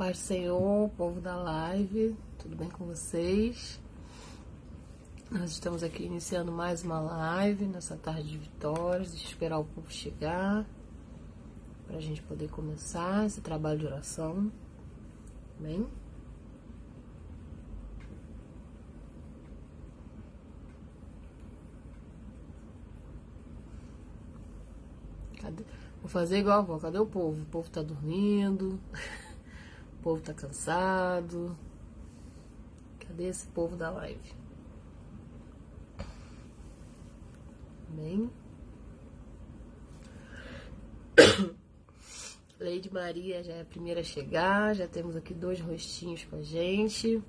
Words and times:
paz 0.00 0.16
do 0.16 0.22
Senhor, 0.22 0.90
povo 0.96 1.20
da 1.20 1.36
live, 1.36 2.16
tudo 2.38 2.56
bem 2.56 2.70
com 2.70 2.86
vocês? 2.86 3.78
Nós 5.30 5.50
estamos 5.50 5.82
aqui 5.82 6.04
iniciando 6.04 6.50
mais 6.50 6.82
uma 6.82 6.98
live 7.00 7.66
nessa 7.66 7.98
tarde 7.98 8.30
de 8.30 8.38
vitórias. 8.38 9.10
Eu 9.10 9.16
esperar 9.16 9.58
o 9.58 9.64
povo 9.66 9.92
chegar 9.92 10.64
para 11.86 11.98
a 11.98 12.00
gente 12.00 12.22
poder 12.22 12.48
começar 12.48 13.26
esse 13.26 13.42
trabalho 13.42 13.78
de 13.78 13.84
oração. 13.84 14.50
Bem? 15.58 15.86
Cadê? 25.42 25.62
Vou 26.00 26.08
fazer 26.08 26.38
igual 26.38 26.56
a 26.56 26.60
avó. 26.60 26.78
Cadê 26.78 26.98
o 26.98 27.04
povo? 27.04 27.42
O 27.42 27.46
povo 27.46 27.68
tá 27.68 27.82
dormindo. 27.82 28.80
O 30.00 30.02
povo 30.02 30.22
tá 30.22 30.32
cansado. 30.32 31.54
Cadê 33.00 33.24
esse 33.24 33.46
povo 33.48 33.76
da 33.76 33.90
live? 33.90 34.32
Bem. 37.90 38.30
Lady 42.58 42.90
Maria 42.90 43.44
já 43.44 43.52
é 43.52 43.60
a 43.60 43.64
primeira 43.66 44.00
a 44.00 44.02
chegar. 44.02 44.74
Já 44.74 44.88
temos 44.88 45.14
aqui 45.16 45.34
dois 45.34 45.60
rostinhos 45.60 46.24
com 46.24 46.36
a 46.36 46.42
gente. 46.42 47.22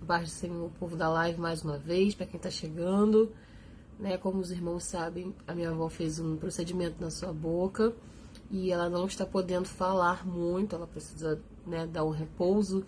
Do 0.00 0.26
Senhor, 0.28 0.66
o 0.66 0.70
povo 0.70 0.94
da 0.94 1.08
live 1.08 1.40
mais 1.40 1.64
uma 1.64 1.78
vez, 1.78 2.14
para 2.14 2.26
quem 2.26 2.38
tá 2.38 2.48
chegando. 2.48 3.34
Né, 3.98 4.16
como 4.16 4.38
os 4.38 4.52
irmãos 4.52 4.84
sabem, 4.84 5.34
a 5.48 5.54
minha 5.54 5.70
avó 5.70 5.88
fez 5.88 6.20
um 6.20 6.36
procedimento 6.36 7.00
na 7.00 7.10
sua 7.10 7.32
boca 7.32 7.92
e 8.52 8.70
ela 8.70 8.88
não 8.88 9.06
está 9.06 9.26
podendo 9.26 9.66
falar 9.66 10.24
muito, 10.24 10.76
ela 10.76 10.86
precisa 10.86 11.42
né, 11.66 11.86
dar 11.86 12.04
um 12.04 12.10
repouso 12.10 12.84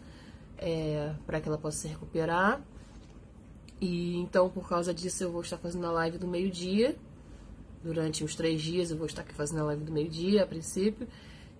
é, 0.58 1.14
para 1.27 1.41
que 1.41 1.48
ela 1.48 1.58
possa 1.58 1.78
se 1.78 1.89
recuperar. 1.89 2.61
E 3.80 4.17
então, 4.17 4.48
por 4.48 4.69
causa 4.69 4.94
disso, 4.94 5.25
eu 5.25 5.30
vou 5.30 5.42
estar 5.42 5.58
fazendo 5.58 5.86
a 5.86 5.91
live 5.91 6.19
do 6.19 6.27
meio-dia. 6.27 6.97
Durante 7.83 8.25
uns 8.25 8.34
três 8.34 8.62
dias, 8.62 8.91
eu 8.91 8.97
vou 8.97 9.06
estar 9.06 9.22
aqui 9.22 9.34
fazendo 9.34 9.61
a 9.61 9.64
live 9.64 9.84
do 9.84 9.92
meio-dia, 9.92 10.42
a 10.42 10.47
princípio. 10.47 11.06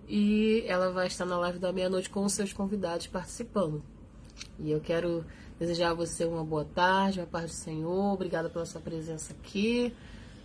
E 0.07 0.63
ela 0.67 0.91
vai 0.91 1.07
estar 1.07 1.25
na 1.25 1.37
live 1.37 1.59
da 1.59 1.71
meia-noite 1.71 2.09
com 2.09 2.23
os 2.25 2.33
seus 2.33 2.53
convidados 2.53 3.07
participando. 3.07 3.83
E 4.59 4.71
eu 4.71 4.79
quero 4.79 5.25
desejar 5.59 5.91
a 5.91 5.93
você 5.93 6.25
uma 6.25 6.43
boa 6.43 6.65
tarde, 6.65 7.19
uma 7.19 7.27
paz 7.27 7.51
do 7.51 7.55
Senhor. 7.55 8.13
Obrigada 8.13 8.49
pela 8.49 8.65
sua 8.65 8.81
presença 8.81 9.33
aqui. 9.33 9.93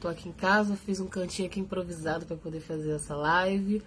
Tô 0.00 0.08
aqui 0.08 0.28
em 0.28 0.32
casa, 0.32 0.76
fiz 0.76 0.98
um 1.00 1.06
cantinho 1.06 1.46
aqui 1.46 1.60
improvisado 1.60 2.24
para 2.24 2.36
poder 2.36 2.60
fazer 2.60 2.92
essa 2.92 3.14
live. 3.14 3.82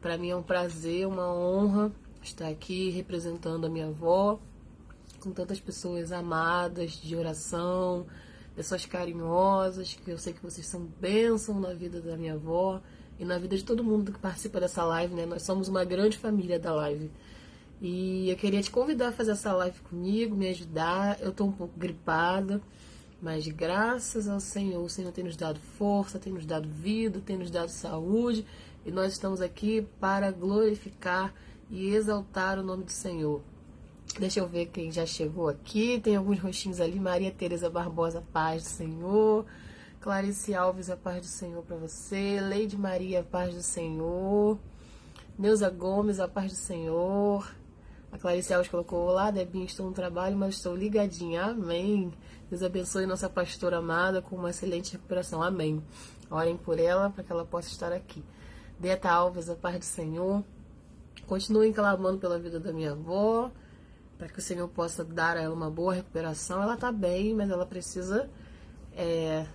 Para 0.00 0.16
mim 0.16 0.30
é 0.30 0.36
um 0.36 0.42
prazer, 0.42 1.06
uma 1.06 1.32
honra 1.32 1.92
estar 2.28 2.48
aqui 2.48 2.90
representando 2.90 3.66
a 3.66 3.68
minha 3.68 3.88
avó, 3.88 4.38
com 5.20 5.30
tantas 5.32 5.60
pessoas 5.60 6.12
amadas 6.12 6.92
de 6.92 7.16
oração, 7.16 8.06
pessoas 8.54 8.86
carinhosas, 8.86 9.94
que 9.94 10.10
eu 10.10 10.18
sei 10.18 10.32
que 10.32 10.42
vocês 10.42 10.66
são 10.66 10.82
bênção 11.00 11.58
na 11.60 11.72
vida 11.72 12.00
da 12.00 12.16
minha 12.16 12.34
avó 12.34 12.80
e 13.18 13.24
na 13.24 13.38
vida 13.38 13.56
de 13.56 13.64
todo 13.64 13.82
mundo 13.84 14.12
que 14.12 14.18
participa 14.18 14.60
dessa 14.60 14.84
live, 14.84 15.14
né? 15.14 15.26
Nós 15.26 15.42
somos 15.42 15.68
uma 15.68 15.84
grande 15.84 16.16
família 16.16 16.58
da 16.58 16.72
live. 16.72 17.10
E 17.80 18.28
eu 18.28 18.36
queria 18.36 18.60
te 18.62 18.70
convidar 18.70 19.08
a 19.08 19.12
fazer 19.12 19.32
essa 19.32 19.52
live 19.52 19.78
comigo, 19.82 20.34
me 20.34 20.48
ajudar. 20.48 21.20
Eu 21.20 21.32
tô 21.32 21.44
um 21.44 21.52
pouco 21.52 21.78
gripada, 21.78 22.60
mas 23.20 23.46
graças 23.46 24.28
ao 24.28 24.40
Senhor, 24.40 24.82
o 24.82 24.88
Senhor 24.88 25.12
tem 25.12 25.24
nos 25.24 25.36
dado 25.36 25.60
força, 25.78 26.18
tem 26.18 26.32
nos 26.32 26.46
dado 26.46 26.68
vida, 26.68 27.20
tem 27.24 27.36
nos 27.36 27.50
dado 27.50 27.68
saúde, 27.68 28.44
e 28.84 28.90
nós 28.90 29.12
estamos 29.12 29.40
aqui 29.40 29.86
para 30.00 30.30
glorificar 30.30 31.34
e 31.70 31.94
exaltar 31.94 32.58
o 32.58 32.62
nome 32.62 32.84
do 32.84 32.92
Senhor. 32.92 33.42
Deixa 34.18 34.40
eu 34.40 34.48
ver 34.48 34.66
quem 34.66 34.90
já 34.90 35.06
chegou 35.06 35.48
aqui. 35.48 36.00
Tem 36.00 36.16
alguns 36.16 36.40
rostinhos 36.40 36.80
ali. 36.80 36.98
Maria 36.98 37.30
Tereza 37.30 37.68
Barbosa, 37.70 38.22
paz 38.32 38.62
do 38.62 38.68
Senhor. 38.68 39.46
Clarice 40.00 40.54
Alves, 40.54 40.90
a 40.90 40.96
paz 40.96 41.20
do 41.20 41.26
Senhor 41.26 41.62
para 41.62 41.76
você. 41.76 42.40
Leide 42.40 42.76
Maria, 42.76 43.20
a 43.20 43.22
paz 43.22 43.54
do 43.54 43.62
Senhor. 43.62 44.58
Neuza 45.38 45.70
Gomes, 45.70 46.18
a 46.18 46.26
paz 46.26 46.52
do 46.52 46.56
Senhor. 46.56 47.48
A 48.10 48.18
Clarice 48.18 48.52
Alves 48.52 48.70
colocou: 48.70 49.06
Olá, 49.06 49.30
Debinha, 49.30 49.66
estou 49.66 49.86
no 49.86 49.92
trabalho, 49.92 50.36
mas 50.36 50.54
estou 50.56 50.74
ligadinha. 50.74 51.44
Amém. 51.44 52.12
Deus 52.48 52.62
abençoe 52.62 53.06
nossa 53.06 53.28
pastora 53.28 53.76
amada 53.76 54.22
com 54.22 54.34
uma 54.34 54.50
excelente 54.50 54.92
recuperação. 54.92 55.42
Amém. 55.42 55.82
Orem 56.30 56.56
por 56.56 56.80
ela 56.80 57.10
para 57.10 57.22
que 57.22 57.30
ela 57.30 57.44
possa 57.44 57.68
estar 57.68 57.92
aqui. 57.92 58.24
Deta 58.80 59.10
Alves, 59.10 59.48
a 59.48 59.54
paz 59.54 59.78
do 59.78 59.84
Senhor. 59.84 60.42
Continuem 61.28 61.74
clamando 61.74 62.16
pela 62.16 62.38
vida 62.38 62.58
da 62.58 62.72
minha 62.72 62.92
avó, 62.92 63.50
para 64.16 64.28
que 64.28 64.38
o 64.38 64.42
Senhor 64.42 64.66
possa 64.66 65.04
dar 65.04 65.36
a 65.36 65.42
ela 65.42 65.54
uma 65.54 65.70
boa 65.70 65.92
recuperação. 65.92 66.62
Ela 66.62 66.72
está 66.72 66.90
bem, 66.90 67.34
mas 67.34 67.50
ela 67.50 67.66
precisa 67.66 68.30
é, 68.96 69.46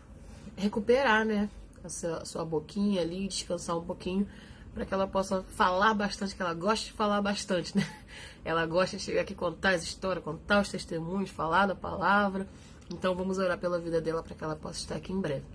recuperar, 0.56 1.26
né? 1.26 1.50
A 1.84 1.90
sua, 1.90 2.18
a 2.18 2.26
sua 2.26 2.46
boquinha 2.46 3.02
ali, 3.02 3.28
descansar 3.28 3.76
um 3.76 3.84
pouquinho, 3.84 4.28
para 4.72 4.86
que 4.86 4.94
ela 4.94 5.08
possa 5.08 5.42
falar 5.42 5.96
bastante, 5.96 6.36
que 6.36 6.42
ela 6.44 6.54
gosta 6.54 6.86
de 6.86 6.94
falar 6.94 7.20
bastante, 7.24 7.76
né? 7.76 7.84
Ela 8.46 8.66
gosta 8.66 8.98
de 8.98 9.04
chegar 9.04 9.22
aqui 9.22 9.34
contar 9.34 9.70
as 9.70 9.84
histórias, 9.84 10.24
contar 10.24 10.62
os 10.62 10.70
testemunhos, 10.70 11.30
falar 11.30 11.66
da 11.66 11.74
palavra. 11.74 12.48
Então 12.94 13.16
vamos 13.16 13.38
orar 13.40 13.58
pela 13.58 13.80
vida 13.80 14.00
dela 14.02 14.22
para 14.22 14.36
que 14.36 14.44
ela 14.44 14.56
possa 14.56 14.80
estar 14.80 14.96
aqui 14.96 15.12
em 15.14 15.20
breve. 15.20 15.46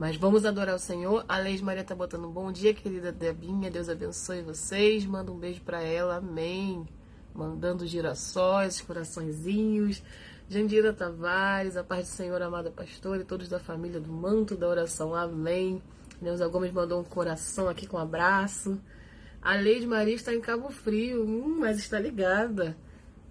Mas 0.00 0.16
vamos 0.16 0.46
adorar 0.46 0.74
o 0.74 0.78
Senhor. 0.78 1.26
A 1.28 1.36
Leide 1.36 1.62
Maria 1.62 1.84
tá 1.84 1.94
botando 1.94 2.24
um 2.24 2.32
bom 2.32 2.50
dia, 2.50 2.72
querida 2.72 3.12
Debinha. 3.12 3.70
Deus 3.70 3.86
abençoe 3.86 4.40
vocês. 4.40 5.04
Manda 5.04 5.30
um 5.30 5.36
beijo 5.36 5.60
para 5.60 5.82
ela. 5.82 6.16
Amém. 6.16 6.88
Mandando 7.34 7.86
girassóis, 7.86 8.80
coraçõezinhos. 8.80 10.02
Jandira 10.48 10.94
Tavares, 10.94 11.76
a 11.76 11.84
paz 11.84 12.08
do 12.08 12.12
Senhor, 12.12 12.40
amada 12.40 12.70
pastora, 12.70 13.20
e 13.20 13.26
todos 13.26 13.46
da 13.50 13.60
família 13.60 14.00
do 14.00 14.10
manto 14.10 14.56
da 14.56 14.68
oração. 14.68 15.14
Amém. 15.14 15.82
Neuza 16.18 16.48
Gomes 16.48 16.72
mandou 16.72 16.98
um 16.98 17.04
coração 17.04 17.68
aqui 17.68 17.86
com 17.86 17.98
um 17.98 18.00
abraço. 18.00 18.80
A 19.42 19.54
Leide 19.54 19.86
Maria 19.86 20.14
está 20.14 20.34
em 20.34 20.40
Cabo 20.40 20.70
Frio, 20.70 21.22
hum, 21.26 21.58
mas 21.60 21.76
está 21.76 21.98
ligada. 21.98 22.74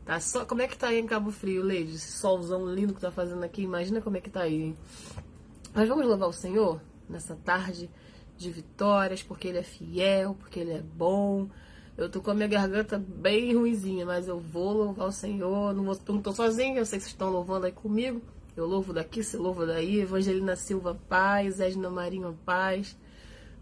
Tá 0.05 0.19
só, 0.19 0.45
como 0.45 0.61
é 0.61 0.67
que 0.67 0.77
tá 0.77 0.89
aí 0.89 0.99
em 0.99 1.07
Cabo 1.07 1.31
Frio, 1.31 1.63
Leide? 1.63 1.95
Esse 1.95 2.11
solzão 2.11 2.71
lindo 2.71 2.93
que 2.93 3.01
tá 3.01 3.09
fazendo 3.09 3.43
aqui, 3.43 3.63
imagina 3.63 4.01
como 4.01 4.17
é 4.17 4.21
que 4.21 4.29
tá 4.29 4.41
aí, 4.41 4.61
hein? 4.61 4.77
Mas 5.73 5.87
vamos 5.87 6.05
louvar 6.05 6.29
o 6.29 6.33
Senhor 6.33 6.81
nessa 7.07 7.35
tarde 7.35 7.89
de 8.37 8.51
vitórias, 8.51 9.21
porque 9.21 9.47
Ele 9.47 9.59
é 9.59 9.63
fiel, 9.63 10.35
porque 10.39 10.59
Ele 10.59 10.71
é 10.71 10.81
bom. 10.81 11.49
Eu 11.97 12.09
tô 12.09 12.21
com 12.21 12.31
a 12.31 12.33
minha 12.33 12.47
garganta 12.47 12.97
bem 12.97 13.53
ruizinha, 13.53 14.05
mas 14.05 14.27
eu 14.27 14.39
vou 14.39 14.71
louvar 14.71 15.07
o 15.07 15.11
Senhor. 15.11 15.73
Não, 15.73 15.83
vou, 15.83 15.99
não 16.07 16.21
tô 16.21 16.31
sozinha, 16.31 16.79
eu 16.79 16.85
sei 16.85 16.97
que 16.97 17.03
vocês 17.03 17.13
estão 17.13 17.29
louvando 17.29 17.65
aí 17.65 17.71
comigo. 17.71 18.21
Eu 18.55 18.65
louvo 18.65 18.93
daqui, 18.93 19.23
você 19.23 19.37
louva 19.37 19.65
daí. 19.65 19.99
Evangelina 19.99 20.55
Silva 20.55 20.97
Paz, 21.07 21.59
Edna 21.59 21.89
Marinho 21.89 22.37
Paz. 22.45 22.97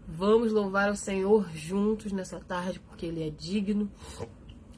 Vamos 0.06 0.52
louvar 0.52 0.90
o 0.90 0.96
Senhor 0.96 1.48
juntos 1.54 2.12
nessa 2.12 2.40
tarde, 2.40 2.80
porque 2.80 3.06
Ele 3.06 3.26
é 3.26 3.30
digno, 3.30 3.90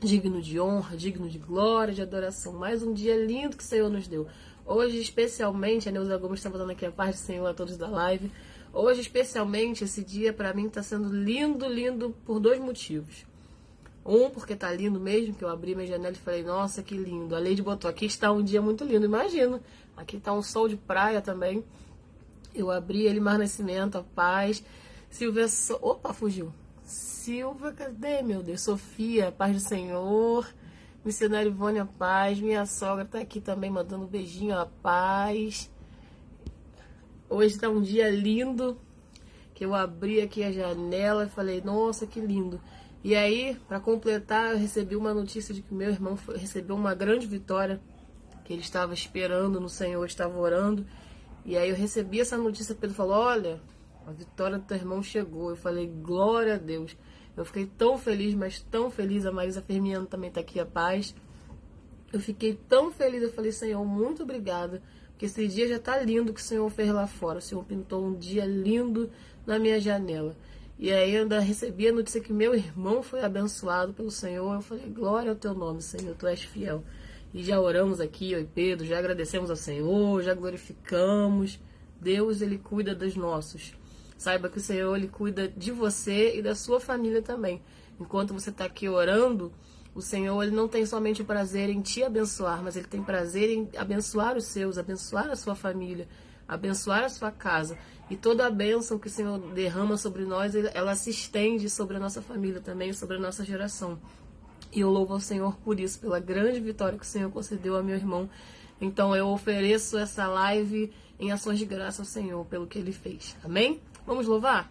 digno 0.01 0.43
de 0.43 0.59
honra, 0.59 0.97
digno 0.97 1.29
de 1.29 1.39
glória, 1.39 1.95
de 1.95 2.03
adoração. 2.03 2.55
Mais 2.55 2.83
um 2.83 2.93
dia 2.93 3.15
lindo 3.25 3.57
que 3.57 3.63
o 3.63 3.67
Senhor 3.67 3.89
nos 3.89 4.09
deu. 4.09 4.27
Hoje, 4.73 5.01
especialmente, 5.01 5.89
a 5.89 5.93
Neuza 5.93 6.17
Gomes 6.17 6.39
está 6.39 6.49
dando 6.49 6.71
aqui 6.71 6.87
a 6.87 6.93
paz 6.93 7.17
do 7.17 7.19
Senhor 7.19 7.45
a 7.45 7.53
todos 7.53 7.77
da 7.77 7.89
live. 7.89 8.31
Hoje, 8.73 9.01
especialmente, 9.01 9.83
esse 9.83 10.01
dia 10.01 10.33
para 10.33 10.55
mim 10.55 10.69
está 10.69 10.81
sendo 10.81 11.13
lindo, 11.13 11.67
lindo 11.67 12.15
por 12.25 12.39
dois 12.39 12.61
motivos. 12.61 13.27
Um, 14.07 14.31
porque 14.31 14.55
tá 14.55 14.71
lindo 14.71 15.01
mesmo, 15.01 15.35
que 15.35 15.43
eu 15.43 15.49
abri 15.49 15.75
minha 15.75 15.89
janela 15.89 16.15
e 16.15 16.19
falei, 16.21 16.45
nossa, 16.45 16.85
que 16.85 16.97
lindo. 16.97 17.35
A 17.35 17.41
Leide 17.41 17.63
botou 17.63 17.91
aqui, 17.91 18.07
está 18.07 18.31
um 18.31 18.45
dia 18.45 18.63
muito 18.63 18.85
lindo, 18.85 19.05
imagina. 19.05 19.61
Aqui 19.97 20.21
tá 20.21 20.33
um 20.33 20.41
sol 20.41 20.69
de 20.69 20.77
praia 20.77 21.21
também. 21.21 21.65
Eu 22.55 22.71
abri 22.71 23.09
ele, 23.09 23.19
Mar 23.19 23.41
Nascimento, 23.41 23.99
a 23.99 24.05
paz. 24.05 24.63
Silvia. 25.11 25.49
So... 25.49 25.81
Opa, 25.83 26.13
fugiu. 26.13 26.55
Silva, 26.85 27.73
cadê, 27.73 28.23
meu 28.23 28.41
Deus? 28.41 28.61
Sofia, 28.61 29.33
paz 29.33 29.53
do 29.53 29.69
Senhor. 29.69 30.47
Missionário 31.03 31.51
Ivone, 31.51 31.79
a 31.79 31.87
paz. 31.87 32.39
Minha 32.39 32.67
sogra 32.67 33.07
tá 33.07 33.21
aqui 33.21 33.41
também 33.41 33.71
mandando 33.71 34.05
um 34.05 34.09
beijinho, 34.09 34.59
a 34.59 34.67
paz. 34.67 35.71
Hoje 37.29 37.59
tá 37.59 37.71
um 37.71 37.81
dia 37.81 38.11
lindo. 38.11 38.79
Que 39.55 39.65
eu 39.65 39.75
abri 39.75 40.21
aqui 40.21 40.43
a 40.43 40.53
janela 40.53 41.25
e 41.25 41.29
falei, 41.29 41.63
nossa, 41.63 42.07
que 42.07 42.21
lindo. 42.21 42.61
E 43.03 43.15
aí, 43.15 43.57
para 43.67 43.81
completar, 43.81 44.53
eu 44.53 44.59
recebi 44.59 44.95
uma 44.95 45.15
notícia 45.15 45.55
de 45.55 45.63
que 45.63 45.73
meu 45.73 45.89
irmão 45.89 46.19
recebeu 46.37 46.77
uma 46.77 46.95
grande 46.95 47.27
vitória. 47.27 47.81
Que 48.45 48.53
ele 48.53 48.63
estava 48.63 48.93
esperando 48.93 49.59
no 49.59 49.69
Senhor, 49.71 50.05
estava 50.05 50.39
orando. 50.39 50.87
E 51.47 51.57
aí 51.57 51.71
eu 51.71 51.77
recebi 51.77 52.21
essa 52.21 52.37
notícia, 52.37 52.75
Pedro 52.75 52.95
falou, 52.95 53.17
olha, 53.17 53.59
a 54.07 54.13
vitória 54.13 54.59
do 54.59 54.65
teu 54.67 54.77
irmão 54.77 55.03
chegou. 55.03 55.49
Eu 55.49 55.57
falei, 55.57 55.87
glória 55.87 56.57
a 56.57 56.59
Deus. 56.59 56.95
Eu 57.37 57.45
fiquei 57.45 57.67
tão 57.67 57.99
feliz, 57.99 58.35
mas 58.35 58.61
tão 58.61 58.91
feliz. 58.91 59.25
A 59.25 59.33
Marisa 59.33 59.63
Fermiano 59.63 60.07
também 60.07 60.29
está 60.29 60.41
aqui, 60.41 60.61
a 60.61 60.67
paz. 60.67 61.15
Eu 62.13 62.21
fiquei 62.21 62.59
tão 62.69 62.91
feliz. 62.91 63.23
Eu 63.23 63.33
falei, 63.33 63.53
Senhor, 63.53 63.85
muito 63.85 64.23
obrigada. 64.23 64.83
Porque 65.11 65.27
esse 65.27 65.47
dia 65.49 65.69
já 65.69 65.77
está 65.77 65.99
lindo 66.01 66.33
que 66.33 66.41
o 66.41 66.45
Senhor 66.45 66.69
fez 66.71 66.91
lá 66.91 67.07
fora. 67.07 67.39
O 67.39 67.43
Senhor 67.43 67.65
pintou 67.65 68.05
um 68.05 68.15
dia 68.15 68.45
lindo 68.45 69.11
na 69.47 69.59
minha 69.59 69.81
janela. 69.81 70.37
E 70.79 70.91
aí 70.91 71.15
ainda 71.15 71.39
recebi 71.41 71.89
a 71.89 71.93
notícia 71.93 72.23
que 72.23 72.33
meu 72.33 72.55
irmão 72.55 73.03
foi 73.03 73.23
abençoado 73.23 73.93
pelo 73.93 74.11
Senhor. 74.11 74.55
Eu 74.55 74.63
falei, 74.63 74.87
glória 74.87 75.31
ao 75.31 75.37
teu 75.37 75.53
nome, 75.53 75.83
Senhor, 75.83 76.17
tu 76.17 76.27
és 76.27 76.43
fiel. 76.43 76.83
E 77.35 77.45
já 77.45 77.61
oramos 77.61 78.01
aqui, 78.01 78.33
eu 78.33 78.49
Pedro, 78.55 78.87
já 78.87 78.99
agradecemos 78.99 79.51
ao 79.51 79.57
Senhor, 79.57 80.23
já 80.23 80.33
glorificamos. 80.33 81.61
Deus, 82.01 82.41
Ele 82.41 82.57
cuida 82.57 82.95
dos 82.95 83.15
nossos. 83.15 83.75
Saiba 84.21 84.51
que 84.51 84.59
o 84.59 84.61
Senhor, 84.61 84.95
Ele 84.95 85.09
cuida 85.09 85.49
de 85.49 85.73
você 85.73 86.37
e 86.37 86.43
da 86.43 86.55
sua 86.55 86.79
família 86.79 87.23
também. 87.23 87.63
Enquanto 87.99 88.35
você 88.35 88.51
está 88.51 88.67
aqui 88.67 88.87
orando, 88.87 89.51
o 89.95 90.03
Senhor, 90.03 90.43
Ele 90.43 90.55
não 90.55 90.69
tem 90.69 90.85
somente 90.85 91.25
prazer 91.25 91.71
em 91.71 91.81
te 91.81 92.03
abençoar, 92.03 92.63
mas 92.63 92.77
Ele 92.77 92.87
tem 92.87 93.03
prazer 93.03 93.49
em 93.49 93.71
abençoar 93.79 94.37
os 94.37 94.45
seus, 94.45 94.77
abençoar 94.77 95.31
a 95.31 95.37
sua 95.37 95.55
família, 95.55 96.07
abençoar 96.47 97.05
a 97.05 97.09
sua 97.09 97.31
casa. 97.31 97.79
E 98.11 98.17
toda 98.17 98.47
a 98.47 98.51
bênção 98.51 98.99
que 98.99 99.07
o 99.07 99.11
Senhor 99.11 99.39
derrama 99.55 99.97
sobre 99.97 100.27
nós, 100.27 100.55
ela 100.55 100.95
se 100.95 101.09
estende 101.09 101.71
sobre 101.71 101.97
a 101.97 101.99
nossa 101.99 102.21
família 102.21 102.61
também, 102.61 102.93
sobre 102.93 103.17
a 103.17 103.21
nossa 103.21 103.43
geração. 103.43 103.99
E 104.71 104.81
eu 104.81 104.91
louvo 104.91 105.15
ao 105.15 105.21
Senhor 105.21 105.57
por 105.65 105.81
isso, 105.81 105.99
pela 105.99 106.21
grande 106.21 106.61
vitória 106.61 106.99
que 106.99 107.07
o 107.07 107.09
Senhor 107.09 107.31
concedeu 107.31 107.75
a 107.75 107.83
meu 107.83 107.97
irmão. 107.97 108.29
Então 108.79 109.17
eu 109.17 109.29
ofereço 109.29 109.97
essa 109.97 110.29
live 110.29 110.93
em 111.19 111.33
ações 111.33 111.59
de 111.59 111.65
graça 111.65 112.03
ao 112.03 112.07
Senhor 112.07 112.45
pelo 112.45 112.67
que 112.67 112.79
ele 112.79 112.93
fez. 112.93 113.35
Amém? 113.43 113.81
Vamos 114.07 114.27
louvar? 114.27 114.71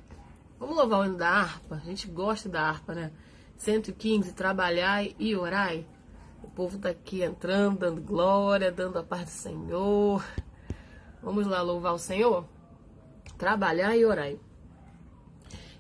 Vamos 0.60 0.76
louvar 0.76 1.02
o 1.02 1.06
hino 1.06 1.18
da 1.18 1.30
harpa. 1.30 1.76
A 1.76 1.86
gente 1.86 2.08
gosta 2.08 2.50
da 2.50 2.62
harpa, 2.62 2.94
né? 2.94 3.12
115, 3.58 4.34
trabalhai 4.34 5.16
e 5.20 5.36
orai. 5.36 5.86
O 6.44 6.50
povo 6.50 6.78
está 6.78 6.90
aqui 6.90 7.24
entrando, 7.24 7.80
dando 7.80 8.02
glória, 8.02 8.72
dando 8.72 9.00
a 9.00 9.04
paz 9.04 9.26
do 9.26 9.30
Senhor. 9.30 10.24
Vamos 11.22 11.46
lá 11.48 11.62
louvar 11.62 11.94
o 11.94 12.00
Senhor? 12.00 12.46
trabalhar 13.40 13.96
e 13.96 14.06
orar. 14.06 14.34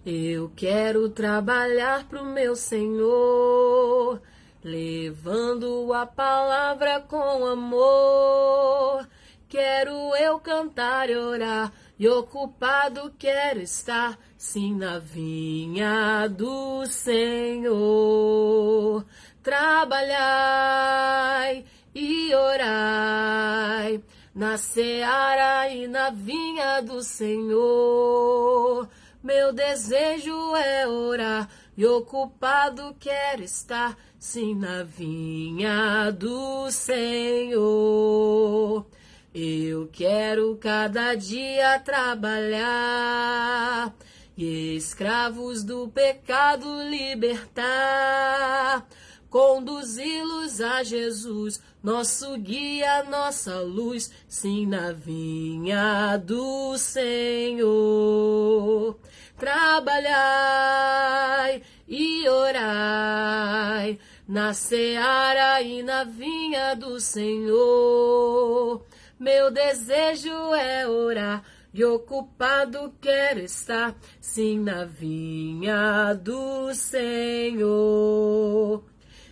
Eu 0.05 0.49
quero 0.55 1.09
trabalhar 1.09 2.07
pro 2.07 2.23
meu 2.23 2.55
Senhor, 2.55 4.21
levando 4.63 5.93
a 5.93 6.05
palavra 6.05 7.01
com 7.01 7.45
amor. 7.45 9.05
Quero 9.49 9.91
eu 10.15 10.39
cantar 10.39 11.09
e 11.09 11.17
orar, 11.17 11.73
e 11.99 12.07
ocupado 12.07 13.13
quero 13.19 13.59
estar, 13.59 14.17
sim, 14.37 14.73
na 14.73 14.99
vinha 14.99 16.29
do 16.29 16.85
Senhor. 16.85 17.75
Trabalhai 19.43 20.05
e 21.93 22.33
orai 22.33 24.01
na 24.33 24.57
seara 24.57 25.67
e 25.69 25.85
na 25.89 26.09
vinha 26.09 26.79
do 26.81 27.03
Senhor. 27.03 28.87
Meu 29.21 29.51
desejo 29.51 30.55
é 30.55 30.87
orar 30.87 31.49
e 31.75 31.85
ocupado 31.85 32.95
quero 32.97 33.43
estar, 33.43 33.97
sim, 34.17 34.55
na 34.55 34.83
vinha 34.83 36.09
do 36.11 36.71
Senhor. 36.71 37.59
Eu 39.33 39.87
quero 39.91 40.55
cada 40.57 41.13
dia 41.15 41.79
trabalhar 41.79 42.65
e 44.35 44.75
escravos 44.75 45.63
do 45.63 45.87
pecado 45.87 46.65
libertar 46.89 48.87
conduzi-los 49.29 50.59
a 50.59 50.83
Jesus, 50.83 51.61
nosso 51.81 52.35
guia, 52.37 53.03
nossa 53.03 53.61
luz, 53.61 54.11
sim, 54.27 54.65
na 54.65 54.91
vinha 54.91 56.17
do 56.17 56.77
Senhor. 56.77 57.69
Trabalhai 59.37 60.01
e 61.87 62.27
orai 62.27 63.97
na 64.27 64.53
seara 64.53 65.61
e 65.61 65.81
na 65.83 66.03
vinha 66.03 66.75
do 66.75 66.99
Senhor. 66.99 68.83
Meu 69.19 69.51
desejo 69.51 70.55
é 70.55 70.87
orar 70.87 71.43
e 71.73 71.83
ocupado 71.83 72.93
quero 73.01 73.41
estar, 73.41 73.93
sim, 74.21 74.57
na 74.57 74.85
vinha 74.85 76.13
do 76.13 76.73
Senhor. 76.73 78.81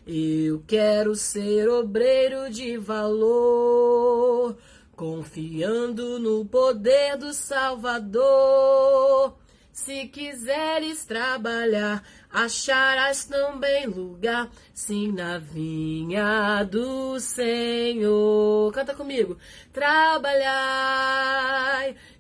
Eu 0.06 0.62
quero 0.68 1.16
ser 1.16 1.69
obreiro 1.69 2.51
de 2.51 2.78
valor, 2.78 4.57
confiando 4.94 6.19
no 6.19 6.44
poder 6.44 7.16
do 7.16 7.33
Salvador. 7.33 9.38
Se 9.77 10.07
quiseres 10.07 11.06
trabalhar, 11.06 12.03
acharás 12.31 13.25
também 13.25 13.85
lugar, 13.85 14.50
sim, 14.74 15.12
na 15.12 15.38
vinha 15.38 16.63
do 16.63 17.19
Senhor. 17.19 18.74
Canta 18.74 18.95
comigo. 18.95 19.38
Trabalhai 19.71 20.35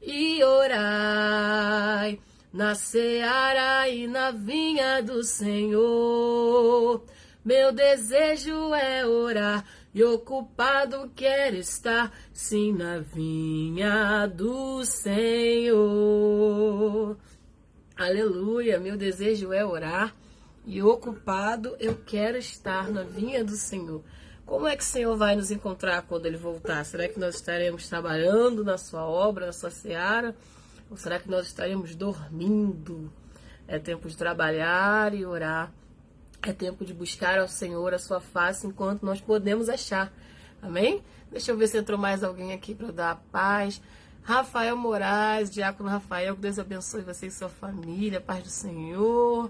e 0.03 0.43
orai 0.43 2.19
na 2.53 2.75
seara 2.75 3.89
e 3.89 4.05
na 4.05 4.29
vinha 4.29 5.01
do 5.01 5.23
Senhor. 5.23 7.03
Meu 7.43 7.71
desejo 7.71 8.71
é 8.75 9.03
orar 9.03 9.65
e 9.95 10.03
ocupado 10.03 11.11
quero 11.15 11.55
estar, 11.55 12.13
sim, 12.31 12.71
na 12.71 12.99
vinha 12.99 14.27
do 14.27 14.85
Senhor. 14.85 15.87
Aleluia, 17.97 18.79
meu 18.79 18.95
desejo 18.95 19.51
é 19.51 19.65
orar 19.65 20.15
e 20.65 20.83
ocupado 20.83 21.75
eu 21.79 21.95
quero 21.95 22.37
estar 22.37 22.89
na 22.89 23.03
vinha 23.03 23.43
do 23.43 23.55
Senhor. 23.55 24.03
Como 24.45 24.67
é 24.67 24.75
que 24.75 24.83
o 24.83 24.85
Senhor 24.85 25.17
vai 25.17 25.35
nos 25.35 25.49
encontrar 25.49 26.03
quando 26.03 26.25
ele 26.25 26.37
voltar? 26.37 26.85
Será 26.85 27.07
que 27.07 27.19
nós 27.19 27.35
estaremos 27.35 27.89
trabalhando 27.89 28.63
na 28.63 28.77
sua 28.77 29.05
obra, 29.05 29.47
na 29.47 29.51
sua 29.51 29.71
seara? 29.71 30.35
Ou 30.91 30.95
será 30.95 31.19
que 31.19 31.29
nós 31.29 31.47
estaremos 31.47 31.95
dormindo? 31.95 33.11
É 33.67 33.79
tempo 33.79 34.07
de 34.07 34.15
trabalhar 34.15 35.13
e 35.13 35.25
orar 35.25 35.73
é 36.41 36.53
tempo 36.53 36.85
de 36.85 36.93
buscar 36.93 37.39
ao 37.39 37.47
Senhor 37.47 37.93
a 37.93 37.99
sua 37.99 38.19
face 38.19 38.67
enquanto 38.67 39.03
nós 39.03 39.19
podemos 39.19 39.69
achar. 39.69 40.13
Amém? 40.61 41.03
Deixa 41.31 41.51
eu 41.51 41.57
ver 41.57 41.67
se 41.67 41.77
entrou 41.77 41.99
mais 41.99 42.23
alguém 42.23 42.53
aqui 42.53 42.73
para 42.73 42.91
dar 42.91 43.23
paz. 43.31 43.81
Rafael 44.27 44.75
Moraes, 44.75 45.49
Diácono 45.49 45.87
Rafael, 45.87 46.35
que 46.35 46.41
Deus 46.41 46.59
abençoe 46.59 47.01
você 47.01 47.27
e 47.27 47.31
sua 47.31 47.47
família, 47.47 48.17
a 48.17 48.21
paz 48.21 48.43
do 48.43 48.49
Senhor. 48.49 49.49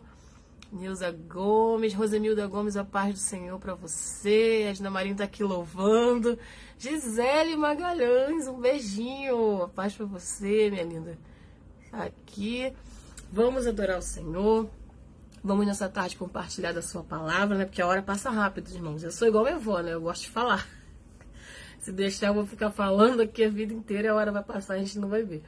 Nilza 0.72 1.10
Gomes, 1.12 1.96
Rosemilda 1.96 2.46
Gomes, 2.46 2.78
a 2.78 2.86
paz 2.86 3.12
do 3.16 3.20
Senhor 3.20 3.58
para 3.58 3.74
você. 3.74 4.68
Asna 4.70 4.92
Marinho 4.92 5.14
está 5.14 5.24
aqui 5.24 5.44
louvando. 5.44 6.38
Gisele 6.78 7.56
Magalhães, 7.56 8.48
um 8.48 8.60
beijinho. 8.60 9.64
A 9.64 9.68
paz 9.68 9.96
para 9.96 10.06
você, 10.06 10.70
minha 10.70 10.84
linda. 10.84 11.18
Aqui. 11.92 12.72
Vamos 13.32 13.66
adorar 13.66 13.98
o 13.98 14.04
Senhor. 14.04 14.70
Vamos 15.44 15.66
nessa 15.66 15.90
tarde 15.90 16.16
compartilhar 16.16 16.72
da 16.72 16.84
sua 16.84 17.02
palavra, 17.02 17.58
né? 17.58 17.66
Porque 17.66 17.82
a 17.82 17.88
hora 17.88 18.04
passa 18.04 18.30
rápido, 18.30 18.70
irmãos. 18.70 19.02
Eu 19.02 19.12
sou 19.12 19.28
igual 19.28 19.44
minha 19.44 19.56
avó, 19.56 19.80
né? 19.80 19.96
Eu 19.96 20.02
gosto 20.02 20.22
de 20.22 20.30
falar. 20.30 20.77
Se 21.88 21.94
deixar, 21.94 22.28
eu 22.28 22.34
vou 22.34 22.46
ficar 22.46 22.70
falando 22.70 23.22
aqui 23.22 23.46
a 23.46 23.50
vida 23.50 23.74
inteira 23.74 24.12
a 24.12 24.16
hora 24.16 24.30
vai 24.30 24.44
passar 24.44 24.74
a 24.74 24.78
gente 24.78 25.00
não 25.00 25.08
vai 25.08 25.24
ver. 25.24 25.42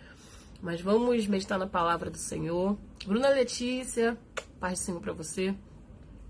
Mas 0.61 0.79
vamos 0.79 1.27
meditar 1.27 1.59
na 1.59 1.67
palavra 1.67 2.09
do 2.09 2.17
Senhor. 2.17 2.77
Bruna 3.05 3.27
Letícia, 3.27 4.17
paz 4.57 4.79
do 4.79 4.83
Senhor 4.83 5.01
para 5.01 5.11
você. 5.11 5.53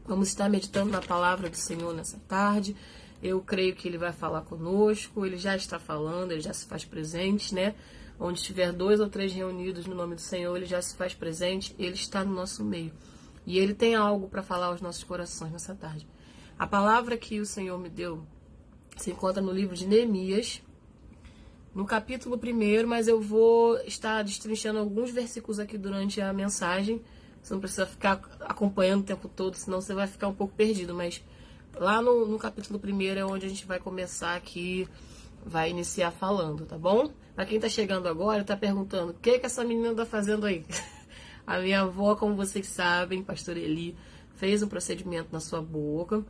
Vamos 0.08 0.30
estar 0.30 0.50
meditando 0.50 0.90
na 0.90 1.00
palavra 1.00 1.48
do 1.48 1.56
Senhor 1.56 1.94
nessa 1.94 2.18
tarde. 2.28 2.76
Eu 3.22 3.40
creio 3.40 3.76
que 3.76 3.88
ele 3.88 4.00
vai 4.00 4.12
falar 4.12 4.42
conosco, 4.42 5.28
ele 5.28 5.38
já 5.38 5.56
está 5.56 5.78
falando, 5.78 6.32
ele 6.32 6.42
já 6.42 6.56
se 6.56 6.66
faz 6.66 6.84
presente, 6.84 7.54
né? 7.54 7.76
Onde 8.20 8.40
estiver 8.40 8.74
dois 8.74 9.00
ou 9.00 9.10
três 9.10 9.32
reunidos 9.32 9.86
no 9.86 9.94
nome 9.94 10.16
do 10.16 10.22
Senhor, 10.22 10.58
ele 10.58 10.66
já 10.66 10.82
se 10.82 10.96
faz 10.96 11.14
presente, 11.14 11.76
ele 11.78 11.94
está 11.94 12.24
no 12.24 12.34
nosso 12.34 12.66
meio. 12.66 12.92
E 13.46 13.60
ele 13.60 13.76
tem 13.76 13.94
algo 13.94 14.28
para 14.28 14.42
falar 14.42 14.66
aos 14.70 14.82
nossos 14.82 15.04
corações 15.04 15.52
nessa 15.52 15.76
tarde. 15.76 16.08
A 16.58 16.66
palavra 16.66 17.16
que 17.16 17.40
o 17.40 17.46
Senhor 17.46 17.78
me 17.78 17.90
deu 17.90 18.26
se 18.98 19.12
encontra 19.12 19.42
no 19.42 19.52
livro 19.52 19.76
de 19.76 19.88
Neemias, 19.88 20.62
no 21.74 21.86
capítulo 21.86 22.36
1, 22.36 22.88
mas 22.88 23.08
eu 23.08 23.22
vou 23.22 23.78
estar 23.82 24.24
destrinchando 24.24 24.80
alguns 24.80 25.12
versículos 25.12 25.60
aqui 25.60 25.78
durante 25.78 26.20
a 26.20 26.34
mensagem. 26.34 27.02
Você 27.42 27.54
não 27.54 27.62
precisa 27.62 27.86
ficar 27.86 28.22
acompanhando 28.42 29.02
o 29.02 29.06
tempo 29.06 29.30
todo, 29.30 29.56
senão 29.56 29.80
você 29.80 29.94
vai 29.94 30.08
ficar 30.08 30.28
um 30.28 30.34
pouco 30.34 30.54
perdido. 30.54 30.94
Mas 30.94 31.24
lá 31.76 32.02
no, 32.02 32.26
no 32.26 32.38
capítulo 32.38 32.82
1 32.84 33.02
é 33.18 33.26
onde 33.26 33.46
a 33.46 33.50
gente 33.50 33.66
vai 33.66 33.80
começar 33.80 34.36
aqui, 34.36 34.88
vai 35.46 35.70
iniciar 35.70 36.12
falando, 36.12 36.66
tá 36.66 36.78
bom? 36.78 37.12
Para 37.36 37.46
quem 37.46 37.56
está 37.58 37.70
chegando 37.70 38.08
agora, 38.08 38.42
está 38.42 38.58
perguntando: 38.58 39.12
o 39.12 39.16
que, 39.16 39.40
que 39.40 39.46
essa 39.46 39.64
menina 39.64 39.92
está 39.92 40.06
fazendo 40.06 40.46
aí? 40.46 40.66
A 41.48 41.60
minha 41.60 41.82
avó, 41.82 42.16
como 42.16 42.36
vocês 42.36 42.68
sabem, 42.68 43.24
pastor 43.24 43.58
Eli, 43.58 43.96
fez 44.36 44.62
um 44.62 44.68
procedimento 44.68 45.30
na 45.32 45.40
sua 45.40 45.62
boca 45.62 46.24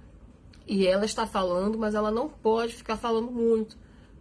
e 0.69 0.85
ela 0.85 1.03
está 1.03 1.25
falando, 1.25 1.79
mas 1.79 1.95
ela 1.95 2.11
não 2.11 2.29
pode 2.29 2.75
ficar 2.75 2.95
falando 2.95 3.31
muito, 3.31 3.75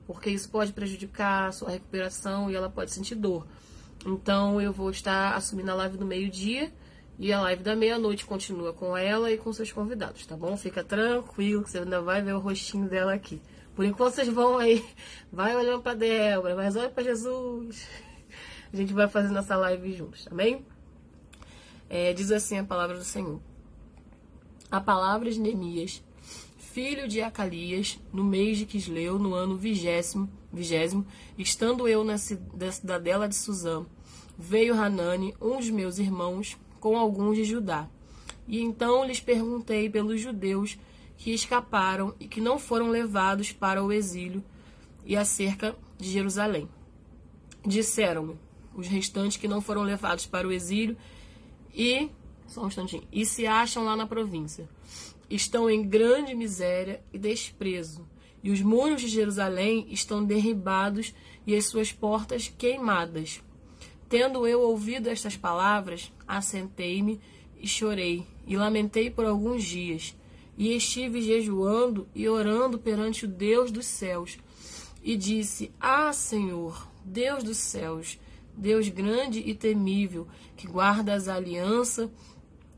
porque 0.07 0.31
isso 0.31 0.49
pode 0.49 0.73
prejudicar 0.73 1.49
a 1.49 1.53
sua 1.53 1.69
recuperação 1.69 2.51
e 2.51 2.57
ela 2.57 2.71
pode 2.71 2.91
sentir 2.91 3.15
dor. 3.17 3.47
Então 4.07 4.59
eu 4.59 4.73
vou 4.73 4.91
estar 4.91 5.37
assumindo 5.37 5.71
a 5.71 5.75
live 5.75 5.99
do 5.99 6.07
meio-dia 6.07 6.73
E 7.19 7.33
a 7.33 7.41
live 7.41 7.65
da 7.65 7.75
meia-noite 7.75 8.25
continua 8.25 8.73
com 8.73 8.97
ela 8.97 9.31
e 9.31 9.37
com 9.37 9.53
seus 9.53 9.73
convidados, 9.73 10.25
tá 10.25 10.37
bom? 10.37 10.57
Fica 10.57 10.85
tranquilo 10.85 11.65
que 11.65 11.71
você 11.71 11.79
ainda 11.79 12.01
vai 12.01 12.23
ver 12.23 12.33
o 12.33 12.39
rostinho 12.39 12.89
dela 12.89 13.13
aqui. 13.13 13.43
Por 13.75 13.85
enquanto 13.85 14.15
vocês 14.15 14.29
vão 14.29 14.57
aí, 14.57 14.85
vai 15.31 15.55
olhando 15.55 15.83
para 15.83 15.95
Débora, 15.95 16.55
mas 16.55 16.77
olha 16.77 16.89
para 16.89 17.03
Jesus. 17.03 17.87
A 18.73 18.77
gente 18.77 18.93
vai 18.93 19.09
fazendo 19.09 19.39
essa 19.39 19.57
live 19.57 19.93
juntos, 19.93 20.29
amém? 20.31 20.65
É, 21.91 22.13
diz 22.13 22.31
assim 22.31 22.59
a 22.59 22.65
palavra 22.65 22.97
do 22.97 23.05
Senhor. 23.05 23.41
A 24.71 24.81
palavra 24.81 25.31
de 25.31 25.41
Neemias, 25.41 26.03
filho 26.73 27.09
de 27.09 27.21
Acalias, 27.23 27.99
no 28.13 28.23
mês 28.23 28.59
de 28.59 28.67
Quisleu, 28.67 29.19
no 29.19 29.35
ano 29.35 29.57
vigésimo, 29.57 30.31
vigésimo 30.53 31.07
estando 31.37 31.89
eu 31.89 32.05
na 32.05 32.19
cidadela 32.19 33.29
de 33.29 33.35
Suzã, 33.35 33.87
veio 34.39 34.75
Hanani, 34.75 35.35
um 35.41 35.57
dos 35.57 35.71
meus 35.71 35.99
irmãos, 35.99 36.57
com 36.79 36.97
alguns 36.97 37.37
de 37.37 37.45
Judá. 37.45 37.89
E 38.47 38.61
então 38.61 39.05
lhes 39.05 39.21
perguntei 39.21 39.89
pelos 39.89 40.21
judeus 40.21 40.79
que 41.17 41.33
escaparam 41.33 42.15
e 42.21 42.29
que 42.29 42.41
não 42.41 42.59
foram 42.59 42.89
levados 42.89 43.51
para 43.51 43.83
o 43.83 43.93
exílio 43.93 44.45
e 45.05 45.17
acerca 45.17 45.75
de 45.97 46.11
Jerusalém. 46.11 46.69
Disseram-me 47.67 48.37
os 48.75 48.87
restantes 48.87 49.37
que 49.37 49.49
não 49.49 49.61
foram 49.61 49.83
levados 49.83 50.27
para 50.27 50.47
o 50.47 50.53
exílio 50.53 50.97
e 51.75 52.11
só 52.47 52.63
um 52.63 52.69
instantinho, 52.69 53.03
e 53.13 53.27
se 53.27 53.47
acham 53.47 53.85
lá 53.85 53.97
na 53.97 54.07
província. 54.07 54.69
Estão 55.31 55.69
em 55.69 55.87
grande 55.87 56.35
miséria 56.35 57.03
e 57.13 57.19
desprezo, 57.19 58.09
e 58.43 58.51
os 58.51 58.63
muros 58.63 59.01
de 59.01 59.09
Jerusalém 59.09 59.87
estão 59.91 60.25
derribados 60.25 61.15
e 61.47 61.55
as 61.55 61.67
suas 61.67 61.93
portas 61.93 62.53
queimadas. 62.57 63.43
Tendo 64.09 64.47
eu 64.47 64.63
ouvido 64.63 65.09
estas 65.09 65.37
palavras, 65.37 66.11
assentei-me 66.27 67.21
e 67.61 67.69
chorei, 67.69 68.27
e 68.47 68.57
lamentei 68.57 69.11
por 69.11 69.27
alguns 69.27 69.65
dias, 69.65 70.17
e 70.57 70.75
estive 70.75 71.21
jejuando 71.21 72.09
e 72.15 72.29
orando 72.29 72.79
perante 72.79 73.27
o 73.27 73.29
Deus 73.29 73.71
dos 73.71 73.87
céus, 73.87 74.39
e 75.03 75.17
disse: 75.17 75.71
Ah, 75.79 76.13
Senhor, 76.13 76.89
Deus 77.05 77.45
dos 77.45 77.59
céus, 77.59 78.19
Deus 78.57 78.89
grande 78.89 79.41
e 79.41 79.55
temível, 79.55 80.27
que 80.57 80.67
guarda 80.67 81.15
as 81.15 81.29
alianças 81.29 82.11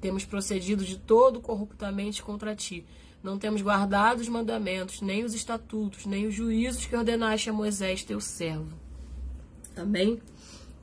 temos 0.00 0.24
procedido 0.24 0.84
de 0.84 0.98
todo 0.98 1.40
corruptamente 1.40 2.22
contra 2.22 2.56
ti. 2.56 2.84
Não 3.22 3.38
temos 3.38 3.60
guardado 3.60 4.20
os 4.20 4.28
mandamentos, 4.28 5.02
nem 5.02 5.24
os 5.24 5.34
estatutos, 5.34 6.06
nem 6.06 6.26
os 6.26 6.34
juízos 6.34 6.86
que 6.86 6.96
ordenaste 6.96 7.50
a 7.50 7.52
Moisés, 7.52 8.02
teu 8.02 8.20
servo. 8.20 8.74
Amém? 9.76 10.20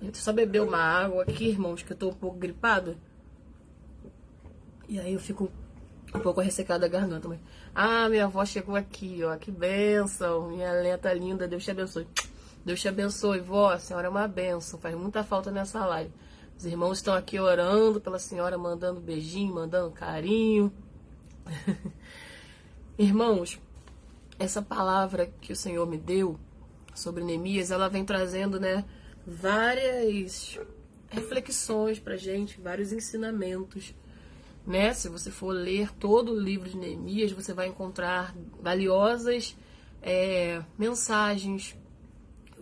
Gente 0.01 0.19
só 0.19 0.31
bebeu 0.31 0.67
uma 0.67 0.77
água 0.77 1.23
aqui, 1.23 1.49
irmãos, 1.49 1.81
que 1.81 1.91
eu 1.91 1.97
tô 1.97 2.09
um 2.09 2.13
pouco 2.13 2.37
gripada. 2.37 2.95
E 4.87 4.99
aí 4.99 5.13
eu 5.13 5.19
fico 5.19 5.51
um 6.13 6.19
pouco 6.19 6.39
ressecada 6.39 6.85
a 6.85 6.89
garganta. 6.89 7.27
Mas... 7.27 7.39
Ah, 7.73 8.07
minha 8.07 8.25
avó 8.25 8.45
chegou 8.45 8.75
aqui, 8.75 9.23
ó. 9.23 9.35
Que 9.35 9.51
benção. 9.51 10.49
Minha 10.49 10.71
lenta 10.73 11.11
linda. 11.13 11.47
Deus 11.47 11.63
te 11.63 11.71
abençoe. 11.71 12.07
Deus 12.63 12.79
te 12.79 12.87
abençoe, 12.87 13.39
vó. 13.39 13.71
A 13.71 13.79
senhora 13.79 14.07
é 14.07 14.09
uma 14.09 14.27
benção. 14.27 14.79
Faz 14.79 14.95
muita 14.95 15.23
falta 15.23 15.51
nessa 15.51 15.85
live. 15.85 16.11
Os 16.57 16.65
irmãos 16.65 16.97
estão 16.97 17.13
aqui 17.13 17.39
orando 17.39 18.01
pela 18.01 18.17
senhora, 18.17 18.57
mandando 18.57 18.99
beijinho, 18.99 19.53
mandando 19.53 19.91
carinho. 19.91 20.73
irmãos, 22.97 23.59
essa 24.39 24.59
palavra 24.59 25.27
que 25.39 25.53
o 25.53 25.55
Senhor 25.55 25.85
me 25.85 25.99
deu 25.99 26.39
sobre 26.95 27.23
Neemias, 27.23 27.69
ela 27.69 27.87
vem 27.87 28.03
trazendo, 28.03 28.59
né, 28.59 28.83
várias 29.23 30.59
reflexões 31.09 31.99
pra 31.99 32.17
gente, 32.17 32.59
vários 32.59 32.91
ensinamentos, 32.91 33.93
né? 34.65 34.95
Se 34.95 35.09
você 35.09 35.29
for 35.29 35.51
ler 35.51 35.91
todo 35.93 36.31
o 36.31 36.39
livro 36.39 36.67
de 36.67 36.75
Neemias, 36.75 37.31
você 37.31 37.53
vai 37.53 37.67
encontrar 37.67 38.35
valiosas 38.59 39.55
é, 40.01 40.63
mensagens, 40.75 41.77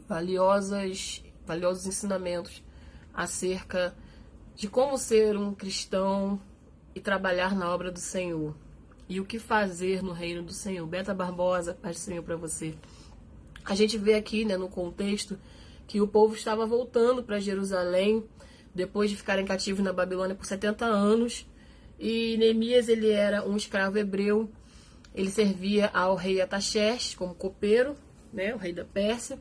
valiosas, 0.06 1.24
valiosos 1.48 1.88
ensinamentos 1.88 2.65
acerca 3.16 3.96
de 4.56 4.68
como 4.68 4.98
ser 4.98 5.38
um 5.38 5.54
cristão 5.54 6.40
e 6.94 7.00
trabalhar 7.00 7.56
na 7.56 7.74
obra 7.74 7.92
do 7.92 8.00
Senhor. 8.00 8.56
E 9.08 9.20
o 9.20 9.26
que 9.26 9.40
fazer 9.40 10.02
no 10.02 10.12
reino 10.12 10.42
do 10.42 10.54
Senhor. 10.54 10.86
Beta 10.88 11.14
Barbosa, 11.14 11.74
paz 11.74 11.98
do 11.98 12.00
Senhor 12.00 12.24
para 12.24 12.36
você. 12.36 12.76
A 13.64 13.76
gente 13.76 13.98
vê 13.98 14.16
aqui, 14.16 14.46
né, 14.46 14.58
no 14.58 14.70
contexto, 14.70 15.38
que 15.88 16.02
o 16.02 16.08
povo 16.08 16.36
estava 16.36 16.66
voltando 16.66 17.24
para 17.24 17.40
Jerusalém 17.40 18.24
depois 18.74 19.10
de 19.10 19.16
ficarem 19.16 19.46
cativos 19.46 19.84
na 19.84 19.94
Babilônia 19.94 20.36
por 20.36 20.46
70 20.46 20.86
anos. 20.86 21.48
E 22.00 22.36
Neemias, 22.38 22.90
ele 22.90 23.10
era 23.10 23.48
um 23.48 23.56
escravo 23.56 23.98
hebreu. 23.98 24.50
Ele 25.14 25.32
servia 25.32 25.90
ao 25.94 26.16
rei 26.16 26.42
Ataxerxes 26.42 27.16
como 27.16 27.34
copeiro, 27.34 27.96
né, 28.34 28.54
o 28.54 28.58
rei 28.58 28.74
da 28.74 28.84
Pérsia. 28.84 29.40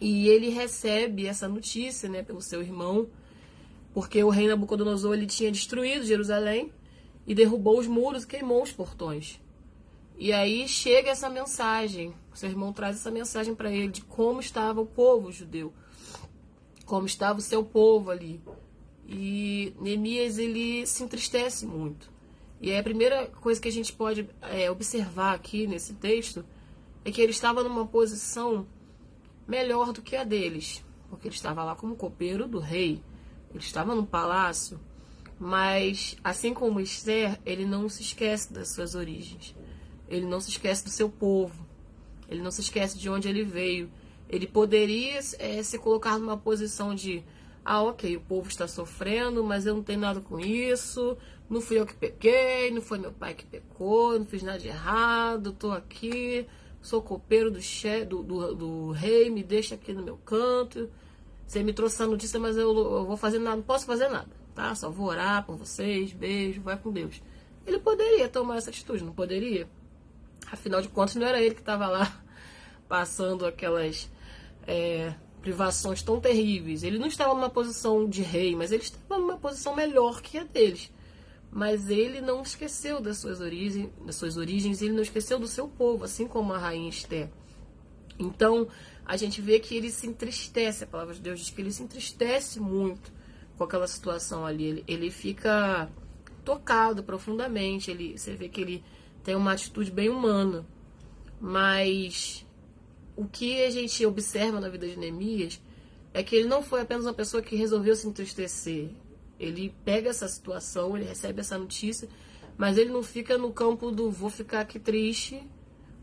E 0.00 0.28
ele 0.28 0.48
recebe 0.48 1.26
essa 1.26 1.48
notícia, 1.48 2.08
né, 2.08 2.22
pelo 2.22 2.42
seu 2.42 2.60
irmão, 2.60 3.08
porque 3.92 4.22
o 4.22 4.28
rei 4.28 4.48
Nabucodonosor 4.48 5.14
ele 5.14 5.26
tinha 5.26 5.52
destruído 5.52 6.04
Jerusalém 6.04 6.72
e 7.26 7.34
derrubou 7.34 7.78
os 7.78 7.86
muros, 7.86 8.24
queimou 8.24 8.62
os 8.62 8.72
portões. 8.72 9.40
E 10.16 10.32
aí 10.32 10.68
chega 10.68 11.10
essa 11.10 11.28
mensagem, 11.28 12.14
seu 12.34 12.48
irmão 12.48 12.72
traz 12.72 12.96
essa 12.96 13.10
mensagem 13.10 13.54
para 13.54 13.70
ele 13.70 13.88
de 13.88 14.02
como 14.02 14.40
estava 14.40 14.80
o 14.80 14.86
povo 14.86 15.32
judeu, 15.32 15.72
como 16.84 17.06
estava 17.06 17.38
o 17.38 17.42
seu 17.42 17.64
povo 17.64 18.10
ali. 18.10 18.40
E 19.06 19.72
Neemias 19.80 20.38
ele 20.38 20.86
se 20.86 21.02
entristece 21.02 21.66
muito. 21.66 22.10
E 22.60 22.74
a 22.74 22.82
primeira 22.82 23.26
coisa 23.26 23.60
que 23.60 23.68
a 23.68 23.72
gente 23.72 23.92
pode 23.92 24.28
é, 24.42 24.70
observar 24.70 25.34
aqui 25.34 25.66
nesse 25.66 25.94
texto 25.94 26.44
é 27.04 27.10
que 27.10 27.20
ele 27.20 27.32
estava 27.32 27.62
numa 27.62 27.86
posição 27.86 28.66
melhor 29.46 29.92
do 29.92 30.02
que 30.02 30.16
a 30.16 30.24
deles, 30.24 30.84
porque 31.08 31.28
ele 31.28 31.34
estava 31.34 31.62
lá 31.64 31.74
como 31.74 31.96
copeiro 31.96 32.48
do 32.48 32.58
rei, 32.58 33.02
ele 33.50 33.62
estava 33.62 33.94
no 33.94 34.06
palácio, 34.06 34.80
mas 35.38 36.16
assim 36.22 36.54
como 36.54 36.80
Esther, 36.80 37.38
ele 37.44 37.64
não 37.64 37.88
se 37.88 38.02
esquece 38.02 38.52
das 38.52 38.72
suas 38.72 38.94
origens. 38.94 39.54
Ele 40.08 40.26
não 40.26 40.40
se 40.40 40.50
esquece 40.50 40.84
do 40.84 40.90
seu 40.90 41.08
povo. 41.08 41.66
Ele 42.28 42.42
não 42.42 42.50
se 42.50 42.60
esquece 42.60 42.98
de 42.98 43.08
onde 43.08 43.28
ele 43.28 43.42
veio. 43.42 43.90
Ele 44.28 44.46
poderia 44.46 45.20
é, 45.38 45.62
se 45.62 45.78
colocar 45.78 46.18
numa 46.18 46.36
posição 46.36 46.94
de: 46.94 47.22
ah, 47.64 47.82
ok, 47.82 48.16
o 48.16 48.20
povo 48.20 48.48
está 48.48 48.66
sofrendo, 48.66 49.42
mas 49.44 49.66
eu 49.66 49.74
não 49.74 49.82
tenho 49.82 50.00
nada 50.00 50.20
com 50.20 50.38
isso. 50.38 51.16
Não 51.48 51.60
fui 51.60 51.78
eu 51.78 51.86
que 51.86 51.94
pequei, 51.94 52.70
não 52.70 52.80
foi 52.80 52.98
meu 52.98 53.12
pai 53.12 53.34
que 53.34 53.44
pecou, 53.44 54.18
não 54.18 54.24
fiz 54.24 54.42
nada 54.42 54.58
de 54.58 54.68
errado, 54.68 55.50
estou 55.50 55.72
aqui, 55.72 56.46
sou 56.84 57.00
copeiro 57.00 57.50
do, 57.50 57.62
che, 57.62 58.04
do, 58.04 58.22
do, 58.22 58.54
do, 58.54 58.90
rei, 58.90 59.30
me 59.30 59.42
deixa 59.42 59.74
aqui 59.74 59.92
no 59.94 60.02
meu 60.02 60.18
canto. 60.18 60.90
Você 61.46 61.62
me 61.62 61.72
trouxe 61.72 61.96
essa 61.96 62.06
notícia, 62.06 62.38
mas 62.38 62.58
eu, 62.58 62.76
eu 62.76 63.06
vou 63.06 63.16
fazer 63.16 63.38
nada, 63.38 63.56
não 63.56 63.62
posso 63.62 63.86
fazer 63.86 64.08
nada, 64.08 64.28
tá? 64.54 64.74
Só 64.74 64.90
vou 64.90 65.06
orar 65.06 65.44
por 65.46 65.56
vocês, 65.56 66.12
beijo, 66.12 66.60
vai 66.60 66.76
com 66.76 66.92
Deus. 66.92 67.22
Ele 67.66 67.78
poderia 67.78 68.28
tomar 68.28 68.58
essa 68.58 68.68
atitude, 68.68 69.02
não 69.02 69.14
poderia? 69.14 69.66
Afinal 70.52 70.82
de 70.82 70.88
contas, 70.88 71.14
não 71.14 71.26
era 71.26 71.40
ele 71.40 71.54
que 71.54 71.62
estava 71.62 71.86
lá 71.86 72.22
passando 72.86 73.46
aquelas 73.46 74.10
é, 74.66 75.14
privações 75.40 76.02
tão 76.02 76.20
terríveis. 76.20 76.82
Ele 76.82 76.98
não 76.98 77.06
estava 77.06 77.32
numa 77.32 77.48
posição 77.48 78.06
de 78.06 78.20
rei, 78.20 78.54
mas 78.54 78.72
ele 78.72 78.82
estava 78.82 79.18
numa 79.18 79.38
posição 79.38 79.74
melhor 79.74 80.20
que 80.20 80.36
a 80.36 80.44
deles. 80.44 80.92
Mas 81.54 81.88
ele 81.88 82.20
não 82.20 82.42
esqueceu 82.42 83.00
das 83.00 83.18
suas 83.18 83.40
origens, 83.40 83.88
das 84.04 84.16
suas 84.16 84.36
origens, 84.36 84.82
ele 84.82 84.92
não 84.92 85.02
esqueceu 85.02 85.38
do 85.38 85.46
seu 85.46 85.68
povo, 85.68 86.02
assim 86.02 86.26
como 86.26 86.52
a 86.52 86.58
rainha 86.58 86.88
Esther. 86.88 87.30
Então, 88.18 88.66
a 89.06 89.16
gente 89.16 89.40
vê 89.40 89.60
que 89.60 89.76
ele 89.76 89.88
se 89.88 90.04
entristece, 90.04 90.82
a 90.82 90.86
palavra 90.88 91.14
de 91.14 91.20
Deus 91.20 91.38
diz 91.38 91.50
que 91.50 91.60
ele 91.60 91.70
se 91.70 91.84
entristece 91.84 92.58
muito 92.58 93.12
com 93.56 93.62
aquela 93.62 93.86
situação 93.86 94.44
ali. 94.44 94.64
Ele, 94.64 94.84
ele 94.88 95.10
fica 95.12 95.88
tocado 96.44 97.04
profundamente, 97.04 97.88
ele, 97.88 98.18
você 98.18 98.34
vê 98.34 98.48
que 98.48 98.60
ele 98.60 98.84
tem 99.22 99.36
uma 99.36 99.52
atitude 99.52 99.92
bem 99.92 100.08
humana. 100.08 100.66
Mas 101.40 102.44
o 103.14 103.26
que 103.26 103.62
a 103.62 103.70
gente 103.70 104.04
observa 104.04 104.60
na 104.60 104.68
vida 104.68 104.88
de 104.88 104.98
Neemias 104.98 105.60
é 106.12 106.20
que 106.24 106.34
ele 106.34 106.48
não 106.48 106.64
foi 106.64 106.80
apenas 106.80 107.04
uma 107.04 107.14
pessoa 107.14 107.40
que 107.40 107.54
resolveu 107.54 107.94
se 107.94 108.08
entristecer. 108.08 108.90
Ele 109.44 109.74
pega 109.84 110.10
essa 110.10 110.28
situação, 110.28 110.96
ele 110.96 111.06
recebe 111.06 111.40
essa 111.40 111.58
notícia, 111.58 112.08
mas 112.56 112.78
ele 112.78 112.90
não 112.90 113.02
fica 113.02 113.36
no 113.36 113.52
campo 113.52 113.90
do 113.90 114.10
vou 114.10 114.30
ficar 114.30 114.60
aqui 114.60 114.78
triste, 114.78 115.42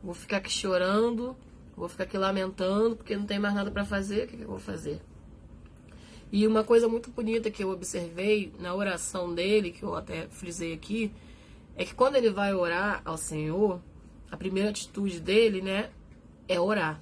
vou 0.04 0.14
ficar 0.14 0.38
aqui 0.38 0.52
chorando, 0.52 1.36
vou 1.76 1.88
ficar 1.88 2.04
aqui 2.04 2.18
lamentando 2.18 2.96
porque 2.96 3.16
não 3.16 3.26
tem 3.26 3.40
mais 3.40 3.54
nada 3.54 3.72
para 3.72 3.86
fazer, 3.86 4.26
o 4.26 4.28
que, 4.28 4.38
que 4.38 4.44
eu 4.44 4.50
vou 4.50 4.60
fazer? 4.60 5.02
E 6.32 6.48
uma 6.48 6.64
coisa 6.64 6.88
muito 6.88 7.12
bonita 7.12 7.52
que 7.52 7.64
eu 7.64 7.70
observei 7.70 8.54
na 8.58 8.74
oração 8.74 9.34
dele, 9.34 9.72
que 9.72 9.84
eu 9.84 9.96
até 9.96 10.28
frisei 10.30 10.74
aqui, 10.74 11.12
é 11.76 11.84
que 11.84 11.94
quando 11.94 12.16
ele 12.16 12.30
vai 12.30 12.54
orar 12.54 13.02
ao 13.04 13.18
Senhor, 13.18 13.82
a 14.30 14.38
primeira 14.38 14.70
atitude 14.70 15.20
dele, 15.20 15.62
né, 15.62 15.90
é 16.48 16.60
orar. 16.60 17.02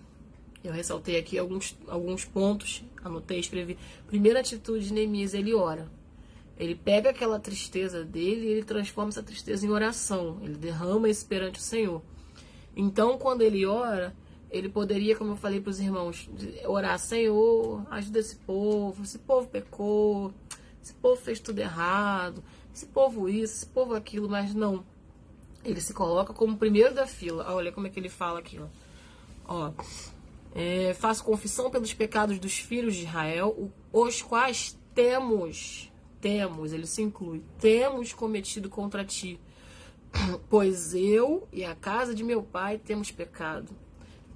Eu 0.63 0.73
ressaltei 0.73 1.17
aqui 1.17 1.37
alguns, 1.37 1.77
alguns 1.87 2.25
pontos, 2.25 2.83
anotei, 3.03 3.39
escrevi. 3.39 3.77
Primeira 4.07 4.39
atitude 4.39 4.87
de 4.87 4.93
Neemias, 4.93 5.33
ele 5.33 5.53
ora. 5.53 5.89
Ele 6.59 6.75
pega 6.75 7.09
aquela 7.11 7.39
tristeza 7.39 8.03
dele 8.03 8.47
e 8.47 8.49
ele 8.49 8.63
transforma 8.63 9.09
essa 9.09 9.23
tristeza 9.23 9.65
em 9.65 9.69
oração. 9.69 10.39
Ele 10.43 10.55
derrama 10.55 11.09
isso 11.09 11.25
perante 11.25 11.57
o 11.57 11.63
Senhor. 11.63 12.01
Então, 12.75 13.17
quando 13.17 13.41
ele 13.41 13.65
ora, 13.65 14.13
ele 14.51 14.67
poderia, 14.67 15.15
como 15.15 15.31
eu 15.31 15.37
falei 15.37 15.61
para 15.61 15.69
os 15.69 15.79
irmãos, 15.79 16.29
orar: 16.65 16.99
Senhor, 16.99 17.85
ajuda 17.89 18.19
esse 18.19 18.35
povo. 18.35 19.03
Esse 19.03 19.19
povo 19.19 19.47
pecou. 19.47 20.33
Esse 20.83 20.93
povo 20.93 21.15
fez 21.21 21.39
tudo 21.39 21.59
errado. 21.59 22.43
Esse 22.75 22.85
povo 22.87 23.29
isso, 23.29 23.55
esse 23.55 23.65
povo 23.65 23.95
aquilo. 23.95 24.27
Mas 24.27 24.53
não. 24.53 24.83
Ele 25.63 25.79
se 25.79 25.93
coloca 25.93 26.33
como 26.33 26.57
primeiro 26.57 26.93
da 26.93 27.07
fila. 27.07 27.53
Olha 27.53 27.71
como 27.71 27.87
é 27.87 27.89
que 27.89 27.99
ele 27.99 28.09
fala 28.09 28.39
aqui. 28.39 28.59
Ó. 28.59 28.67
ó 29.47 29.73
é, 30.53 30.93
faço 30.93 31.23
confissão 31.23 31.69
pelos 31.69 31.93
pecados 31.93 32.39
dos 32.39 32.57
filhos 32.57 32.95
de 32.95 33.03
Israel, 33.03 33.71
os 33.91 34.21
quais 34.21 34.77
temos, 34.95 35.88
temos, 36.21 36.73
ele 36.73 36.85
se 36.85 37.01
inclui, 37.01 37.41
temos 37.59 38.13
cometido 38.13 38.69
contra 38.69 39.03
ti. 39.05 39.39
Pois 40.49 40.93
eu 40.93 41.47
e 41.51 41.63
a 41.63 41.75
casa 41.75 42.13
de 42.15 42.23
meu 42.23 42.41
pai 42.41 42.77
temos 42.77 43.11
pecado. 43.11 43.69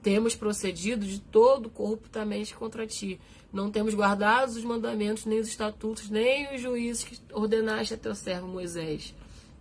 Temos 0.01 0.35
procedido 0.35 1.05
de 1.05 1.19
todo 1.19 1.69
corruptamente 1.69 2.53
contra 2.53 2.85
ti. 2.85 3.19
Não 3.51 3.71
temos 3.71 3.93
guardado 3.93 4.49
os 4.49 4.63
mandamentos, 4.63 5.25
nem 5.25 5.39
os 5.39 5.47
estatutos, 5.47 6.09
nem 6.09 6.53
os 6.53 6.61
juízes 6.61 7.03
que 7.03 7.19
ordenaste 7.31 7.93
a 7.93 7.97
teu 7.97 8.13
servo 8.13 8.47
Moisés. 8.47 9.15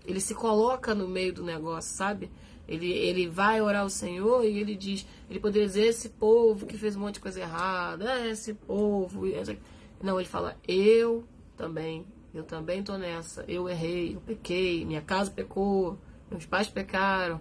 Ele 0.04 0.20
se 0.20 0.34
coloca 0.34 0.94
no 0.94 1.06
meio 1.06 1.32
do 1.32 1.44
negócio, 1.44 1.94
sabe? 1.94 2.30
Ele, 2.66 2.90
ele 2.90 3.28
vai 3.28 3.60
orar 3.60 3.82
ao 3.82 3.90
Senhor 3.90 4.44
e 4.44 4.58
ele 4.58 4.74
diz, 4.74 5.06
ele 5.28 5.38
poderia 5.38 5.66
dizer 5.66 5.86
esse 5.86 6.08
povo 6.08 6.66
que 6.66 6.78
fez 6.78 6.96
um 6.96 7.00
monte 7.00 7.14
de 7.14 7.20
coisa 7.20 7.40
errada, 7.40 8.26
esse 8.26 8.54
povo. 8.54 9.22
Não, 10.02 10.18
ele 10.18 10.28
fala, 10.28 10.56
eu 10.66 11.24
também, 11.56 12.06
eu 12.34 12.44
também 12.44 12.82
tô 12.82 12.96
nessa, 12.96 13.44
eu 13.46 13.68
errei, 13.68 14.16
eu 14.16 14.20
pequei, 14.20 14.84
minha 14.84 15.02
casa 15.02 15.30
pecou, 15.30 15.98
meus 16.30 16.46
pais 16.46 16.68
pecaram. 16.68 17.40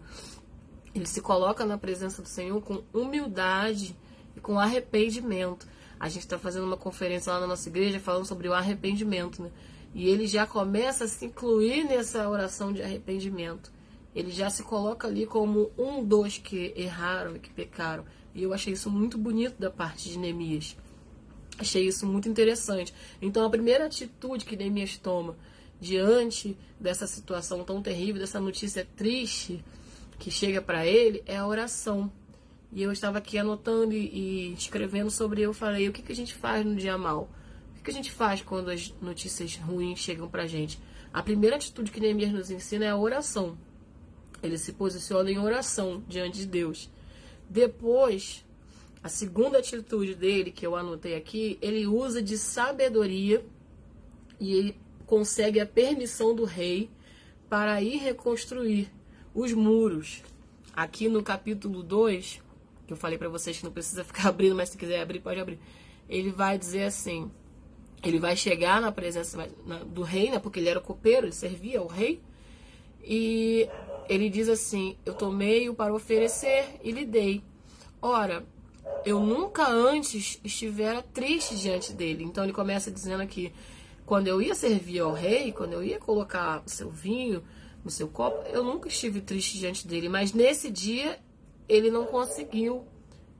Ele 0.93 1.05
se 1.05 1.21
coloca 1.21 1.65
na 1.65 1.77
presença 1.77 2.21
do 2.21 2.27
Senhor 2.27 2.61
com 2.61 2.83
humildade 2.93 3.95
e 4.35 4.41
com 4.41 4.59
arrependimento. 4.59 5.67
A 5.99 6.09
gente 6.09 6.23
está 6.23 6.37
fazendo 6.37 6.65
uma 6.65 6.77
conferência 6.77 7.31
lá 7.31 7.39
na 7.39 7.47
nossa 7.47 7.69
igreja 7.69 7.99
falando 7.99 8.25
sobre 8.25 8.49
o 8.49 8.53
arrependimento, 8.53 9.41
né? 9.41 9.51
E 9.93 10.07
ele 10.07 10.25
já 10.25 10.47
começa 10.47 11.05
a 11.05 11.07
se 11.07 11.25
incluir 11.25 11.83
nessa 11.85 12.27
oração 12.27 12.73
de 12.73 12.81
arrependimento. 12.81 13.71
Ele 14.13 14.31
já 14.31 14.49
se 14.49 14.63
coloca 14.63 15.07
ali 15.07 15.25
como 15.25 15.71
um 15.77 16.03
dos 16.03 16.37
que 16.37 16.73
erraram 16.75 17.35
e 17.35 17.39
que 17.39 17.49
pecaram. 17.49 18.05
E 18.33 18.43
eu 18.43 18.53
achei 18.53 18.73
isso 18.73 18.89
muito 18.89 19.17
bonito 19.17 19.59
da 19.59 19.69
parte 19.69 20.09
de 20.09 20.17
Neemias. 20.17 20.75
Achei 21.61 21.85
isso 21.85 22.07
muito 22.07 22.27
interessante. 22.27 22.91
Então, 23.21 23.45
a 23.45 23.49
primeira 23.49 23.85
atitude 23.85 24.45
que 24.45 24.57
Neemias 24.57 24.97
toma 24.97 25.37
diante 25.79 26.57
dessa 26.79 27.05
situação 27.05 27.63
tão 27.63 27.83
terrível, 27.83 28.19
dessa 28.19 28.39
notícia 28.39 28.87
triste 28.95 29.63
que 30.17 30.31
chega 30.31 30.59
para 30.59 30.87
ele, 30.87 31.21
é 31.27 31.37
a 31.37 31.45
oração. 31.45 32.11
E 32.73 32.81
eu 32.81 32.91
estava 32.91 33.19
aqui 33.19 33.37
anotando 33.37 33.93
e, 33.93 34.53
escrevendo 34.53 35.11
sobre 35.11 35.41
eu 35.41 35.53
falei, 35.53 35.87
o 35.87 35.93
que, 35.93 36.01
que 36.01 36.11
a 36.11 36.15
gente 36.15 36.33
faz 36.33 36.65
no 36.65 36.75
dia 36.75 36.97
mal? 36.97 37.29
O 37.79 37.83
que, 37.83 37.91
a 37.91 37.93
gente 37.93 38.11
faz 38.11 38.41
quando 38.41 38.71
as 38.71 38.91
notícias 38.99 39.55
ruins 39.55 39.99
chegam 39.99 40.27
para 40.27 40.43
a 40.43 40.47
gente? 40.47 40.79
A 41.13 41.21
primeira 41.21 41.57
atitude 41.57 41.91
que 41.91 41.99
Neemias 41.99 42.31
nos 42.31 42.49
ensina 42.49 42.85
é 42.85 42.89
a 42.89 42.97
oração. 42.97 43.55
Ele 44.41 44.57
se 44.57 44.73
posiciona 44.73 45.29
em 45.29 45.37
oração 45.37 46.03
diante 46.07 46.39
de 46.39 46.47
Deus. 46.47 46.89
Depois, 47.47 48.43
a 49.03 49.09
segunda 49.09 49.57
atitude 49.57 50.13
dele, 50.13 50.51
que 50.51 50.65
eu 50.65 50.75
anotei 50.75 51.15
aqui, 51.15 51.57
ele 51.61 51.87
usa 51.87 52.21
de 52.21 52.37
sabedoria 52.37 53.43
e 54.39 54.53
ele 54.53 54.77
consegue 55.05 55.59
a 55.59 55.65
permissão 55.65 56.35
do 56.35 56.45
rei 56.45 56.89
para 57.49 57.81
ir 57.81 57.97
reconstruir 57.97 58.91
os 59.33 59.53
muros. 59.53 60.21
Aqui 60.73 61.09
no 61.09 61.23
capítulo 61.23 61.83
2, 61.83 62.41
que 62.85 62.93
eu 62.93 62.97
falei 62.97 63.17
para 63.17 63.27
vocês 63.27 63.57
que 63.57 63.63
não 63.63 63.71
precisa 63.71 64.03
ficar 64.05 64.29
abrindo, 64.29 64.55
mas 64.55 64.69
se 64.69 64.77
quiser 64.77 65.01
abrir, 65.01 65.19
pode 65.19 65.39
abrir. 65.39 65.59
Ele 66.07 66.31
vai 66.31 66.57
dizer 66.57 66.83
assim: 66.83 67.31
ele 68.03 68.19
vai 68.19 68.35
chegar 68.35 68.79
na 68.79 68.91
presença 68.91 69.49
do 69.87 70.03
rei, 70.03 70.29
né, 70.29 70.39
porque 70.39 70.59
ele 70.59 70.69
era 70.69 70.79
copeiro, 70.79 71.25
ele 71.25 71.33
servia 71.33 71.79
ao 71.79 71.87
rei, 71.87 72.21
e 73.03 73.67
ele 74.07 74.29
diz 74.29 74.47
assim: 74.47 74.95
Eu 75.05 75.13
tomei-o 75.13 75.73
para 75.73 75.93
oferecer 75.93 76.79
e 76.83 76.91
lhe 76.91 77.05
dei. 77.05 77.43
Ora, 78.01 78.45
eu 79.05 79.19
nunca 79.19 79.67
antes 79.67 80.39
estivera 80.43 81.01
triste 81.01 81.55
diante 81.55 81.93
dele. 81.93 82.23
Então 82.23 82.43
ele 82.43 82.53
começa 82.53 82.91
dizendo 82.91 83.21
aqui: 83.21 83.51
quando 84.05 84.27
eu 84.27 84.41
ia 84.41 84.55
servir 84.55 84.99
ao 84.99 85.13
rei, 85.13 85.51
quando 85.51 85.73
eu 85.73 85.83
ia 85.83 85.99
colocar 85.99 86.63
o 86.65 86.69
seu 86.69 86.89
vinho 86.89 87.43
no 87.83 87.89
seu 87.89 88.07
copo, 88.07 88.47
eu 88.49 88.63
nunca 88.63 88.87
estive 88.87 89.21
triste 89.21 89.57
diante 89.57 89.87
dele. 89.87 90.09
Mas 90.09 90.33
nesse 90.33 90.69
dia 90.69 91.19
ele 91.67 91.89
não 91.89 92.05
conseguiu 92.05 92.85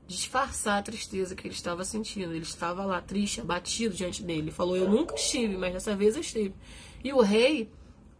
disfarçar 0.06 0.78
a 0.78 0.82
tristeza 0.82 1.34
que 1.34 1.46
ele 1.46 1.54
estava 1.54 1.84
sentindo. 1.84 2.32
Ele 2.32 2.42
estava 2.42 2.84
lá 2.84 3.00
triste, 3.00 3.40
abatido 3.40 3.94
diante 3.94 4.22
dele. 4.22 4.42
Ele 4.42 4.50
falou: 4.50 4.76
Eu 4.76 4.88
nunca 4.88 5.14
estive, 5.14 5.56
mas 5.56 5.72
dessa 5.72 5.94
vez 5.94 6.14
eu 6.14 6.20
estive. 6.20 6.54
E 7.04 7.12
o 7.12 7.20
rei 7.20 7.70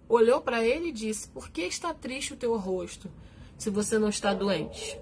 olhou 0.08 0.40
para 0.40 0.64
ele 0.64 0.88
e 0.88 0.92
disse: 0.92 1.28
Por 1.28 1.50
que 1.50 1.62
está 1.62 1.92
triste 1.94 2.34
o 2.34 2.36
teu 2.36 2.56
rosto 2.56 3.10
se 3.56 3.70
você 3.70 3.98
não 3.98 4.08
está 4.08 4.34
doente? 4.34 4.98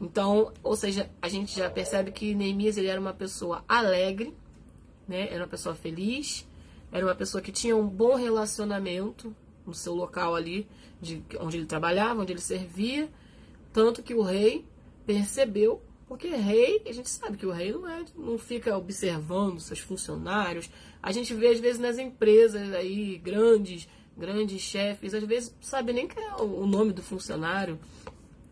Então, 0.00 0.52
ou 0.62 0.76
seja, 0.76 1.10
a 1.20 1.28
gente 1.28 1.56
já 1.56 1.68
percebe 1.68 2.12
que 2.12 2.34
Neemias 2.34 2.76
ele 2.76 2.86
era 2.86 3.00
uma 3.00 3.12
pessoa 3.12 3.64
alegre, 3.68 4.34
né? 5.06 5.28
Era 5.28 5.42
uma 5.42 5.48
pessoa 5.48 5.74
feliz, 5.74 6.46
era 6.92 7.04
uma 7.04 7.14
pessoa 7.14 7.42
que 7.42 7.50
tinha 7.50 7.76
um 7.76 7.86
bom 7.86 8.14
relacionamento 8.14 9.34
no 9.66 9.74
seu 9.74 9.94
local 9.94 10.34
ali, 10.34 10.68
de 11.00 11.22
onde 11.40 11.58
ele 11.58 11.66
trabalhava, 11.66 12.22
onde 12.22 12.32
ele 12.32 12.40
servia, 12.40 13.08
tanto 13.72 14.02
que 14.02 14.14
o 14.14 14.22
rei 14.22 14.64
percebeu, 15.04 15.82
porque 16.06 16.28
rei, 16.28 16.82
a 16.86 16.92
gente 16.92 17.10
sabe 17.10 17.36
que 17.36 17.44
o 17.44 17.50
rei 17.50 17.72
não 17.72 17.88
é, 17.88 18.04
não 18.16 18.38
fica 18.38 18.76
observando 18.76 19.60
seus 19.60 19.80
funcionários. 19.80 20.70
A 21.02 21.12
gente 21.12 21.34
vê 21.34 21.48
às 21.48 21.60
vezes 21.60 21.78
nas 21.78 21.98
empresas 21.98 22.72
aí 22.72 23.18
grandes 23.18 23.88
grandes 24.16 24.60
chefes, 24.60 25.14
às 25.14 25.22
vezes 25.22 25.54
sabe 25.60 25.92
nem 25.92 26.08
que 26.08 26.18
é 26.18 26.34
o 26.36 26.66
nome 26.66 26.92
do 26.92 27.02
funcionário, 27.02 27.78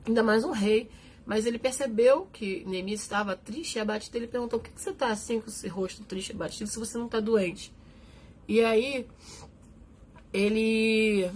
ainda 0.06 0.22
mais 0.22 0.44
um 0.44 0.52
rei. 0.52 0.88
Mas 1.27 1.45
ele 1.45 1.59
percebeu 1.59 2.27
que 2.33 2.65
Neemias 2.65 3.01
estava 3.01 3.35
triste 3.35 3.77
e 3.77 3.81
abatido. 3.81 4.17
Ele 4.17 4.29
perguntou: 4.29 4.61
por 4.61 4.71
que 4.71 4.81
você 4.81 4.91
está 4.91 5.09
assim 5.09 5.41
com 5.41 5.49
esse 5.49 5.67
rosto 5.67 6.05
triste 6.05 6.31
e 6.31 6.33
abatido 6.33 6.71
se 6.71 6.79
você 6.79 6.97
não 6.97 7.07
está 7.07 7.19
doente? 7.19 7.75
E 8.47 8.62
aí, 8.62 9.05
ele. 10.33 11.29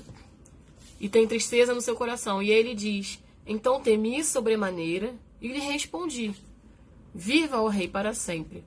E 1.00 1.08
tem 1.08 1.26
tristeza 1.26 1.74
no 1.74 1.80
seu 1.80 1.96
coração. 1.96 2.40
E 2.40 2.52
aí 2.52 2.58
ele 2.58 2.74
diz: 2.74 3.18
Então 3.44 3.80
temi 3.80 4.22
sobremaneira 4.22 5.12
e 5.40 5.48
lhe 5.48 5.58
respondi: 5.58 6.36
Viva 7.12 7.60
o 7.60 7.66
rei 7.66 7.88
para 7.88 8.14
sempre. 8.14 8.62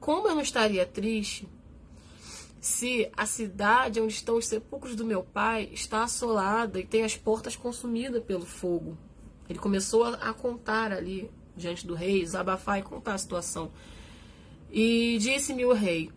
Como 0.00 0.26
eu 0.26 0.34
não 0.34 0.42
estaria 0.42 0.86
triste 0.86 1.46
se 2.60 3.08
a 3.16 3.26
cidade 3.26 4.00
onde 4.00 4.14
estão 4.14 4.36
os 4.36 4.46
sepulcros 4.46 4.96
do 4.96 5.04
meu 5.04 5.22
pai 5.22 5.68
está 5.72 6.02
assolada 6.02 6.80
e 6.80 6.86
tem 6.86 7.04
as 7.04 7.16
portas 7.16 7.54
consumidas 7.54 8.24
pelo 8.24 8.44
fogo. 8.44 8.98
Ele 9.48 9.58
começou 9.58 10.04
a, 10.04 10.32
contar 10.34 10.92
ali 10.92 11.30
diante 11.56 11.86
do 11.86 11.94
rei, 11.94 12.20
desabafar 12.20 12.78
e 12.78 12.82
contar 12.82 13.14
a 13.14 13.18
situação. 13.18 13.70
E 14.70 15.18
disse-me 15.20 15.64
o 15.64 15.72
rei: 15.72 16.10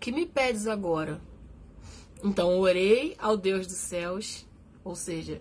Que 0.00 0.12
me 0.12 0.26
pedes 0.26 0.66
agora? 0.66 1.20
Então 2.22 2.58
orei 2.58 3.14
ao 3.18 3.36
Deus 3.36 3.66
dos 3.66 3.76
céus, 3.76 4.46
ou 4.82 4.94
seja, 4.94 5.40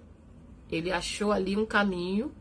ele 0.71 0.91
achou 0.91 1.31
ali 1.31 1.55
um 1.55 1.65
caminho, 1.65 2.31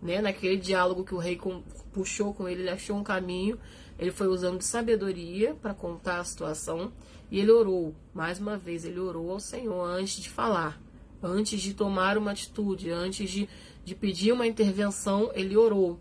né? 0.00 0.20
Naquele 0.20 0.56
diálogo 0.56 1.04
que 1.04 1.14
o 1.14 1.18
rei 1.18 1.36
com, 1.36 1.62
puxou 1.92 2.34
com 2.34 2.48
ele, 2.48 2.62
ele 2.62 2.70
achou 2.70 2.96
um 2.96 3.04
caminho 3.04 3.58
ele 4.02 4.10
foi 4.10 4.26
usando 4.26 4.58
de 4.58 4.64
sabedoria 4.64 5.54
para 5.54 5.74
contar 5.74 6.18
a 6.18 6.24
situação 6.24 6.92
e 7.30 7.38
ele 7.38 7.52
orou. 7.52 7.94
Mais 8.12 8.40
uma 8.40 8.56
vez, 8.56 8.84
ele 8.84 8.98
orou 8.98 9.30
ao 9.30 9.38
Senhor 9.38 9.84
antes 9.84 10.20
de 10.20 10.28
falar, 10.28 10.80
antes 11.22 11.60
de 11.60 11.72
tomar 11.72 12.18
uma 12.18 12.32
atitude, 12.32 12.90
antes 12.90 13.30
de, 13.30 13.48
de 13.84 13.94
pedir 13.94 14.32
uma 14.32 14.46
intervenção, 14.46 15.30
ele 15.34 15.56
orou. 15.56 15.98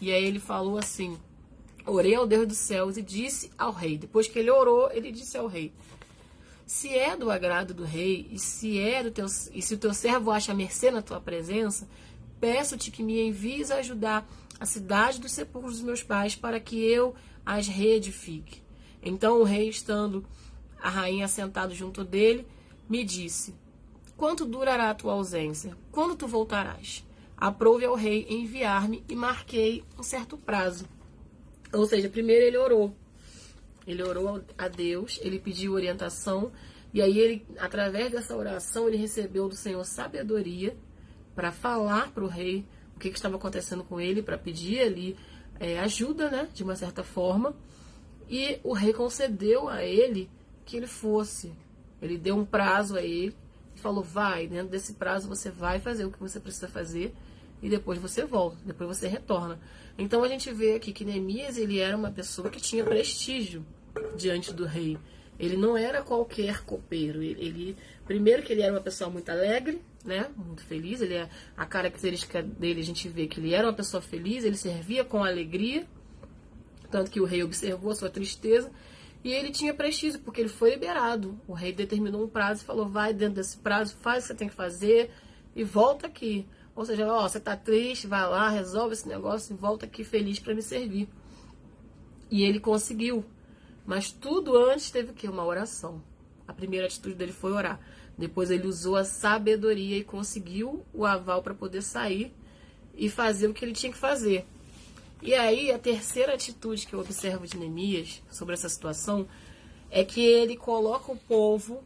E 0.00 0.12
aí 0.12 0.24
ele 0.24 0.38
falou 0.38 0.78
assim: 0.78 1.18
Orei 1.86 2.14
ao 2.14 2.26
Deus 2.26 2.48
dos 2.48 2.58
céus 2.58 2.96
e 2.96 3.02
disse 3.02 3.50
ao 3.56 3.72
rei. 3.72 3.96
Depois 3.96 4.26
que 4.26 4.38
ele 4.38 4.50
orou, 4.50 4.90
ele 4.90 5.12
disse 5.12 5.36
ao 5.36 5.46
rei: 5.46 5.72
Se 6.66 6.92
é 6.92 7.16
do 7.16 7.30
agrado 7.30 7.72
do 7.72 7.84
rei, 7.84 8.28
e 8.30 8.38
se 8.38 8.78
é 8.78 9.02
do 9.02 9.10
teu, 9.10 9.26
e 9.52 9.62
se 9.62 9.74
o 9.74 9.78
teu 9.78 9.94
servo 9.94 10.30
acha 10.30 10.52
mercê 10.52 10.90
na 10.90 11.00
tua 11.00 11.20
presença, 11.20 11.88
peço-te 12.40 12.90
que 12.90 13.02
me 13.02 13.20
envies 13.20 13.70
a 13.70 13.76
ajudar 13.76 14.28
a 14.58 14.66
cidade 14.66 15.20
dos 15.20 15.32
sepulcros 15.32 15.74
dos 15.74 15.82
meus 15.82 16.02
pais, 16.02 16.34
para 16.34 16.58
que 16.58 16.82
eu 16.84 17.14
as 17.44 17.68
reedifique. 17.68 18.62
Então 19.00 19.40
o 19.40 19.44
rei, 19.44 19.68
estando 19.68 20.26
a 20.82 20.90
rainha 20.90 21.28
sentado 21.28 21.72
junto 21.72 22.02
dele, 22.02 22.44
me 22.88 23.04
disse: 23.04 23.54
Quanto 24.16 24.44
durará 24.44 24.90
a 24.90 24.94
tua 24.94 25.12
ausência? 25.12 25.78
Quando 25.92 26.16
tu 26.16 26.26
voltarás? 26.26 27.05
Aprove 27.36 27.84
ao 27.84 27.94
rei 27.94 28.26
enviar-me 28.28 29.04
e 29.08 29.14
marquei 29.14 29.84
um 29.98 30.02
certo 30.02 30.38
prazo. 30.38 30.86
Ou 31.72 31.86
seja, 31.86 32.08
primeiro 32.08 32.46
ele 32.46 32.56
orou. 32.56 32.96
Ele 33.86 34.02
orou 34.02 34.42
a 34.56 34.68
Deus, 34.68 35.20
ele 35.22 35.38
pediu 35.38 35.72
orientação, 35.72 36.50
e 36.92 37.02
aí 37.02 37.18
ele, 37.18 37.46
através 37.58 38.10
dessa 38.10 38.36
oração, 38.36 38.88
ele 38.88 38.96
recebeu 38.96 39.48
do 39.48 39.54
Senhor 39.54 39.84
sabedoria 39.84 40.76
para 41.34 41.52
falar 41.52 42.10
para 42.10 42.24
o 42.24 42.28
rei 42.28 42.64
o 42.96 42.98
que, 42.98 43.10
que, 43.10 43.16
estava 43.16 43.36
acontecendo 43.36 43.84
com 43.84 44.00
ele, 44.00 44.22
para 44.22 44.38
pedir 44.38 44.80
ali 44.80 45.16
é, 45.60 45.78
ajuda, 45.80 46.30
né, 46.30 46.48
de 46.54 46.64
uma 46.64 46.74
certa 46.74 47.04
forma. 47.04 47.54
E 48.28 48.58
o 48.64 48.72
rei 48.72 48.92
concedeu 48.92 49.68
a 49.68 49.84
ele 49.84 50.30
que 50.64 50.78
ele 50.78 50.86
fosse. 50.86 51.52
Ele 52.00 52.16
deu 52.16 52.34
um 52.34 52.44
prazo 52.44 52.96
a 52.96 53.02
ele 53.02 53.36
e 53.74 53.78
falou: 53.78 54.02
vai, 54.02 54.46
dentro 54.46 54.68
desse 54.68 54.94
prazo 54.94 55.28
você 55.28 55.50
vai 55.50 55.78
fazer 55.78 56.06
o 56.06 56.10
que 56.10 56.18
você 56.18 56.40
precisa 56.40 56.66
fazer 56.66 57.14
e 57.62 57.68
depois 57.68 57.98
você 57.98 58.24
volta, 58.24 58.56
depois 58.64 58.98
você 58.98 59.08
retorna. 59.08 59.58
Então 59.98 60.22
a 60.22 60.28
gente 60.28 60.52
vê 60.52 60.74
aqui 60.74 60.92
que 60.92 61.04
Neemias 61.04 61.56
ele 61.56 61.78
era 61.78 61.96
uma 61.96 62.10
pessoa 62.10 62.50
que 62.50 62.60
tinha 62.60 62.84
prestígio 62.84 63.64
diante 64.16 64.52
do 64.52 64.64
rei. 64.64 64.98
Ele 65.38 65.56
não 65.56 65.76
era 65.76 66.02
qualquer 66.02 66.64
copeiro. 66.64 67.22
Ele, 67.22 67.44
ele, 67.44 67.76
primeiro 68.04 68.42
que 68.42 68.52
ele 68.52 68.62
era 68.62 68.72
uma 68.72 68.80
pessoa 68.80 69.10
muito 69.10 69.28
alegre, 69.30 69.82
né? 70.04 70.30
Muito 70.36 70.62
feliz. 70.64 71.00
Ele 71.00 71.14
é 71.14 71.28
a 71.56 71.66
característica 71.66 72.42
dele 72.42 72.80
a 72.80 72.84
gente 72.84 73.08
vê 73.08 73.26
que 73.26 73.40
ele 73.40 73.52
era 73.52 73.66
uma 73.66 73.74
pessoa 73.74 74.00
feliz. 74.00 74.44
Ele 74.44 74.56
servia 74.56 75.04
com 75.04 75.22
alegria, 75.22 75.86
tanto 76.90 77.10
que 77.10 77.20
o 77.20 77.24
rei 77.24 77.42
observou 77.42 77.90
a 77.90 77.94
sua 77.94 78.08
tristeza 78.08 78.70
e 79.26 79.32
ele 79.32 79.50
tinha 79.50 79.74
prestígio 79.74 80.20
porque 80.20 80.40
ele 80.40 80.48
foi 80.48 80.70
liberado. 80.70 81.36
O 81.48 81.52
rei 81.52 81.72
determinou 81.72 82.22
um 82.22 82.28
prazo 82.28 82.62
e 82.62 82.64
falou: 82.64 82.88
vai 82.88 83.12
dentro 83.12 83.34
desse 83.34 83.56
prazo, 83.56 83.96
faz 84.00 84.18
o 84.18 84.20
que 84.22 84.28
você 84.28 84.34
tem 84.38 84.48
que 84.48 84.54
fazer 84.54 85.10
e 85.54 85.64
volta 85.64 86.06
aqui. 86.06 86.46
Ou 86.76 86.84
seja, 86.84 87.10
ó, 87.10 87.26
você 87.26 87.40
tá 87.40 87.56
triste, 87.56 88.06
vai 88.06 88.28
lá, 88.28 88.50
resolve 88.50 88.92
esse 88.92 89.08
negócio 89.08 89.54
e 89.54 89.56
volta 89.56 89.86
aqui 89.86 90.04
feliz 90.04 90.38
para 90.38 90.54
me 90.54 90.60
servir. 90.60 91.08
E 92.30 92.44
ele 92.44 92.60
conseguiu. 92.60 93.24
Mas 93.86 94.12
tudo 94.12 94.54
antes 94.56 94.90
teve 94.90 95.12
o 95.12 95.14
quê? 95.14 95.26
Uma 95.26 95.44
oração. 95.44 96.02
A 96.46 96.52
primeira 96.52 96.86
atitude 96.86 97.14
dele 97.14 97.32
foi 97.32 97.52
orar. 97.52 97.80
Depois 98.18 98.50
ele 98.50 98.66
usou 98.66 98.96
a 98.96 99.04
sabedoria 99.04 99.96
e 99.96 100.04
conseguiu 100.04 100.84
o 100.92 101.06
aval 101.06 101.42
para 101.42 101.54
poder 101.54 101.82
sair 101.82 102.32
e 102.94 103.08
fazer 103.08 103.48
o 103.48 103.54
que 103.54 103.64
ele 103.64 103.72
tinha 103.72 103.92
que 103.92 103.98
fazer. 103.98 104.46
E 105.22 105.32
aí, 105.34 105.72
a 105.72 105.78
terceira 105.78 106.34
atitude 106.34 106.86
que 106.86 106.94
eu 106.94 107.00
observo 107.00 107.46
de 107.46 107.56
Neemias 107.56 108.22
sobre 108.30 108.54
essa 108.54 108.68
situação 108.68 109.26
é 109.90 110.04
que 110.04 110.20
ele 110.20 110.56
coloca 110.56 111.10
o 111.10 111.16
povo 111.16 111.82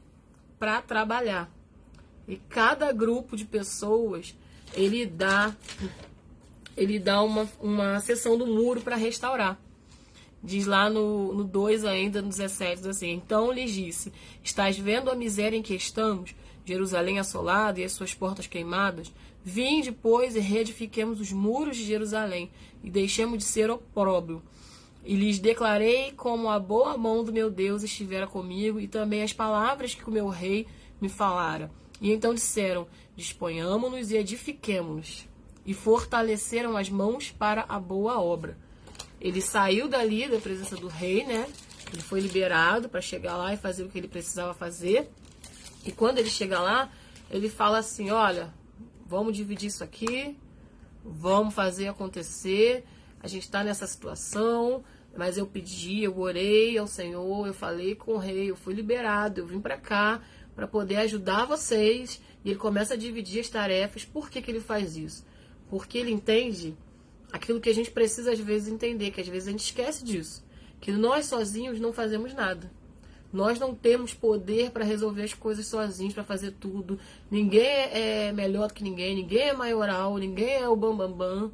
para 0.59 0.83
trabalhar. 0.83 1.50
E 2.26 2.37
cada 2.37 2.92
grupo 2.92 3.37
de 3.37 3.44
pessoas, 3.44 4.35
ele 4.74 5.06
dá 5.06 5.54
ele 6.76 6.98
dá 6.98 7.22
uma, 7.22 7.48
uma 7.61 8.00
sessão 8.00 8.38
do 8.38 8.46
muro 8.46 8.80
para 8.80 8.96
restaurar. 8.96 9.61
Diz 10.42 10.66
lá 10.66 10.88
no 10.88 11.44
2 11.44 11.85
ainda, 11.85 12.22
no 12.22 12.28
17, 12.28 12.76
diz 12.76 12.87
assim, 12.87 13.11
Então 13.11 13.52
lhes 13.52 13.72
disse, 13.72 14.11
estás 14.42 14.78
vendo 14.78 15.11
a 15.11 15.14
miséria 15.14 15.56
em 15.56 15.62
que 15.62 15.74
estamos? 15.74 16.35
Jerusalém 16.64 17.18
assolada 17.18 17.80
e 17.80 17.85
as 17.85 17.92
suas 17.92 18.14
portas 18.14 18.46
queimadas? 18.46 19.12
Vinde, 19.44 19.92
pois, 19.92 20.37
e 20.37 20.40
reedifiquemos 20.40 21.20
os 21.20 21.33
muros 21.33 21.76
de 21.76 21.85
Jerusalém, 21.85 22.50
e 22.83 22.90
deixemos 22.90 23.38
de 23.38 23.44
ser 23.44 23.70
opróbrio. 23.70 24.42
E 25.04 25.14
lhes 25.14 25.38
declarei 25.38 26.12
como 26.12 26.50
a 26.50 26.59
boa 26.59 26.96
mão 26.96 27.24
do 27.24 27.33
meu 27.33 27.50
Deus 27.50 27.83
estivera 27.83 28.26
comigo, 28.26 28.78
e 28.78 28.87
também 28.87 29.22
as 29.22 29.33
palavras 29.33 29.94
que 29.94 30.09
o 30.09 30.12
meu 30.12 30.28
rei 30.28 30.66
me 31.00 31.09
falara. 31.09 31.70
E 32.00 32.10
então 32.10 32.34
disseram, 32.34 32.86
disponhamo-nos 33.14 34.10
e 34.10 34.16
edifiquemo-nos. 34.16 35.28
E 35.66 35.74
fortaleceram 35.74 36.76
as 36.76 36.88
mãos 36.88 37.30
para 37.30 37.64
a 37.68 37.78
boa 37.78 38.20
obra. 38.20 38.56
Ele 39.20 39.42
saiu 39.42 39.86
dali 39.86 40.26
da 40.26 40.38
presença 40.38 40.76
do 40.76 40.88
rei, 40.88 41.24
né? 41.24 41.46
Ele 41.92 42.02
foi 42.02 42.20
liberado 42.20 42.88
para 42.88 43.00
chegar 43.00 43.36
lá 43.36 43.52
e 43.52 43.56
fazer 43.56 43.84
o 43.84 43.88
que 43.88 43.98
ele 43.98 44.08
precisava 44.08 44.54
fazer. 44.54 45.10
E 45.84 45.92
quando 45.92 46.18
ele 46.18 46.30
chega 46.30 46.58
lá, 46.58 46.90
ele 47.30 47.50
fala 47.50 47.78
assim: 47.78 48.10
Olha, 48.10 48.52
vamos 49.06 49.36
dividir 49.36 49.68
isso 49.68 49.84
aqui, 49.84 50.36
vamos 51.04 51.52
fazer 51.52 51.88
acontecer. 51.88 52.84
A 53.22 53.28
gente 53.28 53.42
está 53.42 53.62
nessa 53.62 53.86
situação, 53.86 54.82
mas 55.14 55.36
eu 55.36 55.46
pedi, 55.46 56.04
eu 56.04 56.18
orei 56.18 56.78
ao 56.78 56.86
Senhor, 56.86 57.46
eu 57.46 57.52
falei 57.52 57.94
com 57.94 58.12
o 58.12 58.18
rei, 58.18 58.50
eu 58.50 58.56
fui 58.56 58.72
liberado, 58.72 59.40
eu 59.40 59.46
vim 59.46 59.60
para 59.60 59.76
cá 59.76 60.22
para 60.61 60.68
poder 60.68 60.96
ajudar 60.96 61.46
vocês. 61.46 62.20
E 62.44 62.51
ele 62.51 62.59
começa 62.59 62.92
a 62.92 62.96
dividir 62.96 63.40
as 63.40 63.49
tarefas. 63.49 64.05
Por 64.05 64.29
que, 64.29 64.42
que 64.42 64.51
ele 64.51 64.61
faz 64.61 64.94
isso? 64.94 65.25
Porque 65.70 65.96
ele 65.96 66.12
entende 66.12 66.77
aquilo 67.33 67.61
que 67.61 67.70
a 67.70 67.75
gente 67.75 67.90
precisa 67.90 68.33
às 68.33 68.38
vezes 68.38 68.70
entender, 68.70 69.11
que 69.11 69.23
às 69.23 69.29
vezes 69.29 69.49
a 69.49 69.53
gente 69.53 69.64
esquece 69.64 70.05
disso, 70.05 70.44
que 70.79 70.92
nós 70.92 71.27
sozinhos 71.27 71.81
não 71.81 71.94
fazemos 71.94 72.35
nada. 72.35 72.70
Nós 73.33 73.59
não 73.59 73.75
temos 73.75 74.12
poder 74.12 74.70
para 74.70 74.85
resolver 74.85 75.23
as 75.23 75.33
coisas 75.33 75.66
sozinhos, 75.66 76.12
para 76.12 76.25
fazer 76.25 76.51
tudo. 76.51 76.99
Ninguém 77.31 77.62
é 77.62 78.33
melhor 78.33 78.68
do 78.68 78.75
que 78.75 78.83
ninguém, 78.83 79.14
ninguém 79.14 79.49
é 79.49 79.53
maioral, 79.55 80.18
ninguém 80.18 80.57
é 80.57 80.68
o 80.68 80.77
bambambam. 80.77 81.16
Bam, 81.16 81.49
bam. 81.49 81.53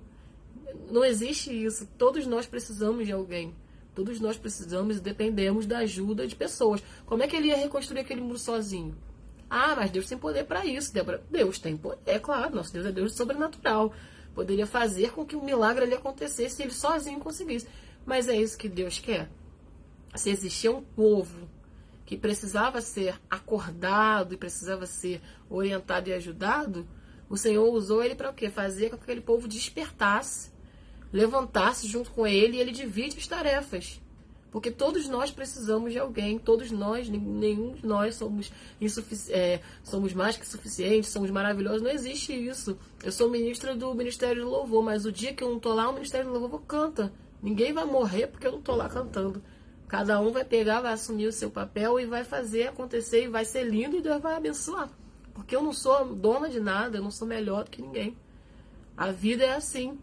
Não 0.90 1.04
existe 1.04 1.52
isso. 1.52 1.86
Todos 1.96 2.26
nós 2.26 2.46
precisamos 2.46 3.06
de 3.06 3.12
alguém. 3.12 3.54
Todos 3.96 4.20
nós 4.20 4.36
precisamos 4.36 4.98
e 4.98 5.00
dependemos 5.00 5.66
da 5.66 5.78
ajuda 5.78 6.24
de 6.24 6.36
pessoas. 6.36 6.80
Como 7.04 7.24
é 7.24 7.26
que 7.26 7.34
ele 7.34 7.48
ia 7.48 7.56
reconstruir 7.56 7.98
aquele 7.98 8.20
muro 8.20 8.38
sozinho? 8.38 8.96
Ah, 9.50 9.74
mas 9.74 9.90
Deus 9.90 10.06
tem 10.06 10.16
poder 10.16 10.44
para 10.44 10.64
isso, 10.64 10.94
Débora. 10.94 11.20
Deus 11.28 11.58
tem 11.58 11.76
poder, 11.76 11.98
é 12.06 12.18
claro, 12.20 12.54
nosso 12.54 12.72
Deus 12.72 12.86
é 12.86 12.92
Deus 12.92 13.16
sobrenatural 13.16 13.92
poderia 14.36 14.66
fazer 14.66 15.12
com 15.12 15.24
que 15.24 15.34
o 15.34 15.42
milagre 15.42 15.84
ali 15.84 15.94
acontecesse 15.94 16.56
se 16.56 16.62
ele 16.62 16.72
sozinho 16.72 17.18
conseguisse. 17.18 17.66
Mas 18.04 18.28
é 18.28 18.36
isso 18.36 18.58
que 18.58 18.68
Deus 18.68 18.98
quer. 18.98 19.30
Se 20.14 20.28
existia 20.28 20.70
um 20.70 20.82
povo 20.82 21.48
que 22.04 22.18
precisava 22.18 22.82
ser 22.82 23.18
acordado 23.30 24.34
e 24.34 24.36
precisava 24.36 24.84
ser 24.84 25.22
orientado 25.48 26.10
e 26.10 26.12
ajudado, 26.12 26.86
o 27.30 27.36
Senhor 27.36 27.66
usou 27.72 28.04
ele 28.04 28.14
para 28.14 28.30
o 28.30 28.34
quê? 28.34 28.50
Fazer 28.50 28.90
com 28.90 28.98
que 28.98 29.04
aquele 29.04 29.22
povo 29.22 29.48
despertasse, 29.48 30.52
levantasse 31.16 31.88
junto 31.88 32.10
com 32.10 32.26
ele 32.26 32.58
e 32.58 32.60
ele 32.60 32.72
divide 32.72 33.16
as 33.18 33.26
tarefas. 33.26 34.00
Porque 34.50 34.70
todos 34.70 35.08
nós 35.08 35.30
precisamos 35.30 35.92
de 35.92 35.98
alguém, 35.98 36.38
todos 36.38 36.70
nós, 36.70 37.08
nenhum 37.08 37.72
de 37.72 37.86
nós 37.86 38.14
somos, 38.14 38.52
é, 39.30 39.60
somos 39.82 40.12
mais 40.12 40.36
que 40.36 40.46
suficientes, 40.46 41.10
somos 41.10 41.30
maravilhosos. 41.30 41.82
Não 41.82 41.90
existe 41.90 42.32
isso. 42.32 42.78
Eu 43.02 43.10
sou 43.10 43.30
ministra 43.30 43.74
do 43.74 43.94
Ministério 43.94 44.44
do 44.44 44.50
Louvor, 44.50 44.82
mas 44.82 45.04
o 45.04 45.12
dia 45.12 45.32
que 45.34 45.42
eu 45.42 45.50
não 45.50 45.58
tô 45.58 45.74
lá, 45.74 45.88
o 45.88 45.94
Ministério 45.94 46.30
do 46.30 46.38
Louvor 46.38 46.62
canta. 46.62 47.12
Ninguém 47.42 47.72
vai 47.72 47.84
morrer 47.84 48.26
porque 48.26 48.46
eu 48.46 48.52
não 48.52 48.62
tô 48.62 48.74
lá 48.74 48.88
cantando. 48.88 49.42
Cada 49.88 50.20
um 50.20 50.32
vai 50.32 50.44
pegar, 50.44 50.80
vai 50.80 50.92
assumir 50.92 51.26
o 51.26 51.32
seu 51.32 51.50
papel 51.50 51.98
e 52.00 52.06
vai 52.06 52.24
fazer 52.24 52.68
acontecer 52.68 53.24
e 53.24 53.28
vai 53.28 53.44
ser 53.44 53.64
lindo 53.64 53.96
e 53.96 54.02
Deus 54.02 54.20
vai 54.20 54.34
abençoar. 54.34 54.90
Porque 55.34 55.54
eu 55.54 55.62
não 55.62 55.72
sou 55.72 56.14
dona 56.14 56.48
de 56.48 56.60
nada, 56.60 56.98
eu 56.98 57.02
não 57.02 57.10
sou 57.10 57.26
melhor 57.26 57.64
do 57.64 57.70
que 57.70 57.82
ninguém. 57.82 58.16
A 58.96 59.12
vida 59.12 59.44
é 59.44 59.54
assim. 59.54 59.98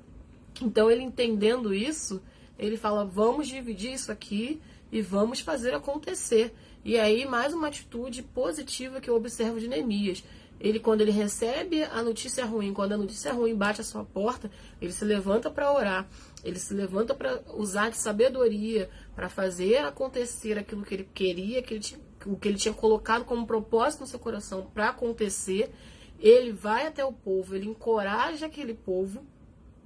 Então 0.61 0.89
ele 0.89 1.01
entendendo 1.01 1.73
isso, 1.73 2.21
ele 2.57 2.77
fala: 2.77 3.05
vamos 3.05 3.47
dividir 3.47 3.93
isso 3.93 4.11
aqui 4.11 4.61
e 4.91 5.01
vamos 5.01 5.39
fazer 5.39 5.73
acontecer. 5.73 6.53
E 6.85 6.99
aí, 6.99 7.25
mais 7.25 7.53
uma 7.53 7.67
atitude 7.67 8.21
positiva 8.21 8.99
que 8.99 9.09
eu 9.09 9.15
observo 9.15 9.59
de 9.59 9.67
Neemias. 9.67 10.23
Ele, 10.59 10.79
quando 10.79 11.01
ele 11.01 11.11
recebe 11.11 11.83
a 11.83 12.01
notícia 12.01 12.45
ruim, 12.45 12.73
quando 12.73 12.93
a 12.93 12.97
notícia 12.97 13.33
ruim 13.33 13.55
bate 13.55 13.81
a 13.81 13.83
sua 13.83 14.05
porta, 14.05 14.49
ele 14.81 14.91
se 14.91 15.03
levanta 15.03 15.49
para 15.49 15.73
orar, 15.73 16.07
ele 16.43 16.59
se 16.59 16.73
levanta 16.73 17.13
para 17.13 17.41
usar 17.53 17.89
de 17.89 17.97
sabedoria, 17.97 18.89
para 19.15 19.27
fazer 19.27 19.79
acontecer 19.79 20.57
aquilo 20.57 20.83
que 20.83 20.93
ele 20.93 21.09
queria, 21.13 21.61
que 21.61 21.73
ele 21.73 21.81
tinha, 21.81 21.99
o 22.25 22.37
que 22.37 22.47
ele 22.47 22.57
tinha 22.57 22.73
colocado 22.73 23.25
como 23.25 23.47
propósito 23.47 24.01
no 24.01 24.07
seu 24.07 24.19
coração 24.19 24.69
para 24.73 24.89
acontecer. 24.89 25.69
Ele 26.19 26.53
vai 26.53 26.87
até 26.87 27.03
o 27.03 27.11
povo, 27.11 27.55
ele 27.55 27.67
encoraja 27.67 28.45
aquele 28.45 28.73
povo 28.73 29.25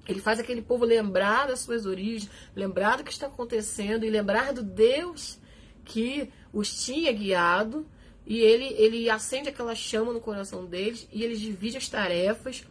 ele 0.07 0.21
faz 0.21 0.39
aquele 0.39 0.61
povo 0.61 0.85
lembrar 0.85 1.47
das 1.47 1.59
suas 1.59 1.85
origens, 1.85 2.29
lembrar 2.55 2.97
do 2.97 3.03
que 3.03 3.11
está 3.11 3.27
acontecendo 3.27 4.05
e 4.05 4.09
lembrar 4.09 4.53
do 4.53 4.63
Deus 4.63 5.37
que 5.83 6.29
os 6.53 6.85
tinha 6.85 7.11
guiado. 7.11 7.85
E 8.25 8.39
ele, 8.39 8.73
ele 8.77 9.09
acende 9.09 9.49
aquela 9.49 9.75
chama 9.75 10.13
no 10.13 10.19
coração 10.19 10.65
deles 10.65 11.07
e 11.11 11.23
ele 11.23 11.35
divide 11.35 11.77
as 11.77 11.87
tarefas. 11.87 12.65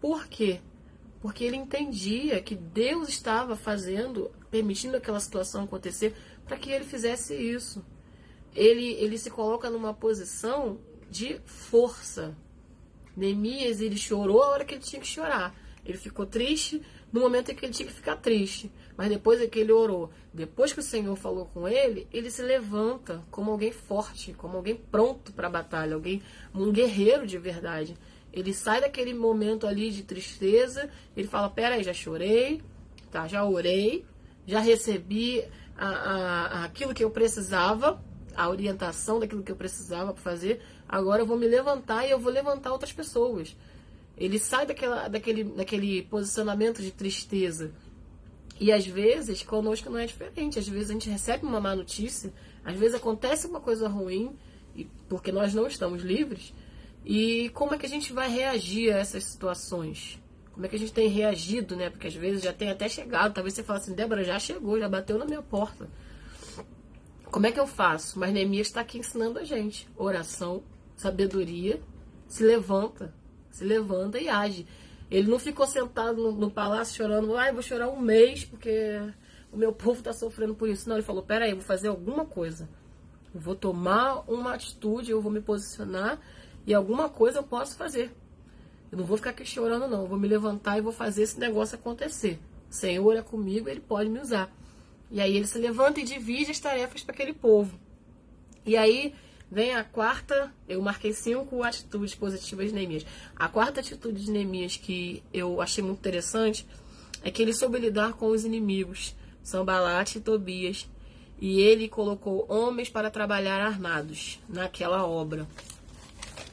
Por 0.00 0.26
quê? 0.26 0.60
Porque 1.20 1.44
ele 1.44 1.56
entendia 1.56 2.40
que 2.40 2.54
Deus 2.54 3.08
estava 3.08 3.56
fazendo, 3.56 4.30
permitindo 4.50 4.96
aquela 4.96 5.20
situação 5.20 5.64
acontecer 5.64 6.14
para 6.46 6.56
que 6.56 6.70
ele 6.70 6.84
fizesse 6.84 7.34
isso. 7.34 7.84
ele, 8.54 8.92
ele 8.94 9.18
se 9.18 9.30
coloca 9.30 9.68
numa 9.68 9.92
posição 9.92 10.78
de 11.10 11.40
força. 11.44 12.36
Neemias, 13.16 13.80
ele 13.80 13.96
chorou 13.96 14.42
a 14.42 14.50
hora 14.50 14.64
que 14.64 14.74
ele 14.74 14.82
tinha 14.82 15.00
que 15.00 15.08
chorar. 15.08 15.54
Ele 15.88 15.96
ficou 15.96 16.26
triste 16.26 16.82
no 17.10 17.22
momento 17.22 17.50
em 17.50 17.54
que 17.54 17.64
ele 17.64 17.72
tinha 17.72 17.88
que 17.88 17.94
ficar 17.94 18.16
triste. 18.16 18.70
Mas 18.94 19.08
depois 19.08 19.40
é 19.40 19.46
que 19.46 19.58
ele 19.58 19.72
orou, 19.72 20.10
depois 20.34 20.72
que 20.72 20.80
o 20.80 20.82
Senhor 20.82 21.16
falou 21.16 21.46
com 21.46 21.66
ele, 21.66 22.06
ele 22.12 22.30
se 22.30 22.42
levanta 22.42 23.24
como 23.30 23.50
alguém 23.50 23.72
forte, 23.72 24.34
como 24.34 24.58
alguém 24.58 24.76
pronto 24.76 25.32
para 25.32 25.46
a 25.46 25.50
batalha, 25.50 25.94
alguém, 25.94 26.20
um 26.54 26.70
guerreiro 26.70 27.26
de 27.26 27.38
verdade. 27.38 27.96
Ele 28.30 28.52
sai 28.52 28.82
daquele 28.82 29.14
momento 29.14 29.66
ali 29.66 29.90
de 29.90 30.02
tristeza, 30.02 30.90
ele 31.16 31.26
fala: 31.26 31.48
Peraí, 31.48 31.82
já 31.82 31.94
chorei, 31.94 32.60
tá? 33.10 33.26
Já 33.26 33.42
orei, 33.44 34.04
já 34.46 34.60
recebi 34.60 35.42
a, 35.76 35.88
a, 35.88 36.64
aquilo 36.64 36.92
que 36.92 37.02
eu 37.02 37.10
precisava, 37.10 38.04
a 38.36 38.48
orientação 38.50 39.18
daquilo 39.18 39.42
que 39.42 39.52
eu 39.52 39.56
precisava 39.56 40.12
para 40.12 40.22
fazer. 40.22 40.60
Agora 40.86 41.22
eu 41.22 41.26
vou 41.26 41.38
me 41.38 41.46
levantar 41.46 42.06
e 42.06 42.10
eu 42.10 42.18
vou 42.18 42.30
levantar 42.30 42.72
outras 42.72 42.92
pessoas. 42.92 43.56
Ele 44.18 44.38
sai 44.38 44.66
daquela, 44.66 45.08
daquele, 45.08 45.44
daquele 45.44 46.02
posicionamento 46.02 46.82
de 46.82 46.90
tristeza. 46.90 47.72
E 48.60 48.72
às 48.72 48.84
vezes, 48.84 49.42
conosco 49.42 49.88
não 49.88 49.98
é 49.98 50.06
diferente. 50.06 50.58
Às 50.58 50.68
vezes 50.68 50.90
a 50.90 50.92
gente 50.92 51.08
recebe 51.08 51.46
uma 51.46 51.60
má 51.60 51.76
notícia, 51.76 52.32
às 52.64 52.76
vezes 52.76 52.96
acontece 52.96 53.46
uma 53.46 53.60
coisa 53.60 53.88
ruim, 53.88 54.36
porque 55.08 55.30
nós 55.30 55.54
não 55.54 55.66
estamos 55.66 56.02
livres. 56.02 56.52
E 57.04 57.48
como 57.50 57.74
é 57.74 57.78
que 57.78 57.86
a 57.86 57.88
gente 57.88 58.12
vai 58.12 58.28
reagir 58.28 58.92
a 58.92 58.98
essas 58.98 59.24
situações? 59.24 60.20
Como 60.52 60.66
é 60.66 60.68
que 60.68 60.74
a 60.74 60.78
gente 60.78 60.92
tem 60.92 61.08
reagido, 61.08 61.76
né? 61.76 61.88
Porque 61.88 62.08
às 62.08 62.14
vezes 62.14 62.42
já 62.42 62.52
tem 62.52 62.68
até 62.68 62.88
chegado. 62.88 63.32
Talvez 63.32 63.54
você 63.54 63.62
fale 63.62 63.78
assim, 63.78 63.94
Débora, 63.94 64.24
já 64.24 64.40
chegou, 64.40 64.78
já 64.78 64.88
bateu 64.88 65.16
na 65.16 65.24
minha 65.24 65.40
porta. 65.40 65.88
Como 67.30 67.46
é 67.46 67.52
que 67.52 67.60
eu 67.60 67.66
faço? 67.66 68.18
Mas 68.18 68.32
Neemias 68.32 68.66
está 68.66 68.80
aqui 68.80 68.98
ensinando 68.98 69.38
a 69.38 69.44
gente. 69.44 69.88
Oração, 69.96 70.64
sabedoria, 70.96 71.80
se 72.26 72.42
levanta, 72.42 73.14
se 73.58 73.64
levanta 73.64 74.18
e 74.18 74.28
age. 74.28 74.66
Ele 75.10 75.28
não 75.28 75.38
ficou 75.38 75.66
sentado 75.66 76.22
no, 76.22 76.32
no 76.32 76.50
palácio 76.50 76.96
chorando, 76.96 77.36
ai, 77.36 77.50
ah, 77.50 77.52
vou 77.52 77.62
chorar 77.62 77.88
um 77.88 78.00
mês 78.00 78.44
porque 78.44 79.00
o 79.50 79.56
meu 79.56 79.72
povo 79.72 79.98
está 79.98 80.12
sofrendo 80.12 80.54
por 80.54 80.68
isso. 80.68 80.88
Não, 80.88 80.96
ele 80.96 81.04
falou, 81.04 81.22
peraí, 81.22 81.50
eu 81.50 81.56
vou 81.56 81.64
fazer 81.64 81.88
alguma 81.88 82.24
coisa. 82.24 82.68
Eu 83.34 83.40
vou 83.40 83.54
tomar 83.54 84.24
uma 84.30 84.54
atitude, 84.54 85.10
eu 85.10 85.20
vou 85.20 85.32
me 85.32 85.40
posicionar 85.40 86.20
e 86.66 86.72
alguma 86.72 87.08
coisa 87.08 87.38
eu 87.38 87.42
posso 87.42 87.76
fazer. 87.76 88.12
Eu 88.92 88.98
não 88.98 89.04
vou 89.04 89.16
ficar 89.16 89.30
aqui 89.30 89.44
chorando, 89.44 89.88
não. 89.88 90.02
Eu 90.02 90.08
vou 90.08 90.18
me 90.18 90.28
levantar 90.28 90.78
e 90.78 90.80
vou 90.80 90.92
fazer 90.92 91.22
esse 91.22 91.38
negócio 91.38 91.76
acontecer. 91.76 92.38
O 92.70 92.74
Senhor 92.74 93.16
é 93.16 93.22
comigo, 93.22 93.68
ele 93.68 93.80
pode 93.80 94.08
me 94.08 94.20
usar. 94.20 94.54
E 95.10 95.20
aí 95.20 95.36
ele 95.36 95.46
se 95.46 95.58
levanta 95.58 96.00
e 96.00 96.04
divide 96.04 96.50
as 96.50 96.60
tarefas 96.60 97.02
para 97.02 97.14
aquele 97.14 97.32
povo. 97.32 97.78
E 98.64 98.76
aí 98.76 99.14
Vem 99.50 99.74
a 99.74 99.82
quarta, 99.82 100.52
eu 100.68 100.82
marquei 100.82 101.12
cinco 101.14 101.62
atitudes 101.62 102.14
positivas 102.14 102.66
de 102.68 102.74
Neemias. 102.74 103.06
A 103.34 103.48
quarta 103.48 103.80
atitude 103.80 104.24
de 104.24 104.30
Neemias 104.30 104.76
que 104.76 105.22
eu 105.32 105.62
achei 105.62 105.82
muito 105.82 106.00
interessante 106.00 106.66
é 107.22 107.30
que 107.30 107.40
ele 107.40 107.54
soube 107.54 107.78
lidar 107.78 108.12
com 108.12 108.26
os 108.26 108.44
inimigos, 108.44 109.14
Sambalate 109.42 110.18
e 110.18 110.20
Tobias, 110.20 110.86
e 111.40 111.60
ele 111.60 111.88
colocou 111.88 112.44
homens 112.46 112.90
para 112.90 113.10
trabalhar 113.10 113.60
armados 113.60 114.38
naquela 114.46 115.06
obra. 115.06 115.48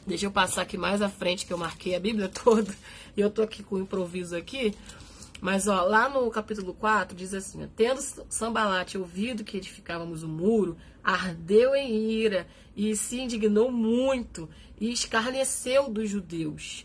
Deixa 0.06 0.24
eu 0.24 0.30
passar 0.30 0.62
aqui 0.62 0.78
mais 0.78 1.02
à 1.02 1.08
frente 1.08 1.44
que 1.44 1.52
eu 1.52 1.58
marquei 1.58 1.94
a 1.94 2.00
Bíblia 2.00 2.30
toda, 2.32 2.74
e 3.14 3.20
eu 3.20 3.28
tô 3.28 3.42
aqui 3.42 3.62
com 3.62 3.78
improviso 3.78 4.34
aqui. 4.34 4.74
Mas 5.38 5.68
ó, 5.68 5.82
lá 5.82 6.08
no 6.08 6.30
capítulo 6.30 6.72
4 6.72 7.14
diz 7.14 7.34
assim: 7.34 7.68
Tendo 7.76 8.00
Sambalate 8.28 8.96
ouvido 8.96 9.44
que 9.44 9.58
edificávamos 9.58 10.22
o 10.22 10.28
muro, 10.28 10.78
ardeu 11.06 11.76
em 11.76 12.10
ira 12.10 12.48
e 12.74 12.96
se 12.96 13.20
indignou 13.20 13.70
muito 13.70 14.50
e 14.80 14.90
escarneceu 14.90 15.88
dos 15.88 16.10
judeus. 16.10 16.84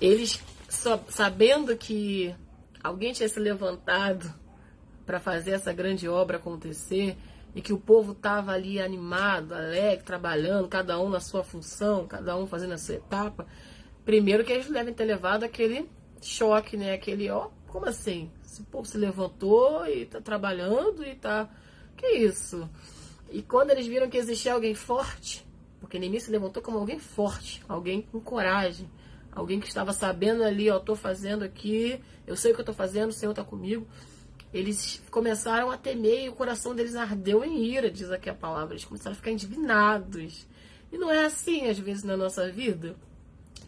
Eles, 0.00 0.40
sabendo 1.08 1.76
que 1.76 2.34
alguém 2.82 3.12
tinha 3.12 3.28
se 3.28 3.38
levantado 3.38 4.34
para 5.06 5.20
fazer 5.20 5.52
essa 5.52 5.72
grande 5.72 6.08
obra 6.08 6.38
acontecer 6.38 7.16
e 7.54 7.62
que 7.62 7.72
o 7.72 7.78
povo 7.78 8.12
estava 8.12 8.50
ali 8.50 8.80
animado, 8.80 9.54
alegre, 9.54 10.04
trabalhando, 10.04 10.66
cada 10.66 10.98
um 10.98 11.08
na 11.08 11.20
sua 11.20 11.44
função, 11.44 12.04
cada 12.04 12.36
um 12.36 12.48
fazendo 12.48 12.74
a 12.74 12.78
sua 12.78 12.96
etapa, 12.96 13.46
primeiro 14.04 14.44
que 14.44 14.52
eles 14.52 14.68
devem 14.68 14.92
ter 14.92 15.04
levado 15.04 15.44
aquele 15.44 15.88
choque, 16.20 16.76
né? 16.76 16.94
Aquele, 16.94 17.30
ó, 17.30 17.48
como 17.68 17.86
assim? 17.86 18.28
Esse 18.60 18.68
povo 18.68 18.86
se 18.86 18.98
levantou 18.98 19.86
e 19.86 20.04
tá 20.04 20.20
trabalhando 20.20 21.02
e 21.02 21.14
tá. 21.14 21.48
Que 21.96 22.06
isso? 22.08 22.68
E 23.30 23.40
quando 23.40 23.70
eles 23.70 23.86
viram 23.86 24.10
que 24.10 24.18
existia 24.18 24.52
alguém 24.52 24.74
forte, 24.74 25.46
porque 25.80 25.98
Neemias 25.98 26.24
se 26.24 26.30
levantou 26.30 26.62
como 26.62 26.76
alguém 26.76 26.98
forte, 26.98 27.62
alguém 27.66 28.02
com 28.02 28.20
coragem, 28.20 28.90
alguém 29.32 29.58
que 29.58 29.66
estava 29.66 29.94
sabendo 29.94 30.44
ali, 30.44 30.68
ó, 30.68 30.78
tô 30.78 30.94
fazendo 30.94 31.42
aqui, 31.42 31.98
eu 32.26 32.36
sei 32.36 32.52
o 32.52 32.54
que 32.54 32.60
eu 32.60 32.64
tô 32.66 32.74
fazendo, 32.74 33.08
o 33.08 33.14
Senhor 33.14 33.32
tá 33.32 33.42
comigo. 33.42 33.86
Eles 34.52 35.02
começaram 35.10 35.70
a 35.70 35.78
temer 35.78 36.24
e 36.24 36.28
o 36.28 36.34
coração 36.34 36.74
deles 36.74 36.94
ardeu 36.94 37.42
em 37.42 37.64
ira, 37.64 37.90
diz 37.90 38.10
aqui 38.10 38.28
a 38.28 38.34
palavra. 38.34 38.74
Eles 38.74 38.84
começaram 38.84 39.12
a 39.12 39.16
ficar 39.16 39.30
indignados. 39.30 40.46
E 40.92 40.98
não 40.98 41.10
é 41.10 41.24
assim, 41.24 41.66
às 41.66 41.78
vezes, 41.78 42.04
na 42.04 42.16
nossa 42.16 42.50
vida 42.50 42.94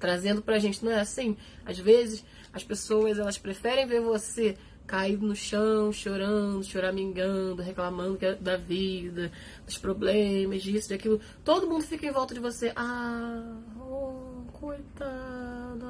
trazendo 0.03 0.43
pra 0.43 0.59
gente. 0.59 0.85
Não 0.85 0.91
é 0.91 1.01
assim? 1.01 1.37
Às 1.65 1.79
vezes 1.79 2.25
as 2.53 2.65
pessoas 2.65 3.19
elas 3.19 3.39
preferem 3.39 3.87
ver 3.87 4.01
você 4.01 4.59
caído 4.87 5.27
no 5.27 5.35
chão, 5.35 5.93
chorando, 5.93 6.65
choramingando, 6.65 7.63
reclamando 7.63 8.19
é 8.21 8.35
da 8.35 8.57
vida, 8.57 9.33
dos 9.65 9.79
problemas, 9.79 10.63
disso, 10.63 10.89
daquilo. 10.89 11.21
Todo 11.45 11.67
mundo 11.67 11.85
fica 11.85 12.07
em 12.07 12.13
volta 12.13 12.35
de 12.35 12.41
você. 12.41 12.73
Ah, 12.77 13.43
oh, 13.81 14.43
coitada. 14.53 15.87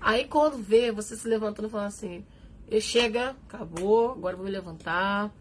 Aí 0.00 0.26
quando 0.26 0.58
vê 0.58 0.92
você 0.92 1.16
se 1.16 1.26
levantando 1.26 1.68
e 1.68 1.70
falando 1.70 1.88
assim, 1.88 2.24
chega, 2.80 3.34
acabou, 3.48 4.12
agora 4.12 4.36
vou 4.36 4.44
me 4.44 4.50
levantar, 4.50 5.32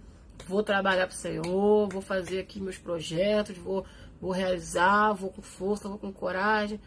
vou 0.47 0.63
trabalhar 0.63 1.07
pro 1.07 1.15
Senhor, 1.15 1.87
vou 1.89 2.01
fazer 2.01 2.39
aqui 2.39 2.59
meus 2.59 2.77
projetos, 2.77 3.57
vou, 3.57 3.85
vou 4.19 4.31
realizar, 4.31 5.13
vou 5.13 5.29
com 5.29 5.41
força, 5.41 5.87
vou 5.87 5.97
com 5.97 6.11
coragem 6.11 6.79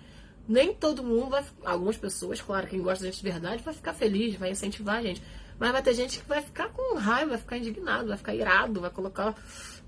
nem 0.48 0.72
todo 0.72 1.04
mundo 1.04 1.28
vai. 1.28 1.44
Algumas 1.64 1.98
pessoas, 1.98 2.40
claro, 2.40 2.66
quem 2.66 2.80
gosta 2.80 3.04
da 3.04 3.10
gente 3.10 3.22
de 3.22 3.30
verdade, 3.30 3.62
vai 3.62 3.74
ficar 3.74 3.92
feliz, 3.92 4.34
vai 4.36 4.50
incentivar 4.50 4.96
a 4.96 5.02
gente. 5.02 5.22
Mas 5.58 5.72
vai 5.72 5.82
ter 5.82 5.92
gente 5.92 6.20
que 6.20 6.28
vai 6.28 6.40
ficar 6.40 6.68
com 6.68 6.96
raiva, 6.96 7.30
vai 7.30 7.38
ficar 7.38 7.58
indignado, 7.58 8.08
vai 8.08 8.16
ficar 8.16 8.34
irado, 8.34 8.80
vai 8.80 8.90
colocar 8.90 9.34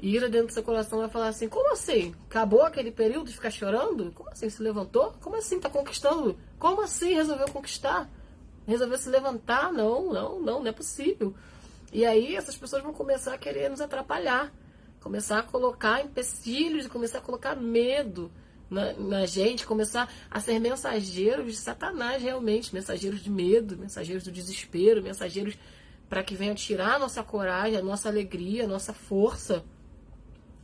ira 0.00 0.28
dentro 0.28 0.48
do 0.48 0.52
seu 0.52 0.62
coração, 0.62 0.98
vai 0.98 1.08
falar 1.08 1.28
assim: 1.28 1.48
como 1.48 1.72
assim? 1.72 2.14
Acabou 2.28 2.62
aquele 2.62 2.90
período 2.90 3.28
de 3.28 3.34
ficar 3.34 3.50
chorando? 3.50 4.12
Como 4.12 4.28
assim? 4.28 4.50
Se 4.50 4.62
levantou? 4.62 5.14
Como 5.20 5.36
assim? 5.36 5.58
Tá 5.58 5.70
conquistando? 5.70 6.36
Como 6.58 6.82
assim 6.82 7.14
resolveu 7.14 7.48
conquistar? 7.48 8.10
Resolveu 8.66 8.98
se 8.98 9.08
levantar? 9.08 9.72
Não, 9.72 10.12
não, 10.12 10.40
não, 10.40 10.60
não 10.60 10.66
é 10.66 10.72
possível. 10.72 11.34
E 11.92 12.04
aí 12.04 12.36
essas 12.36 12.56
pessoas 12.56 12.82
vão 12.82 12.92
começar 12.92 13.32
a 13.32 13.38
querer 13.38 13.70
nos 13.70 13.80
atrapalhar, 13.80 14.52
começar 15.00 15.38
a 15.38 15.42
colocar 15.42 16.04
empecilhos, 16.04 16.86
começar 16.86 17.18
a 17.18 17.22
colocar 17.22 17.56
medo 17.56 18.30
na, 18.70 18.92
na, 18.92 19.26
gente, 19.26 19.66
começar 19.66 20.08
a 20.30 20.40
ser 20.40 20.60
mensageiros 20.60 21.46
de 21.46 21.56
Satanás 21.56 22.22
realmente, 22.22 22.72
mensageiros 22.72 23.20
de 23.20 23.28
medo, 23.28 23.76
mensageiros 23.76 24.22
do 24.22 24.30
desespero, 24.30 25.02
mensageiros 25.02 25.58
para 26.08 26.22
que 26.22 26.34
venham 26.34 26.54
tirar 26.54 26.94
a 26.94 26.98
nossa 26.98 27.22
coragem, 27.22 27.76
a 27.76 27.82
nossa 27.82 28.08
alegria, 28.08 28.64
a 28.64 28.68
nossa 28.68 28.92
força. 28.92 29.64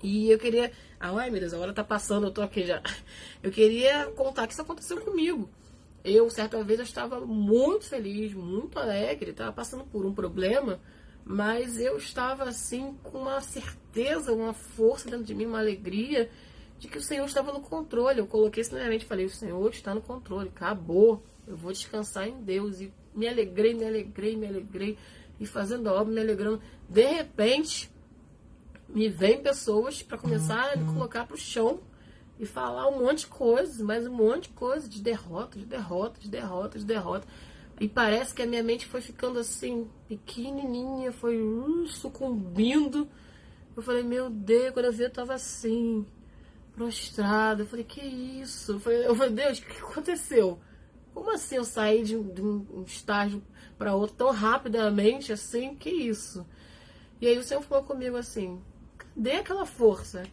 E 0.03 0.31
eu 0.31 0.39
queria. 0.39 0.71
Ai 1.01 1.31
meu 1.31 1.41
Deus, 1.41 1.53
a 1.53 1.59
hora 1.59 1.73
tá 1.73 1.83
passando, 1.83 2.29
eu 2.29 2.31
tô 2.31 2.43
aqui 2.43 2.65
já. 2.65 2.81
Eu 3.43 3.51
queria 3.51 4.07
contar 4.07 4.47
que 4.47 4.55
isso 4.55 4.63
aconteceu 4.63 5.01
comigo. 5.01 5.49
Eu, 6.03 6.31
certa 6.31 6.63
vez, 6.65 6.79
eu 6.79 6.85
estava 6.85 7.21
muito 7.21 7.85
feliz, 7.87 8.33
muito 8.33 8.79
alegre, 8.79 9.31
estava 9.31 9.53
passando 9.53 9.85
por 9.85 10.07
um 10.07 10.15
problema, 10.15 10.81
mas 11.25 11.79
eu 11.79 11.97
estava 11.97 12.45
assim 12.45 12.97
com 13.03 13.19
uma 13.19 13.41
certeza, 13.41 14.33
uma 14.33 14.53
força 14.53 15.11
dentro 15.11 15.25
de 15.25 15.35
mim, 15.35 15.47
uma 15.47 15.59
alegria 15.59 16.31
de 16.79 16.89
que 16.89 16.99
o 16.99 17.03
Senhor 17.03 17.25
estava 17.25 17.53
no 17.53 17.61
controle. 17.61 18.21
Eu 18.21 18.27
coloquei 18.27 18.61
isso 18.61 18.73
na 18.73 18.79
minha 18.79 18.91
mente 18.91 19.05
e 19.05 19.09
falei: 19.09 19.27
o 19.27 19.31
Senhor 19.31 19.71
está 19.71 19.95
no 19.95 20.01
controle, 20.01 20.49
acabou. 20.49 21.23
Eu 21.47 21.57
vou 21.57 21.73
descansar 21.73 22.29
em 22.29 22.43
Deus. 22.43 22.81
E 22.81 22.93
me 23.15 23.29
alegrei, 23.29 23.75
me 23.75 23.85
alegrei, 23.85 24.37
me 24.37 24.47
alegrei. 24.47 24.99
E 25.39 25.47
fazendo 25.47 25.89
a 25.89 25.93
obra, 25.93 26.13
me 26.13 26.21
alegrando. 26.21 26.61
De 26.89 27.07
repente, 27.07 27.91
me 28.89 29.09
vem 29.09 29.43
pessoas 29.43 30.03
para 30.03 30.19
começar 30.19 30.73
a 30.73 30.77
me 30.77 30.93
colocar 30.93 31.27
para 31.27 31.35
o 31.35 31.39
chão 31.39 31.81
e 32.39 32.45
falar 32.45 32.89
um 32.89 32.99
monte 32.99 33.21
de 33.21 33.27
coisas, 33.29 33.81
mas 33.81 34.07
um 34.07 34.13
monte 34.13 34.45
de 34.45 34.51
coisas 34.51 34.89
de 34.89 35.03
derrota, 35.03 35.59
de 35.59 35.65
derrota, 35.65 36.21
de 36.21 36.29
derrota, 36.29 36.79
de 36.79 36.85
derrota. 36.85 37.27
E 37.81 37.89
parece 37.89 38.35
que 38.35 38.43
a 38.43 38.47
minha 38.47 38.63
mente 38.63 38.87
foi 38.87 39.01
ficando 39.01 39.39
assim, 39.39 39.89
pequenininha, 40.09 41.13
foi 41.13 41.41
uh, 41.41 41.87
sucumbindo. 41.87 43.09
Eu 43.77 43.83
falei, 43.83 44.03
meu 44.03 44.31
Deus, 44.31 44.73
quando 44.73 44.87
eu 44.87 44.93
vi, 44.93 45.05
eu 45.05 45.11
tava 45.11 45.35
assim 45.35 46.07
prostrada. 46.77 47.63
Eu 47.63 47.67
falei, 47.67 47.85
que 47.85 48.01
isso? 48.01 48.73
Eu 48.73 48.81
falei, 48.81 49.07
eu 49.07 49.17
falei 49.17 49.33
Deus, 49.33 49.59
o 49.59 49.63
que 49.63 49.79
aconteceu? 49.79 50.61
Como 51.13 51.35
assim 51.35 51.57
eu 51.57 51.65
saí 51.65 52.05
de 52.05 52.23
de 52.23 52.43
um 52.43 52.85
estágio 52.87 53.43
para 53.79 53.95
outro 53.95 54.17
tão 54.17 54.31
rapidamente 54.31 55.33
assim? 55.33 55.75
Que 55.75 55.89
isso? 55.89 56.47
E 57.21 57.27
aí 57.27 57.39
o 57.39 57.43
Senhor 57.43 57.63
falou 57.63 57.85
comigo 57.85 58.17
assim: 58.17 58.61
cadê 58.99 59.33
aquela 59.33 59.65
força? 59.65 60.25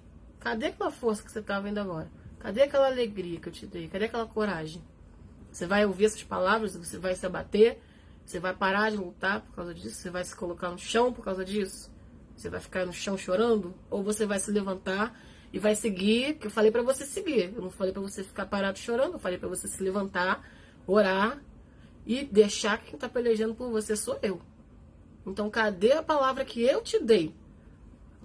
Cadê 0.42 0.68
aquela 0.68 0.92
força 0.92 1.24
que 1.24 1.32
você 1.32 1.40
está 1.40 1.58
vendo 1.62 1.78
agora? 1.78 2.12
Cadê 2.38 2.64
aquela 2.64 2.88
alegria 2.88 3.40
que 3.40 3.48
eu 3.48 3.54
te 3.54 3.66
dei? 3.66 3.88
Cadê 3.88 4.06
aquela 4.06 4.26
coragem? 4.26 4.84
Você 5.50 5.66
vai 5.66 5.86
ouvir 5.86 6.06
essas 6.06 6.24
palavras, 6.24 6.76
você 6.76 6.98
vai 6.98 7.16
se 7.16 7.26
abater, 7.26 7.80
você 8.26 8.40
vai 8.40 8.54
parar 8.54 8.92
de 8.92 8.98
lutar 8.98 9.40
por 9.40 9.56
causa 9.56 9.74
disso, 9.74 9.96
você 9.96 10.10
vai 10.10 10.26
se 10.26 10.36
colocar 10.36 10.70
no 10.70 10.78
chão 10.78 11.14
por 11.14 11.24
causa 11.24 11.46
disso, 11.46 11.90
você 12.36 12.50
vai 12.50 12.60
ficar 12.60 12.86
no 12.86 12.92
chão 12.92 13.18
chorando, 13.18 13.74
ou 13.90 14.04
você 14.04 14.26
vai 14.26 14.40
se 14.40 14.52
levantar 14.52 15.18
e 15.54 15.60
vai 15.60 15.76
seguir, 15.76 16.34
que 16.34 16.48
eu 16.48 16.52
falei 16.52 16.72
para 16.72 16.82
você 16.82 17.06
seguir. 17.06 17.54
Eu 17.56 17.62
não 17.62 17.70
falei 17.70 17.94
para 17.94 18.02
você 18.02 18.24
ficar 18.24 18.48
parado 18.48 18.80
chorando, 18.80 19.14
eu 19.14 19.20
falei 19.20 19.38
para 19.38 19.48
você 19.48 19.68
se 19.68 19.84
levantar, 19.84 20.44
orar 20.88 21.40
e 22.08 22.26
deixar 22.26 22.80
que 22.80 22.90
quem 22.90 23.00
tá 23.00 23.08
pelejando 23.08 23.54
por 23.54 23.70
você 23.70 23.96
sou 23.96 24.18
eu. 24.24 24.42
Então, 25.26 25.52
cadê 25.52 25.94
a 25.94 26.02
palavra 26.02 26.44
que 26.44 26.64
eu 26.64 26.82
te 26.82 27.00
dei? 27.00 27.34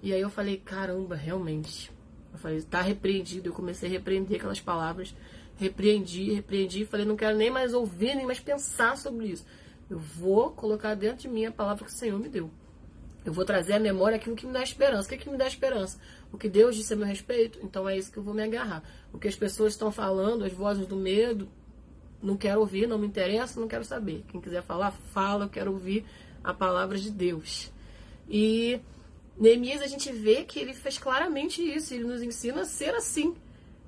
E 0.01 0.11
aí 0.11 0.19
eu 0.19 0.29
falei, 0.29 0.57
caramba, 0.57 1.15
realmente. 1.15 1.91
Eu 2.33 2.39
falei, 2.39 2.61
tá 2.63 2.81
repreendido. 2.81 3.49
Eu 3.49 3.53
comecei 3.53 3.87
a 3.87 3.91
repreender 3.91 4.37
aquelas 4.37 4.59
palavras. 4.59 5.15
Repreendi, 5.55 6.33
repreendi. 6.33 6.83
Falei, 6.83 7.05
não 7.05 7.15
quero 7.15 7.37
nem 7.37 7.51
mais 7.51 7.75
ouvir, 7.75 8.15
nem 8.15 8.25
mais 8.25 8.39
pensar 8.39 8.97
sobre 8.97 9.27
isso. 9.27 9.45
Eu 9.87 9.99
vou 9.99 10.49
colocar 10.51 10.95
dentro 10.95 11.19
de 11.19 11.27
mim 11.27 11.45
a 11.45 11.51
palavra 11.51 11.85
que 11.85 11.91
o 11.91 11.95
Senhor 11.95 12.19
me 12.19 12.27
deu. 12.27 12.49
Eu 13.23 13.33
vou 13.33 13.45
trazer 13.45 13.73
à 13.73 13.79
memória 13.79 14.15
aquilo 14.15 14.35
que 14.35 14.45
me 14.45 14.53
dá 14.53 14.63
esperança. 14.63 15.05
O 15.05 15.09
que, 15.09 15.15
é 15.15 15.17
que 15.17 15.29
me 15.29 15.37
dá 15.37 15.47
esperança? 15.47 15.99
O 16.31 16.37
que 16.37 16.47
Deus 16.47 16.75
disse 16.75 16.93
a 16.93 16.95
meu 16.95 17.07
respeito? 17.07 17.59
Então 17.63 17.87
é 17.87 17.97
isso 17.97 18.11
que 18.11 18.17
eu 18.17 18.23
vou 18.23 18.33
me 18.33 18.43
agarrar. 18.43 18.83
O 19.11 19.17
que 19.17 19.27
as 19.27 19.35
pessoas 19.35 19.73
estão 19.73 19.91
falando, 19.91 20.43
as 20.43 20.53
vozes 20.53 20.85
do 20.85 20.95
medo, 20.95 21.49
não 22.21 22.37
quero 22.37 22.59
ouvir, 22.59 22.87
não 22.87 22.97
me 22.97 23.07
interessa, 23.07 23.59
não 23.59 23.67
quero 23.67 23.83
saber. 23.83 24.23
Quem 24.27 24.39
quiser 24.39 24.61
falar, 24.61 24.91
fala, 24.91 25.45
eu 25.45 25.49
quero 25.49 25.71
ouvir 25.71 26.05
a 26.43 26.53
palavra 26.53 26.97
de 26.97 27.09
Deus. 27.09 27.71
E 28.29 28.79
Neemias 29.37 29.81
a 29.81 29.87
gente 29.87 30.11
vê 30.11 30.43
que 30.43 30.59
ele 30.59 30.73
fez 30.73 30.97
claramente 30.97 31.61
isso, 31.61 31.93
ele 31.93 32.03
nos 32.03 32.21
ensina 32.21 32.61
a 32.61 32.65
ser 32.65 32.93
assim. 32.93 33.35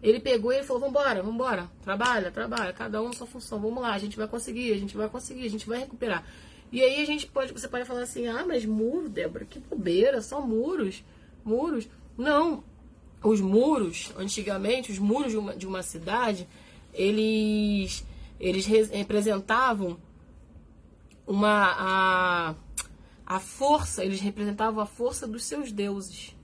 Ele 0.01 0.19
pegou 0.19 0.51
e 0.51 0.55
ele 0.55 0.65
falou: 0.65 0.81
Vambora, 0.81 1.21
vambora, 1.21 1.69
trabalha, 1.83 2.31
trabalha, 2.31 2.73
cada 2.73 3.01
um 3.01 3.07
na 3.07 3.13
sua 3.13 3.27
função, 3.27 3.59
vamos 3.59 3.81
lá, 3.81 3.93
a 3.93 3.99
gente 3.99 4.17
vai 4.17 4.27
conseguir, 4.27 4.73
a 4.73 4.77
gente 4.77 4.97
vai 4.97 5.09
conseguir, 5.09 5.45
a 5.45 5.49
gente 5.49 5.67
vai 5.67 5.79
recuperar. 5.79 6.25
E 6.71 6.81
aí 6.81 7.01
a 7.01 7.05
gente 7.05 7.27
pode, 7.27 7.51
você 7.51 7.67
pode 7.67 7.85
falar 7.85 8.01
assim: 8.01 8.27
Ah, 8.27 8.45
mas 8.47 8.65
muro, 8.65 9.09
Débora, 9.09 9.45
que 9.45 9.59
bobeira, 9.59 10.21
são 10.21 10.47
muros, 10.47 11.03
muros. 11.43 11.87
Não, 12.17 12.63
os 13.23 13.39
muros, 13.39 14.11
antigamente, 14.17 14.91
os 14.91 14.99
muros 14.99 15.31
de 15.31 15.37
uma, 15.37 15.55
de 15.55 15.67
uma 15.67 15.83
cidade, 15.83 16.47
eles, 16.93 18.05
eles 18.39 18.65
representavam 18.65 19.97
uma. 21.25 21.75
A, 21.77 22.55
a 23.25 23.39
força, 23.39 24.03
eles 24.03 24.19
representavam 24.19 24.81
a 24.81 24.85
força 24.85 25.25
dos 25.27 25.43
seus 25.45 25.71
deuses. 25.71 26.35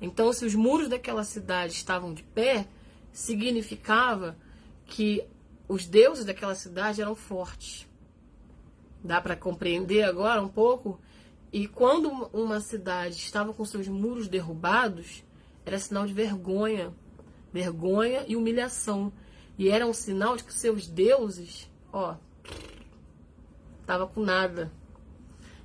Então, 0.00 0.32
se 0.32 0.44
os 0.44 0.54
muros 0.54 0.88
daquela 0.88 1.24
cidade 1.24 1.72
estavam 1.72 2.12
de 2.12 2.22
pé, 2.22 2.68
significava 3.12 4.36
que 4.84 5.24
os 5.66 5.86
deuses 5.86 6.24
daquela 6.24 6.54
cidade 6.54 7.00
eram 7.00 7.14
fortes. 7.14 7.86
Dá 9.02 9.20
para 9.20 9.36
compreender 9.36 10.02
agora 10.02 10.42
um 10.42 10.48
pouco? 10.48 11.00
E 11.52 11.66
quando 11.66 12.10
uma 12.32 12.60
cidade 12.60 13.16
estava 13.16 13.52
com 13.52 13.64
seus 13.64 13.88
muros 13.88 14.28
derrubados, 14.28 15.24
era 15.64 15.78
sinal 15.78 16.06
de 16.06 16.12
vergonha, 16.12 16.92
vergonha 17.52 18.24
e 18.26 18.36
humilhação. 18.36 19.12
E 19.56 19.68
era 19.68 19.86
um 19.86 19.94
sinal 19.94 20.36
de 20.36 20.44
que 20.44 20.52
seus 20.52 20.86
deuses, 20.86 21.70
ó, 21.92 22.16
tava 23.86 24.06
com 24.06 24.20
nada, 24.20 24.70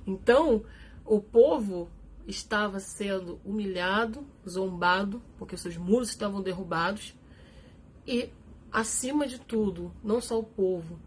então, 0.06 0.64
o 1.04 1.20
povo 1.20 1.88
estava 2.26 2.78
sendo 2.78 3.40
humilhado, 3.44 4.26
zombado, 4.48 5.22
porque 5.38 5.56
seus 5.56 5.76
muros 5.76 6.10
estavam 6.10 6.42
derrubados. 6.42 7.14
E, 8.06 8.30
acima 8.70 9.26
de 9.26 9.38
tudo, 9.38 9.92
não 10.02 10.20
só 10.20 10.38
o 10.38 10.44
povo, 10.44 10.98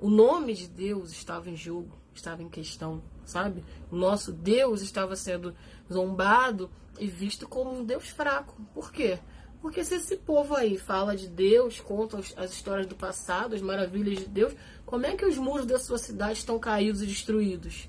o 0.00 0.08
nome 0.08 0.54
de 0.54 0.68
Deus 0.68 1.10
estava 1.10 1.50
em 1.50 1.56
jogo, 1.56 1.98
estava 2.14 2.42
em 2.42 2.48
questão, 2.48 3.02
sabe? 3.28 3.62
O 3.90 3.96
nosso 3.96 4.32
Deus 4.32 4.80
estava 4.80 5.14
sendo 5.14 5.54
zombado 5.92 6.70
e 6.98 7.06
visto 7.06 7.46
como 7.46 7.78
um 7.78 7.84
Deus 7.84 8.08
fraco. 8.08 8.60
Por 8.74 8.90
quê? 8.90 9.18
Porque 9.60 9.84
se 9.84 9.96
esse 9.96 10.16
povo 10.16 10.54
aí 10.54 10.78
fala 10.78 11.14
de 11.14 11.28
Deus, 11.28 11.78
conta 11.78 12.18
as 12.36 12.52
histórias 12.52 12.86
do 12.86 12.94
passado, 12.94 13.54
as 13.54 13.60
maravilhas 13.60 14.18
de 14.18 14.26
Deus, 14.26 14.54
como 14.86 15.04
é 15.04 15.14
que 15.14 15.26
os 15.26 15.36
muros 15.36 15.66
da 15.66 15.78
sua 15.78 15.98
cidade 15.98 16.38
estão 16.38 16.58
caídos 16.58 17.02
e 17.02 17.06
destruídos? 17.06 17.88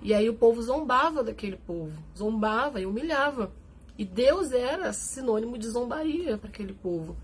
E 0.00 0.14
aí 0.14 0.28
o 0.28 0.34
povo 0.34 0.62
zombava 0.62 1.24
daquele 1.24 1.56
povo, 1.56 2.00
zombava 2.16 2.80
e 2.80 2.86
humilhava. 2.86 3.52
E 3.96 4.04
Deus 4.04 4.52
era 4.52 4.92
sinônimo 4.92 5.58
de 5.58 5.68
zombaria 5.68 6.38
para 6.38 6.50
aquele 6.50 6.72
povo. 6.72 7.16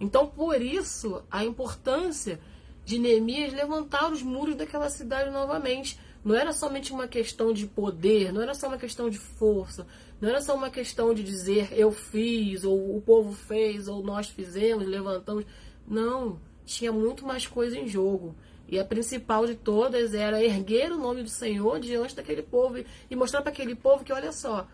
Então, 0.00 0.26
por 0.26 0.60
isso, 0.60 1.22
a 1.30 1.44
importância 1.44 2.40
de 2.84 2.98
Neemias 2.98 3.52
levantar 3.52 4.10
os 4.10 4.22
muros 4.22 4.54
daquela 4.54 4.88
cidade 4.88 5.30
novamente. 5.30 5.98
Não 6.26 6.34
era 6.34 6.52
somente 6.52 6.92
uma 6.92 7.06
questão 7.06 7.52
de 7.52 7.68
poder, 7.68 8.32
não 8.32 8.42
era 8.42 8.52
só 8.52 8.66
uma 8.66 8.78
questão 8.78 9.08
de 9.08 9.16
força, 9.16 9.86
não 10.20 10.28
era 10.28 10.40
só 10.40 10.56
uma 10.56 10.68
questão 10.68 11.14
de 11.14 11.22
dizer 11.22 11.68
eu 11.70 11.92
fiz, 11.92 12.64
ou 12.64 12.96
o 12.96 13.00
povo 13.00 13.32
fez, 13.32 13.86
ou 13.86 14.02
nós 14.02 14.28
fizemos, 14.28 14.88
levantamos. 14.88 15.44
Não, 15.86 16.40
tinha 16.64 16.90
muito 16.90 17.24
mais 17.24 17.46
coisa 17.46 17.78
em 17.78 17.86
jogo. 17.86 18.34
E 18.66 18.76
a 18.76 18.84
principal 18.84 19.46
de 19.46 19.54
todas 19.54 20.14
era 20.14 20.42
erguer 20.42 20.90
o 20.90 20.98
nome 20.98 21.22
do 21.22 21.28
Senhor 21.28 21.78
diante 21.78 22.16
daquele 22.16 22.42
povo 22.42 22.84
e 23.08 23.14
mostrar 23.14 23.40
para 23.40 23.52
aquele 23.52 23.76
povo 23.76 24.02
que, 24.02 24.12
olha 24.12 24.32
só, 24.32 24.66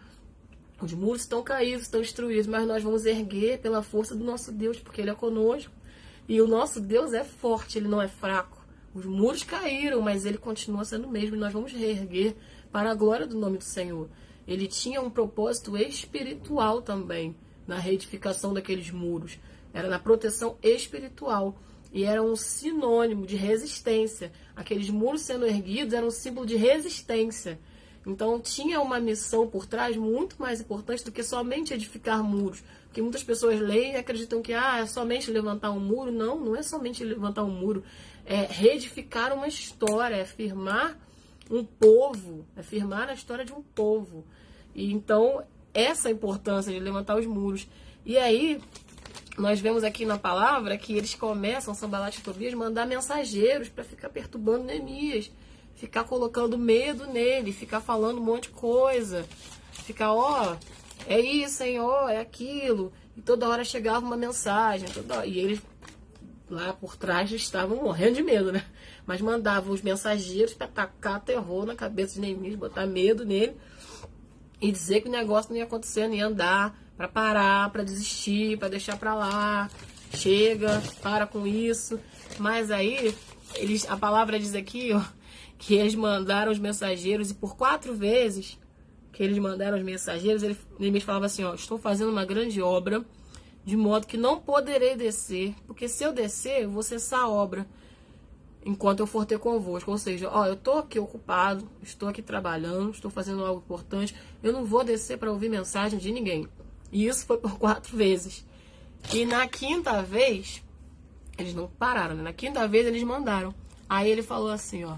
os 0.81 0.95
muros 0.95 1.21
estão 1.21 1.43
caídos, 1.43 1.83
estão 1.83 2.01
destruídos, 2.01 2.47
mas 2.47 2.67
nós 2.67 2.83
vamos 2.83 3.05
erguer 3.05 3.61
pela 3.61 3.83
força 3.83 4.15
do 4.17 4.25
nosso 4.25 4.51
Deus, 4.51 4.81
porque 4.81 5.03
Ele 5.03 5.11
é 5.11 5.15
conosco. 5.15 5.71
E 6.27 6.41
o 6.41 6.49
nosso 6.49 6.81
Deus 6.81 7.13
é 7.13 7.23
forte, 7.23 7.77
Ele 7.77 7.89
não 7.89 8.01
é 8.01 8.09
fraco. 8.09 8.62
Os 8.95 9.07
muros 9.07 9.43
caíram, 9.43 10.01
mas 10.01 10.27
Ele 10.27 10.39
continua 10.39 10.85
sendo 10.85 11.07
o 11.07 11.11
mesmo 11.11 11.37
e 11.37 11.39
nós 11.39 11.53
vamos 11.53 11.73
reerguer 11.73 12.35
para 12.71 12.91
a 12.91 12.95
glória 12.95 13.27
do 13.27 13.39
nome 13.39 13.59
do 13.59 13.65
Senhor. 13.65 14.09
Ele 14.47 14.67
tinha 14.67 15.01
um 15.01 15.11
propósito 15.11 15.77
espiritual 15.77 16.83
também 16.83 17.35
na 17.67 17.79
reedificação 17.79 18.53
daqueles 18.53 18.91
muros. 18.91 19.39
Era 19.73 19.89
na 19.89 19.99
proteção 19.99 20.59
espiritual 20.63 21.59
e 21.93 22.05
era 22.05 22.23
um 22.23 22.37
sinônimo 22.37 23.27
de 23.27 23.37
resistência. 23.37 24.33
Aqueles 24.57 24.91
muros 24.91 25.23
sendo 25.23 25.47
erguidos 25.47 25.95
eram 25.95 26.09
um 26.09 26.11
símbolo 26.11 26.47
de 26.47 26.57
resistência. 26.57 27.59
Então 28.07 28.41
tinha 28.41 28.81
uma 28.81 28.99
missão 28.99 29.47
por 29.47 29.65
trás 29.65 29.97
muito 29.97 30.37
mais 30.39 30.61
importante 30.61 31.05
do 31.05 31.13
que 31.13 31.23
somente 31.23 31.73
edificar 31.73 32.23
muros. 32.23 32.63
Porque 32.87 33.01
muitas 33.01 33.23
pessoas 33.23 33.61
leem 33.61 33.93
e 33.93 33.97
acreditam 33.97 34.43
que 34.43 34.53
ah, 34.53 34.81
é 34.81 34.87
somente 34.87 35.31
levantar 35.31 35.71
um 35.71 35.81
muro. 35.81 36.11
Não, 36.11 36.39
não 36.39 36.57
é 36.57 36.63
somente 36.63 37.05
levantar 37.05 37.45
um 37.45 37.51
muro. 37.51 37.85
É 38.25 38.47
reedificar 38.49 39.33
uma 39.33 39.49
história, 39.49 40.17
é 40.17 40.25
firmar 40.25 40.99
um 41.51 41.65
povo, 41.65 42.47
é 42.57 42.63
firmar 42.63 43.09
a 43.09 43.15
história 43.15 43.45
de 43.45 43.53
um 43.53 43.63
povo. 43.63 44.25
E 44.75 44.93
então, 44.93 45.45
essa 45.75 46.11
importância 46.11 46.73
de 46.73 46.79
levantar 46.79 47.17
os 47.17 47.27
muros. 47.27 47.67
E 48.05 48.17
aí, 48.17 48.61
nós 49.37 49.61
vemos 49.61 49.83
aqui 49.85 50.05
na 50.05 50.19
palavra 50.19 50.77
que 50.77 50.95
eles 50.95 51.15
começam, 51.15 51.75
Sambalat 51.75 52.17
e 52.19 52.23
Tobias, 52.23 52.55
mandar 52.55 52.87
mensageiros 52.87 53.69
para 53.69 53.85
ficar 53.85 54.09
perturbando 54.09 54.65
Neemias, 54.65 55.31
ficar 55.75 56.05
colocando 56.05 56.59
medo 56.59 57.07
nele, 57.07 57.53
ficar 57.53 57.81
falando 57.81 58.21
um 58.21 58.25
monte 58.25 58.45
de 58.45 58.51
coisa, 58.51 59.27
ficar, 59.73 60.13
ó, 60.13 60.53
oh, 60.53 60.57
é 61.07 61.21
isso, 61.21 61.57
Senhor, 61.57 62.09
é 62.11 62.19
aquilo. 62.19 62.93
E 63.17 63.21
toda 63.21 63.49
hora 63.49 63.65
chegava 63.65 64.05
uma 64.05 64.17
mensagem, 64.17 64.89
toda... 64.89 65.27
e 65.27 65.39
eles 65.39 65.61
lá 66.53 66.73
por 66.73 66.97
trás 66.97 67.31
estavam 67.33 67.83
morrendo 67.83 68.17
de 68.17 68.23
medo, 68.23 68.53
né? 68.53 68.65
Mas 69.07 69.21
mandavam 69.21 69.73
os 69.73 69.83
mensageiros 69.83 70.55
para 70.55 70.67
atacar 70.67 71.21
terror 71.21 71.65
na 71.65 71.75
cabeça 71.75 72.15
de 72.15 72.21
Neemias, 72.21 72.55
botar 72.55 72.87
medo 72.87 73.25
nele 73.25 73.57
e 74.61 74.71
dizer 74.71 75.01
que 75.01 75.09
o 75.09 75.13
negócio 75.13 75.51
não 75.51 75.57
ia 75.57 75.65
acontecer, 75.65 76.07
não 76.07 76.15
ia 76.15 76.27
andar 76.27 76.79
para 76.97 77.09
parar, 77.09 77.71
para 77.71 77.83
desistir, 77.83 78.59
para 78.59 78.69
deixar 78.69 78.97
para 78.97 79.15
lá. 79.15 79.71
Chega, 80.15 80.83
para 81.01 81.27
com 81.27 81.47
isso. 81.47 81.99
Mas 82.39 82.71
aí, 82.71 83.15
eles, 83.55 83.89
a 83.91 83.97
palavra 83.97 84.39
diz 84.39 84.55
aqui, 84.55 84.93
ó, 84.93 85.03
que 85.59 85.75
eles 85.75 85.95
mandaram 85.95 86.53
os 86.53 86.59
mensageiros 86.59 87.31
e 87.31 87.35
por 87.35 87.57
quatro 87.57 87.95
vezes 87.95 88.59
que 89.11 89.23
eles 89.23 89.39
mandaram 89.39 89.77
os 89.79 89.85
mensageiros, 89.85 90.43
ele, 90.43 90.57
Neemias 90.79 91.05
falava 91.05 91.27
assim, 91.27 91.45
ó, 91.45 91.55
estou 91.55 91.79
fazendo 91.79 92.11
uma 92.11 92.25
grande 92.25 92.61
obra, 92.63 93.05
de 93.65 93.77
modo 93.77 94.07
que 94.07 94.17
não 94.17 94.41
poderei 94.41 94.97
descer, 94.97 95.55
porque 95.67 95.89
se 95.89 96.03
eu 96.05 96.13
descer, 96.13 96.63
eu 96.63 96.71
vou 96.71 96.83
cessar 96.83 97.21
a 97.21 97.29
obra 97.29 97.67
enquanto 98.65 99.01
eu 99.01 99.07
for 99.07 99.25
ter 99.25 99.39
convosco. 99.39 99.91
Ou 99.91 99.99
seja, 99.99 100.29
ó, 100.31 100.47
eu 100.47 100.55
estou 100.55 100.79
aqui 100.79 100.99
ocupado, 100.99 101.69
estou 101.83 102.09
aqui 102.09 102.23
trabalhando, 102.23 102.91
estou 102.91 103.11
fazendo 103.11 103.45
algo 103.45 103.61
importante, 103.61 104.15
eu 104.43 104.53
não 104.53 104.65
vou 104.65 104.85
descer 104.85 105.19
para 105.19 105.31
ouvir 105.31 105.49
mensagem 105.49 105.99
de 105.99 106.13
ninguém. 106.13 106.49
E 106.91 107.07
isso 107.07 107.25
foi 107.25 107.39
por 107.39 107.57
quatro 107.59 107.97
vezes. 107.97 108.45
E 109.13 109.25
na 109.25 109.47
quinta 109.49 110.03
vez, 110.03 110.63
eles 111.39 111.55
não 111.55 111.69
pararam, 111.69 112.15
né? 112.15 112.23
Na 112.23 112.33
quinta 112.33 112.67
vez 112.69 112.87
eles 112.87 113.03
mandaram. 113.03 113.55
Aí 113.89 114.11
ele 114.11 114.23
falou 114.23 114.51
assim, 114.51 114.85
ó. 114.85 114.97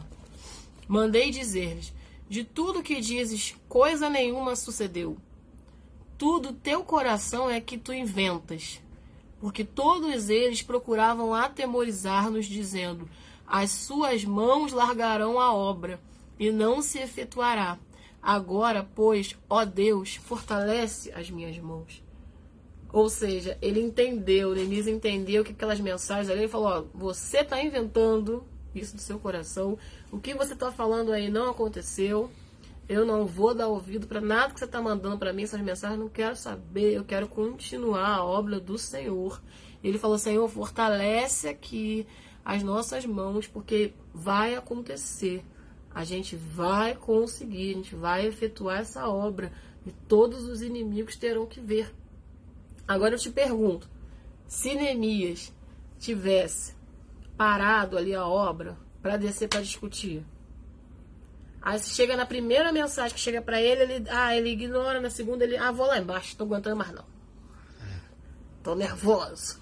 Mandei 0.86 1.30
dizer-lhes, 1.30 1.92
De 2.28 2.44
tudo 2.44 2.82
que 2.82 3.00
dizes, 3.00 3.54
coisa 3.68 4.10
nenhuma 4.10 4.56
sucedeu. 4.56 5.16
Tudo 6.16 6.52
teu 6.52 6.84
coração 6.84 7.50
é 7.50 7.60
que 7.60 7.76
tu 7.76 7.92
inventas. 7.92 8.80
Porque 9.40 9.64
todos 9.64 10.30
eles 10.30 10.62
procuravam 10.62 11.34
atemorizar-nos, 11.34 12.46
dizendo: 12.46 13.08
As 13.46 13.70
suas 13.70 14.24
mãos 14.24 14.72
largarão 14.72 15.38
a 15.38 15.52
obra, 15.52 16.00
e 16.38 16.50
não 16.50 16.80
se 16.80 16.98
efetuará. 16.98 17.78
Agora, 18.22 18.88
pois, 18.94 19.36
ó 19.50 19.64
Deus, 19.64 20.16
fortalece 20.16 21.12
as 21.12 21.30
minhas 21.30 21.58
mãos. 21.58 22.02
Ou 22.90 23.10
seja, 23.10 23.58
ele 23.60 23.80
entendeu, 23.80 24.54
Denise 24.54 24.90
entendeu 24.90 25.44
que 25.44 25.52
aquelas 25.52 25.80
mensagens 25.80 26.30
ali, 26.30 26.42
ele 26.42 26.48
falou: 26.48 26.68
ó, 26.68 26.84
você 26.94 27.40
está 27.40 27.62
inventando 27.62 28.44
isso 28.74 28.96
do 28.96 29.02
seu 29.02 29.18
coração, 29.18 29.76
o 30.10 30.18
que 30.18 30.32
você 30.32 30.54
está 30.54 30.72
falando 30.72 31.12
aí 31.12 31.28
não 31.28 31.50
aconteceu, 31.50 32.30
eu 32.88 33.04
não 33.04 33.24
vou 33.24 33.54
dar 33.54 33.68
ouvido 33.68 34.06
para 34.06 34.20
nada 34.20 34.52
que 34.52 34.58
você 34.58 34.66
está 34.66 34.80
mandando 34.80 35.18
para 35.18 35.32
mim, 35.32 35.44
essas 35.44 35.60
mensagens, 35.60 35.98
não 35.98 36.08
quero 36.08 36.36
saber, 36.36 36.92
eu 36.92 37.04
quero 37.04 37.26
continuar 37.26 38.16
a 38.16 38.24
obra 38.24 38.60
do 38.60 38.76
Senhor. 38.76 39.40
Ele 39.82 39.98
falou: 39.98 40.18
Senhor, 40.18 40.48
fortalece 40.48 41.48
aqui 41.48 42.06
as 42.44 42.62
nossas 42.62 43.06
mãos, 43.06 43.46
porque 43.46 43.94
vai 44.12 44.54
acontecer. 44.54 45.44
A 45.94 46.04
gente 46.04 46.36
vai 46.36 46.94
conseguir, 46.94 47.70
a 47.70 47.76
gente 47.76 47.94
vai 47.94 48.26
efetuar 48.26 48.80
essa 48.80 49.08
obra 49.08 49.52
e 49.86 49.92
todos 49.92 50.44
os 50.44 50.60
inimigos 50.60 51.16
terão 51.16 51.46
que 51.46 51.60
ver. 51.60 51.94
Agora 52.86 53.14
eu 53.14 53.18
te 53.18 53.30
pergunto: 53.30 53.88
se 54.46 54.74
Neemias 54.74 55.52
tivesse 55.98 56.74
parado 57.36 57.96
ali 57.96 58.14
a 58.14 58.26
obra 58.26 58.76
para 59.00 59.16
descer 59.16 59.48
para 59.48 59.62
discutir, 59.62 60.24
aí 61.64 61.80
chega 61.80 62.14
na 62.14 62.26
primeira 62.26 62.70
mensagem 62.70 63.14
que 63.14 63.20
chega 63.20 63.40
para 63.40 63.60
ele, 63.60 63.94
ele, 63.94 64.08
ah, 64.10 64.36
ele 64.36 64.50
ignora, 64.50 65.00
na 65.00 65.08
segunda 65.08 65.44
ele, 65.44 65.56
ah, 65.56 65.72
vou 65.72 65.86
lá 65.86 65.98
embaixo, 65.98 66.36
tô 66.36 66.44
aguentando 66.44 66.76
mais 66.76 66.92
não. 66.92 67.06
Tô 68.62 68.74
nervoso. 68.74 69.58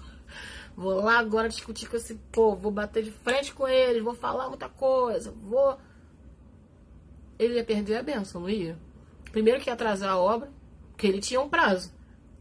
Vou 0.75 0.95
lá 0.95 1.17
agora 1.17 1.47
discutir 1.47 1.87
com 1.87 1.95
esse 1.95 2.15
povo, 2.31 2.57
vou 2.57 2.71
bater 2.71 3.03
de 3.03 3.11
frente 3.11 3.53
com 3.53 3.67
eles, 3.67 4.03
vou 4.03 4.13
falar 4.13 4.49
muita 4.49 4.67
coisa, 4.67 5.31
vou. 5.31 5.77
Ele 7.39 7.55
ia 7.55 7.63
perder 7.63 7.97
a 7.97 8.03
benção, 8.03 8.41
não 8.41 8.49
ia? 8.49 8.77
Primeiro 9.31 9.61
que 9.61 9.69
ia 9.69 9.73
atrasar 9.73 10.09
a 10.11 10.17
obra, 10.17 10.51
porque 10.91 11.07
ele 11.07 11.21
tinha 11.21 11.39
um 11.39 11.47
prazo. 11.47 11.93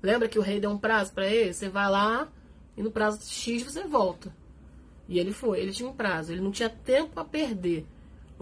Lembra 0.03 0.29
que 0.29 0.39
o 0.39 0.43
rei 0.43 0.59
deu 0.59 0.71
um 0.71 0.79
prazo 0.79 1.13
para 1.13 1.27
ele? 1.27 1.53
Você 1.53 1.69
vai 1.69 1.89
lá 1.89 2.29
e 2.77 2.83
no 2.83 2.91
prazo 2.91 3.31
X 3.31 3.63
você 3.63 3.85
volta. 3.85 4.35
E 5.09 5.19
ele 5.19 5.33
foi, 5.33 5.61
ele 5.61 5.73
tinha 5.73 5.89
um 5.89 5.95
prazo, 5.95 6.33
ele 6.33 6.41
não 6.41 6.51
tinha 6.51 6.69
tempo 6.69 7.21
a 7.21 7.25
perder. 7.25 7.87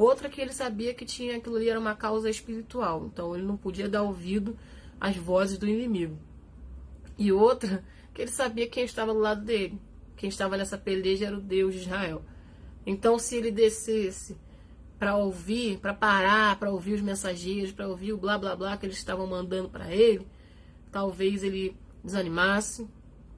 Outra 0.01 0.31
que 0.31 0.41
ele 0.41 0.55
sabia 0.55 0.95
que 0.95 1.05
tinha 1.05 1.37
aquilo 1.37 1.57
ali 1.57 1.69
era 1.69 1.79
uma 1.79 1.95
causa 1.95 2.31
espiritual, 2.31 3.05
então 3.05 3.35
ele 3.37 3.45
não 3.45 3.59
podia 3.59 3.87
dar 3.87 4.03
ouvido 4.03 4.57
às 4.99 5.15
vozes 5.15 5.59
do 5.59 5.69
inimigo. 5.69 6.17
E 7.19 7.31
outra 7.31 7.85
que 8.15 8.23
ele 8.23 8.31
sabia 8.31 8.67
quem 8.67 8.83
estava 8.83 9.13
do 9.13 9.19
lado 9.19 9.45
dele. 9.45 9.79
Quem 10.17 10.31
estava 10.31 10.57
nessa 10.57 10.79
peleja 10.79 11.27
era 11.27 11.37
o 11.37 11.41
Deus 11.41 11.75
de 11.75 11.81
Israel. 11.81 12.23
Então, 12.87 13.19
se 13.19 13.37
ele 13.37 13.51
descesse 13.51 14.39
para 14.99 15.19
ouvir, 15.19 15.77
para 15.77 15.93
parar, 15.93 16.59
para 16.59 16.71
ouvir 16.71 16.95
os 16.95 17.03
mensageiros, 17.03 17.71
para 17.71 17.87
ouvir 17.87 18.15
o 18.15 18.17
blá 18.17 18.39
blá 18.39 18.57
blá 18.57 18.79
que 18.79 18.87
eles 18.87 18.97
estavam 18.97 19.27
mandando 19.27 19.69
para 19.69 19.95
ele, 19.95 20.27
talvez 20.91 21.45
ele 21.45 21.77
desanimasse, 22.03 22.89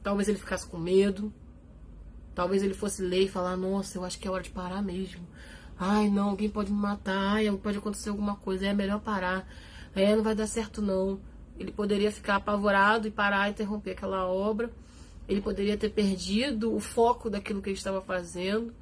talvez 0.01 0.29
ele 0.29 0.39
ficasse 0.39 0.65
com 0.69 0.79
medo, 0.79 1.35
talvez 2.37 2.63
ele 2.63 2.73
fosse 2.73 3.03
ler 3.03 3.25
e 3.25 3.29
falar: 3.29 3.57
Nossa, 3.57 3.99
eu 3.99 4.05
acho 4.05 4.17
que 4.17 4.29
é 4.29 4.31
hora 4.31 4.45
de 4.45 4.51
parar 4.51 4.81
mesmo. 4.81 5.27
Ai, 5.85 6.09
não, 6.09 6.30
alguém 6.30 6.49
pode 6.49 6.70
me 6.70 6.78
matar, 6.78 7.18
ai, 7.18 7.51
pode 7.61 7.78
acontecer 7.78 8.11
alguma 8.11 8.37
coisa, 8.37 8.68
é 8.68 8.72
melhor 8.72 9.01
parar, 9.01 9.49
é, 9.97 10.14
não 10.14 10.22
vai 10.22 10.33
dar 10.33 10.47
certo 10.47 10.80
não. 10.80 11.18
Ele 11.59 11.72
poderia 11.72 12.12
ficar 12.12 12.37
apavorado 12.37 13.09
e 13.09 13.11
parar, 13.11 13.51
interromper 13.51 13.91
aquela 13.91 14.24
obra. 14.28 14.70
Ele 15.28 15.41
poderia 15.41 15.76
ter 15.76 15.91
perdido 15.91 16.72
o 16.72 16.78
foco 16.78 17.28
daquilo 17.28 17.61
que 17.61 17.68
ele 17.68 17.76
estava 17.76 18.01
fazendo. 18.01 18.72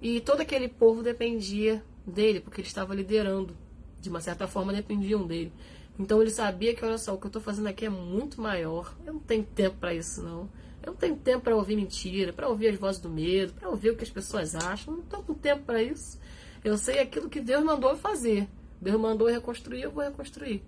E 0.00 0.18
todo 0.20 0.40
aquele 0.40 0.66
povo 0.66 1.02
dependia 1.02 1.84
dele, 2.06 2.40
porque 2.40 2.62
ele 2.62 2.68
estava 2.68 2.94
liderando. 2.94 3.54
De 4.00 4.08
uma 4.08 4.22
certa 4.22 4.46
forma, 4.46 4.72
dependiam 4.72 5.26
dele. 5.26 5.52
Então 5.98 6.22
ele 6.22 6.30
sabia 6.30 6.74
que, 6.74 6.82
olha 6.82 6.96
só, 6.96 7.12
o 7.12 7.18
que 7.18 7.26
eu 7.26 7.28
estou 7.28 7.42
fazendo 7.42 7.66
aqui 7.66 7.84
é 7.84 7.90
muito 7.90 8.40
maior. 8.40 8.96
Eu 9.06 9.12
não 9.12 9.20
tenho 9.20 9.44
tempo 9.44 9.76
para 9.76 9.92
isso, 9.92 10.22
não. 10.22 10.48
Eu 10.82 10.92
não 10.92 10.96
tenho 10.96 11.16
tempo 11.16 11.44
para 11.44 11.56
ouvir 11.56 11.76
mentira, 11.76 12.32
para 12.32 12.48
ouvir 12.48 12.68
as 12.68 12.76
vozes 12.76 13.00
do 13.00 13.08
medo, 13.08 13.52
para 13.52 13.68
ouvir 13.68 13.90
o 13.90 13.96
que 13.96 14.04
as 14.04 14.10
pessoas 14.10 14.54
acham. 14.54 14.94
Não 14.94 15.02
estou 15.02 15.22
com 15.22 15.34
tempo 15.34 15.62
para 15.64 15.82
isso. 15.82 16.18
Eu 16.64 16.76
sei 16.78 16.98
aquilo 16.98 17.28
que 17.28 17.40
Deus 17.40 17.62
mandou 17.64 17.96
fazer. 17.96 18.48
Deus 18.80 19.00
mandou 19.00 19.28
reconstruir, 19.28 19.82
eu 19.82 19.90
vou 19.90 20.02
reconstruir. 20.02 20.62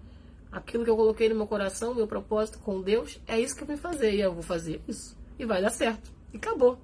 Aquilo 0.51 0.85
que 0.85 0.91
eu 0.91 0.97
coloquei 0.97 1.29
no 1.31 1.35
meu 1.35 1.47
coração, 1.47 1.95
meu 1.95 2.07
propósito 2.07 2.59
com 2.59 2.83
Deus, 2.83 3.19
é 3.27 3.41
isso 3.41 3.57
que 3.57 3.63
eu 3.63 3.67
vim 3.67 3.77
fazer. 3.77 4.15
E 4.15 4.21
eu 4.21 4.35
vou 4.35 4.43
fazer 4.43 4.83
isso. 4.87 5.17
E 5.39 5.47
vai 5.47 5.63
dar 5.63 5.71
certo. 5.71 6.13
E 6.33 6.37
acabou. 6.37 6.79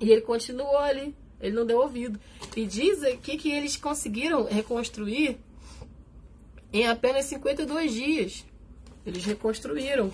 E 0.00 0.10
ele 0.10 0.22
continuou 0.22 0.78
ali. 0.78 1.14
Ele 1.40 1.54
não 1.54 1.66
deu 1.66 1.78
ouvido. 1.78 2.18
E 2.56 2.64
diz 2.64 3.02
aqui 3.02 3.36
que 3.36 3.50
eles 3.50 3.76
conseguiram 3.76 4.44
reconstruir 4.44 5.38
em 6.74 6.88
apenas 6.88 7.26
52 7.26 7.92
dias, 7.92 8.44
eles 9.06 9.24
reconstruíram 9.24 10.10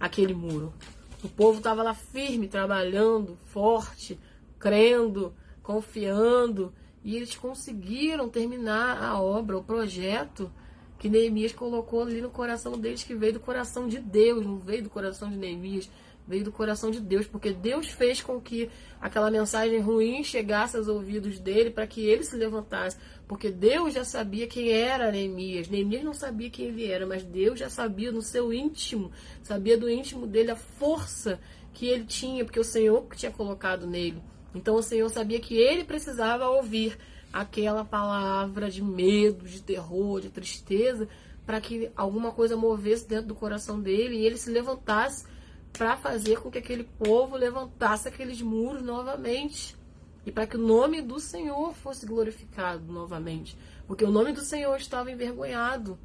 aquele 0.00 0.34
muro. 0.34 0.74
O 1.22 1.28
povo 1.28 1.58
estava 1.58 1.82
lá 1.82 1.94
firme, 1.94 2.48
trabalhando, 2.48 3.36
forte, 3.46 4.18
crendo, 4.58 5.34
confiando, 5.62 6.72
e 7.04 7.16
eles 7.16 7.36
conseguiram 7.36 8.28
terminar 8.28 9.02
a 9.02 9.20
obra, 9.20 9.58
o 9.58 9.64
projeto 9.64 10.50
que 10.98 11.08
Neemias 11.08 11.52
colocou 11.52 12.02
ali 12.02 12.20
no 12.20 12.30
coração 12.30 12.72
deles, 12.72 13.02
que 13.02 13.14
veio 13.14 13.34
do 13.34 13.40
coração 13.40 13.88
de 13.88 13.98
Deus, 13.98 14.44
não 14.44 14.58
veio 14.58 14.82
do 14.82 14.90
coração 14.90 15.30
de 15.30 15.36
Neemias 15.36 15.88
veio 16.30 16.44
do 16.44 16.52
coração 16.52 16.92
de 16.92 17.00
Deus, 17.00 17.26
porque 17.26 17.52
Deus 17.52 17.88
fez 17.88 18.22
com 18.22 18.40
que 18.40 18.70
aquela 19.00 19.30
mensagem 19.32 19.80
ruim 19.80 20.22
chegasse 20.22 20.76
aos 20.76 20.86
ouvidos 20.86 21.40
dele 21.40 21.70
para 21.70 21.88
que 21.88 22.06
ele 22.06 22.22
se 22.22 22.36
levantasse, 22.36 22.96
porque 23.30 23.48
Deus 23.48 23.94
já 23.94 24.04
sabia 24.04 24.48
quem 24.48 24.72
era 24.72 25.12
Neemias. 25.12 25.68
Neemias 25.68 26.02
não 26.02 26.12
sabia 26.12 26.50
quem 26.50 26.66
ele 26.66 26.90
era, 26.90 27.06
mas 27.06 27.22
Deus 27.22 27.60
já 27.60 27.70
sabia 27.70 28.10
no 28.10 28.20
seu 28.20 28.52
íntimo, 28.52 29.12
sabia 29.40 29.78
do 29.78 29.88
íntimo 29.88 30.26
dele 30.26 30.50
a 30.50 30.56
força 30.56 31.38
que 31.72 31.86
ele 31.86 32.06
tinha, 32.06 32.44
porque 32.44 32.58
o 32.58 32.64
Senhor 32.64 33.06
tinha 33.14 33.30
colocado 33.30 33.86
nele. 33.86 34.20
Então 34.52 34.74
o 34.74 34.82
Senhor 34.82 35.08
sabia 35.10 35.38
que 35.38 35.54
ele 35.56 35.84
precisava 35.84 36.48
ouvir 36.48 36.98
aquela 37.32 37.84
palavra 37.84 38.68
de 38.68 38.82
medo, 38.82 39.44
de 39.44 39.62
terror, 39.62 40.20
de 40.20 40.28
tristeza, 40.28 41.08
para 41.46 41.60
que 41.60 41.88
alguma 41.94 42.32
coisa 42.32 42.56
movesse 42.56 43.06
dentro 43.06 43.28
do 43.28 43.36
coração 43.36 43.80
dele 43.80 44.16
e 44.16 44.26
ele 44.26 44.38
se 44.38 44.50
levantasse 44.50 45.24
para 45.72 45.96
fazer 45.96 46.40
com 46.40 46.50
que 46.50 46.58
aquele 46.58 46.82
povo 46.82 47.36
levantasse 47.36 48.08
aqueles 48.08 48.42
muros 48.42 48.82
novamente 48.82 49.78
e 50.24 50.30
para 50.30 50.46
que 50.46 50.56
o 50.56 50.60
nome 50.60 51.02
do 51.02 51.18
Senhor 51.18 51.74
fosse 51.74 52.06
glorificado 52.06 52.92
novamente, 52.92 53.56
porque 53.86 54.04
o 54.04 54.10
nome 54.10 54.32
do 54.32 54.40
Senhor 54.40 54.76
estava 54.76 55.10
envergonhado, 55.10 55.98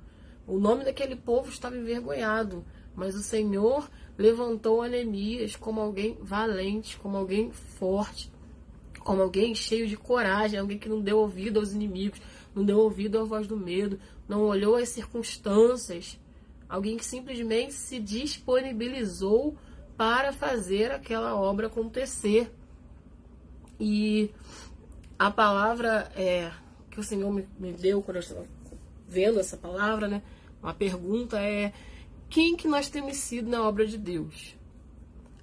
o 0.47 0.59
nome 0.59 0.84
daquele 0.84 1.16
povo 1.16 1.49
estava 1.49 1.78
envergonhado, 1.78 2.63
mas 2.95 3.16
o 3.16 3.24
Senhor 3.24 3.89
levantou 4.18 4.82
Anemias 4.82 5.55
como 5.55 5.82
alguém 5.82 6.18
valente, 6.22 6.97
como 6.97 7.18
alguém 7.18 7.51
forte, 7.51 8.32
como 8.99 9.22
alguém 9.22 9.53
cheio 9.53 9.88
de 9.88 9.97
coragem, 9.97 10.59
alguém 10.59 10.80
que 10.80 10.89
não 10.89 11.01
deu 11.01 11.20
ouvido 11.20 11.59
aos 11.59 11.74
inimigos, 11.74 12.22
não 12.53 12.63
deu 12.63 12.80
ouvido 12.80 13.20
à 13.20 13.24
voz 13.24 13.47
do 13.47 13.57
medo, 13.57 13.99
não 14.28 14.43
olhou 14.43 14.76
as 14.76 14.89
circunstâncias, 14.89 16.18
Alguém 16.68 16.97
que 16.97 17.05
simplesmente 17.05 17.74
se 17.74 17.99
disponibilizou 17.99 19.55
para 19.95 20.34
fazer 20.34 20.91
aquela 20.91 21.36
obra 21.36 21.68
acontecer. 21.68 22.51
E 23.80 24.32
a 25.17 25.30
palavra 25.32 26.11
é, 26.15 26.51
que 26.89 26.99
o 26.99 27.03
Senhor 27.03 27.32
me, 27.32 27.47
me 27.59 27.73
deu 27.73 28.01
quando 28.01 28.17
eu 28.17 28.21
estava 28.21 28.45
vendo 29.07 29.39
essa 29.39 29.57
palavra, 29.57 30.07
né? 30.07 30.21
Uma 30.61 30.73
pergunta 30.73 31.39
é: 31.39 31.73
quem 32.30 32.55
que 32.55 32.67
nós 32.67 32.89
temos 32.89 33.17
sido 33.17 33.49
na 33.49 33.67
obra 33.67 33.86
de 33.86 33.97
Deus? 33.97 34.55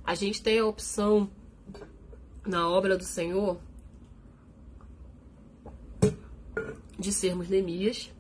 A 0.05 0.15
gente 0.15 0.43
tem 0.43 0.59
a 0.59 0.67
opção 0.67 1.31
na 2.45 2.69
obra 2.69 2.97
do 2.97 3.05
Senhor 3.05 3.59
de 6.99 7.13
sermos 7.13 7.49
Neemias, 7.49 8.13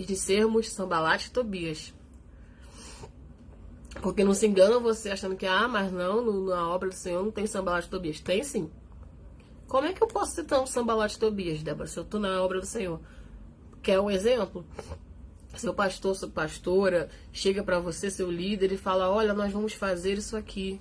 e 0.00 0.04
de 0.04 0.16
sermos 0.16 0.70
Sambalat 0.70 1.26
e 1.26 1.30
Tobias. 1.30 1.92
Porque 4.02 4.24
não 4.24 4.34
se 4.34 4.46
engana 4.46 4.78
você 4.78 5.10
achando 5.10 5.36
que, 5.36 5.46
ah, 5.46 5.68
mas 5.68 5.92
não, 5.92 6.24
no, 6.24 6.46
na 6.46 6.68
obra 6.68 6.88
do 6.88 6.94
Senhor 6.94 7.22
não 7.22 7.30
tem 7.30 7.46
Sambalat 7.46 7.86
e 7.86 7.90
Tobias. 7.90 8.20
Tem 8.20 8.42
sim. 8.42 8.70
Como 9.66 9.86
é 9.86 9.92
que 9.92 10.02
eu 10.02 10.08
posso 10.08 10.34
citar 10.34 10.60
um 10.60 10.66
Sambalat 10.66 11.14
e 11.14 11.18
Tobias, 11.18 11.62
Débora, 11.62 11.86
se 11.86 11.98
eu 11.98 12.02
estou 12.02 12.18
na 12.18 12.42
obra 12.42 12.60
do 12.60 12.66
Senhor? 12.66 13.00
Quer 13.82 14.00
um 14.00 14.10
exemplo? 14.10 14.64
Seu 15.54 15.74
pastor, 15.74 16.14
sua 16.14 16.28
pastora, 16.28 17.08
chega 17.32 17.62
para 17.62 17.78
você, 17.78 18.10
seu 18.10 18.30
líder, 18.30 18.72
e 18.72 18.76
fala: 18.76 19.10
Olha, 19.10 19.34
nós 19.34 19.52
vamos 19.52 19.72
fazer 19.72 20.14
isso 20.14 20.36
aqui. 20.36 20.80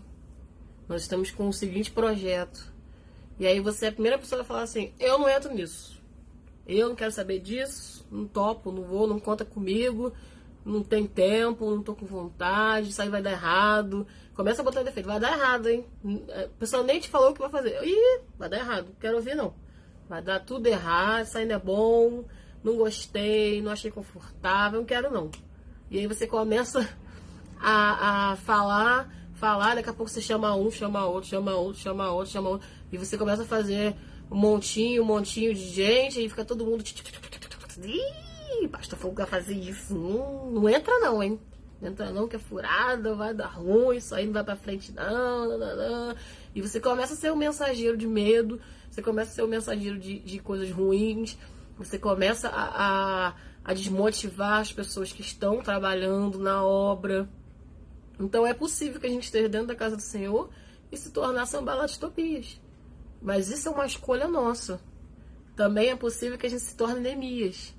Nós 0.88 1.02
estamos 1.02 1.32
com 1.32 1.48
o 1.48 1.54
seguinte 1.54 1.92
projeto. 1.92 2.72
E 3.40 3.48
aí 3.48 3.60
você 3.60 3.86
é 3.86 3.90
a 3.90 3.92
primeira 3.92 4.18
pessoa 4.18 4.42
a 4.42 4.46
falar 4.46 4.64
assim: 4.64 4.94
Eu 5.00 5.18
não 5.20 5.30
entro 5.30 5.54
nisso. 5.54 6.00
Eu 6.68 6.90
não 6.90 6.96
quero 6.96 7.12
saber 7.12 7.40
disso, 7.40 8.06
não 8.12 8.28
topo, 8.28 8.72
não 8.72 8.84
vou, 8.84 9.08
não 9.08 9.20
conta 9.20 9.44
comigo, 9.44 10.14
não 10.70 10.84
tem 10.84 11.06
tempo, 11.06 11.70
não 11.70 11.82
tô 11.82 11.96
com 11.96 12.06
vontade, 12.06 12.90
isso 12.90 13.02
aí 13.02 13.10
vai 13.10 13.22
dar 13.22 13.32
errado. 13.32 14.06
Começa 14.34 14.62
a 14.62 14.66
botar 14.66 14.84
defeito, 14.84 15.08
vai 15.08 15.20
dar 15.20 15.34
errado, 15.34 15.68
hein? 15.68 15.86
A 16.30 16.48
pessoa 16.60 16.84
nem 16.84 17.00
te 17.00 17.10
falou 17.10 17.32
o 17.32 17.34
que 17.34 17.42
vai 17.42 17.50
fazer. 17.50 17.84
Ih, 17.84 18.22
vai 18.38 18.48
dar 18.48 18.58
errado, 18.58 18.88
não 18.88 18.96
quero 18.96 19.18
ouvir 19.18 19.36
não. 19.36 19.54
Vai 20.08 20.22
dar 20.22 20.40
tudo 20.40 20.68
errado, 20.68 21.26
isso 21.26 21.46
não 21.46 21.56
é 21.56 21.60
bom, 21.60 22.24
não 22.64 22.78
gostei, 22.78 23.62
não 23.62 23.72
achei 23.72 23.92
confortável, 23.92 24.80
não 24.80 24.86
quero 24.86 25.12
não. 25.12 25.30
E 25.90 25.98
aí 25.98 26.08
você 26.08 26.28
começa 26.28 26.88
a, 27.60 28.32
a 28.32 28.36
falar, 28.38 29.12
falar, 29.34 29.76
daqui 29.76 29.90
a 29.90 29.94
pouco 29.94 30.12
você 30.12 30.22
chama 30.22 30.56
um, 30.56 30.70
chama 30.70 31.06
outro, 31.06 31.30
chama 31.30 31.56
outro, 31.56 31.82
chama 31.82 32.12
outro, 32.12 32.32
chama 32.32 32.50
outro. 32.50 32.68
E 32.92 32.98
você 32.98 33.18
começa 33.18 33.42
a 33.42 33.46
fazer 33.46 33.96
um 34.32 34.38
montinho, 34.38 35.04
um 35.04 35.06
montinho 35.06 35.54
de 35.54 35.68
gente, 35.68 36.24
e 36.24 36.30
fica 36.30 36.46
todo 36.46 36.66
mundo. 36.66 36.84
Ih, 37.84 38.29
pastor 38.68 39.00
Fogo 39.00 39.16
vai 39.16 39.26
fazer 39.26 39.54
isso. 39.54 39.94
Não, 39.94 40.52
não 40.52 40.70
entra 40.70 40.98
não, 41.00 41.22
hein? 41.22 41.40
Não 41.82 41.90
entra 41.90 42.12
não, 42.12 42.28
que 42.28 42.36
é 42.36 42.40
furada, 42.40 43.16
vai 43.16 43.34
dar 43.34 43.48
ruim, 43.48 43.98
isso 43.98 44.14
aí 44.14 44.26
não 44.26 44.34
vai 44.34 44.44
pra 44.44 44.56
frente 44.56 44.92
não, 44.92 45.48
não, 45.48 45.58
não, 45.58 45.76
não. 45.76 46.16
E 46.54 46.62
você 46.62 46.80
começa 46.80 47.14
a 47.14 47.18
ser 47.18 47.32
um 47.32 47.38
mensageiro 47.38 47.96
de 47.96 48.08
medo, 48.08 48.60
você 48.90 49.02
começa 49.02 49.32
a 49.32 49.34
ser 49.34 49.44
um 49.44 49.48
mensageiro 49.48 49.98
de, 49.98 50.20
de 50.20 50.40
coisas 50.40 50.70
ruins, 50.72 51.38
você 51.78 51.98
começa 51.98 52.50
a, 52.50 53.28
a, 53.28 53.36
a 53.64 53.74
desmotivar 53.74 54.60
as 54.60 54.74
pessoas 54.74 55.14
que 55.14 55.22
estão 55.22 55.62
trabalhando 55.62 56.38
na 56.38 56.64
obra. 56.64 57.30
Então 58.20 58.46
é 58.46 58.54
possível 58.54 59.00
que 59.00 59.08
a 59.08 59.10
gente 59.10 59.24
esteja 59.24 59.48
dentro 59.48 59.68
da 59.68 59.76
casa 59.76 59.96
do 59.96 60.02
Senhor 60.02 60.50
e 60.92 60.98
se 60.98 61.12
tornar 61.12 61.46
sambalatistopias. 61.46 62.60
Mas 63.22 63.50
isso 63.50 63.70
é 63.70 63.72
uma 63.72 63.86
escolha 63.86 64.28
nossa. 64.28 64.82
Também 65.56 65.90
é 65.90 65.96
possível 65.96 66.38
que 66.38 66.46
a 66.46 66.50
gente 66.50 66.64
se 66.64 66.76
torne 66.76 67.00
Neemias. 67.00 67.74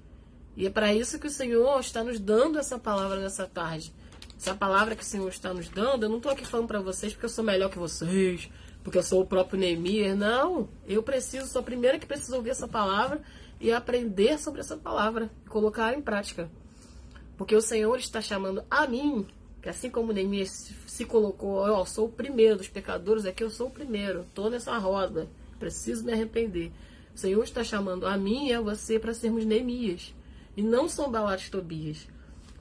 E 0.60 0.66
é 0.66 0.70
para 0.70 0.92
isso 0.92 1.18
que 1.18 1.26
o 1.26 1.30
Senhor 1.30 1.80
está 1.80 2.04
nos 2.04 2.20
dando 2.20 2.58
essa 2.58 2.78
palavra 2.78 3.18
nessa 3.18 3.46
tarde. 3.46 3.94
Essa 4.36 4.54
palavra 4.54 4.94
que 4.94 5.02
o 5.02 5.06
Senhor 5.06 5.30
está 5.30 5.54
nos 5.54 5.70
dando, 5.70 6.02
eu 6.02 6.10
não 6.10 6.18
estou 6.18 6.30
aqui 6.30 6.46
falando 6.46 6.68
para 6.68 6.80
vocês 6.80 7.14
porque 7.14 7.24
eu 7.24 7.30
sou 7.30 7.42
melhor 7.42 7.70
que 7.70 7.78
vocês, 7.78 8.50
porque 8.84 8.98
eu 8.98 9.02
sou 9.02 9.22
o 9.22 9.26
próprio 9.26 9.58
Neemias. 9.58 10.18
Não, 10.18 10.68
eu 10.86 11.02
preciso, 11.02 11.46
sou 11.46 11.60
a 11.60 11.64
primeira 11.64 11.98
que 11.98 12.04
precisa 12.04 12.36
ouvir 12.36 12.50
essa 12.50 12.68
palavra 12.68 13.22
e 13.58 13.72
aprender 13.72 14.38
sobre 14.38 14.60
essa 14.60 14.76
palavra 14.76 15.30
e 15.46 15.48
colocar 15.48 15.96
em 15.96 16.02
prática. 16.02 16.50
Porque 17.38 17.56
o 17.56 17.62
Senhor 17.62 17.98
está 17.98 18.20
chamando 18.20 18.62
a 18.70 18.86
mim, 18.86 19.26
que 19.62 19.68
assim 19.70 19.88
como 19.88 20.12
Neemias 20.12 20.74
se 20.86 21.06
colocou, 21.06 21.66
eu 21.66 21.86
sou 21.86 22.04
o 22.04 22.12
primeiro 22.12 22.58
dos 22.58 22.68
pecadores, 22.68 23.24
é 23.24 23.32
que 23.32 23.42
eu 23.42 23.48
sou 23.48 23.68
o 23.68 23.70
primeiro, 23.70 24.26
estou 24.28 24.50
nessa 24.50 24.76
roda, 24.76 25.26
preciso 25.58 26.04
me 26.04 26.12
arrepender. 26.12 26.70
O 27.14 27.18
Senhor 27.18 27.42
está 27.42 27.64
chamando 27.64 28.06
a 28.06 28.14
mim 28.18 28.48
e 28.48 28.52
a 28.52 28.60
você 28.60 28.98
para 28.98 29.14
sermos 29.14 29.46
Neemias. 29.46 30.12
E 30.56 30.62
não 30.62 30.88
são 30.88 31.10
Balates 31.10 31.50
Tobias. 31.50 32.08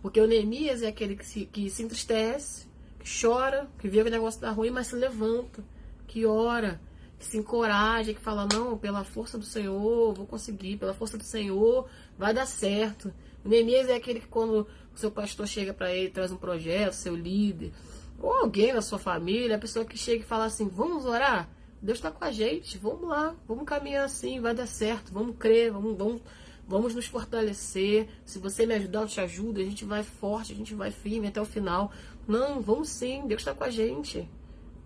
Porque 0.02 0.20
o 0.20 0.28
Neemias 0.28 0.82
é 0.82 0.88
aquele 0.88 1.16
que 1.16 1.26
se, 1.26 1.46
que 1.46 1.70
se 1.70 1.84
entristece, 1.84 2.68
que 3.00 3.10
chora, 3.22 3.70
que 3.80 3.90
vê 3.90 4.02
que 4.02 4.10
o 4.10 4.12
negócio 4.12 4.40
tá 4.40 4.52
ruim, 4.52 4.70
mas 4.70 4.88
se 4.88 4.96
levanta, 4.96 5.64
que 6.08 6.26
ora, 6.26 6.80
que 7.18 7.26
se 7.26 7.38
encoraja, 7.38 8.14
que 8.14 8.22
fala, 8.22 8.48
não, 8.52 8.78
pela 8.78 9.04
força 9.04 9.38
do 9.38 9.44
Senhor, 9.44 10.14
vou 10.14 10.26
conseguir, 10.26 10.78
pela 10.78 10.94
força 10.94 11.18
do 11.18 11.24
Senhor, 11.24 11.90
vai 12.18 12.34
dar 12.34 12.46
certo. 12.46 13.14
O 13.44 13.50
Neemias 13.50 13.90
é 13.90 13.96
aquele 13.96 14.22
que 14.22 14.28
quando 14.28 14.68
o 14.94 14.98
seu 14.98 15.12
pastor 15.12 15.48
chega 15.48 15.74
para 15.74 15.94
ele, 15.94 16.10
traz 16.10 16.32
um 16.32 16.38
projeto, 16.38 16.94
seu 16.94 17.16
líder, 17.16 17.74
ou 18.22 18.34
alguém 18.34 18.74
da 18.74 18.82
sua 18.82 19.00
família, 19.00 19.56
a 19.56 19.60
pessoa 19.60 19.86
que 19.86 19.98
chega 19.98 20.24
e 20.24 20.28
fala 20.28 20.46
assim, 20.46 20.68
vamos 20.68 21.06
orar? 21.06 21.50
Deus 21.82 21.98
está 21.98 22.12
com 22.12 22.24
a 22.24 22.32
gente, 22.32 22.78
vamos 22.78 23.08
lá, 23.08 23.36
vamos 23.48 23.64
caminhar 23.66 24.04
assim, 24.04 24.40
vai 24.42 24.54
dar 24.54 24.66
certo, 24.66 25.14
vamos 25.14 25.38
crer, 25.38 25.72
vamos, 25.72 25.98
vamos, 25.98 26.22
vamos 26.70 26.94
nos 26.94 27.08
fortalecer. 27.08 28.08
Se 28.24 28.38
você 28.38 28.64
me 28.64 28.76
ajudar, 28.76 29.02
eu 29.02 29.08
te 29.08 29.20
ajudo, 29.20 29.60
a 29.60 29.64
gente 29.64 29.84
vai 29.84 30.04
forte, 30.04 30.54
a 30.54 30.56
gente 30.56 30.76
vai 30.76 30.92
firme 30.92 31.28
até 31.28 31.42
o 31.42 31.46
final. 31.46 31.92
Não, 32.28 32.62
vamos 32.62 32.90
sim, 32.90 33.26
Deus 33.26 33.42
está 33.42 33.56
com 33.56 33.64
a 33.64 33.72
gente. 33.72 34.30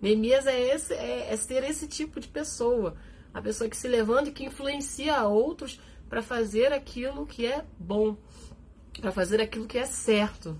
Neemias 0.00 0.46
é, 0.46 0.74
esse, 0.74 0.94
é, 0.94 1.30
é 1.30 1.36
ser 1.36 1.62
esse 1.62 1.86
tipo 1.86 2.18
de 2.18 2.26
pessoa. 2.26 2.96
A 3.34 3.42
pessoa 3.42 3.68
que 3.68 3.76
se 3.76 3.86
levanta 3.86 4.30
e 4.30 4.32
que 4.32 4.44
influencia 4.44 5.22
outros 5.24 5.78
para 6.08 6.22
fazer 6.22 6.72
aquilo 6.72 7.26
que 7.26 7.44
é 7.46 7.62
bom, 7.78 8.16
para 8.98 9.12
fazer 9.12 9.40
aquilo 9.40 9.66
que 9.66 9.76
é 9.76 9.84
certo. 9.84 10.56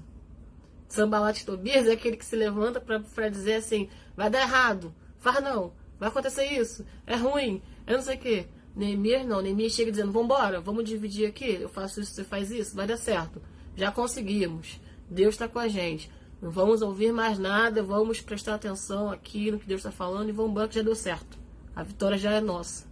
Sambalat 0.89 1.43
Tobias 1.45 1.87
é 1.87 1.93
aquele 1.93 2.19
que 2.19 2.25
se 2.25 2.37
levanta 2.37 2.81
para 2.81 3.29
dizer 3.31 3.55
assim: 3.55 3.89
vai 4.15 4.29
dar 4.29 4.43
errado, 4.43 4.95
faz 5.19 5.43
não, 5.43 5.73
vai 5.99 6.09
acontecer 6.09 6.45
isso, 6.45 6.85
é 7.07 7.17
ruim, 7.17 7.63
eu 7.87 7.97
não 7.97 8.05
sei 8.05 8.17
o 8.17 8.19
quê. 8.19 8.47
Neemias 8.75 9.27
não, 9.27 9.41
Neemias 9.41 9.73
chega 9.73 9.91
dizendo: 9.91 10.13
vambora, 10.13 10.61
vamos 10.61 10.85
dividir 10.85 11.27
aqui, 11.27 11.59
eu 11.61 11.69
faço 11.69 12.01
isso, 12.01 12.13
você 12.13 12.25
faz 12.25 12.51
isso, 12.51 12.75
vai 12.75 12.87
dar 12.87 12.97
certo. 12.97 13.41
Já 13.77 13.91
conseguimos, 13.91 14.81
Deus 15.09 15.35
está 15.35 15.49
com 15.49 15.59
a 15.59 15.69
gente. 15.69 16.11
Não 16.43 16.51
vamos 16.51 16.83
ouvir 16.83 17.13
mais 17.13 17.39
nada, 17.39 17.83
vamos 17.83 18.21
prestar 18.21 18.55
atenção 18.55 19.11
aqui 19.11 19.51
no 19.51 19.59
que 19.59 19.67
Deus 19.67 19.81
está 19.81 19.91
falando 19.91 20.29
e 20.29 20.33
vamos 20.33 20.51
embora 20.51 20.69
que 20.69 20.75
já 20.75 20.83
deu 20.83 20.95
certo. 20.95 21.39
A 21.75 21.83
vitória 21.83 22.19
já 22.19 22.33
é 22.33 22.41
nossa. 22.41 22.87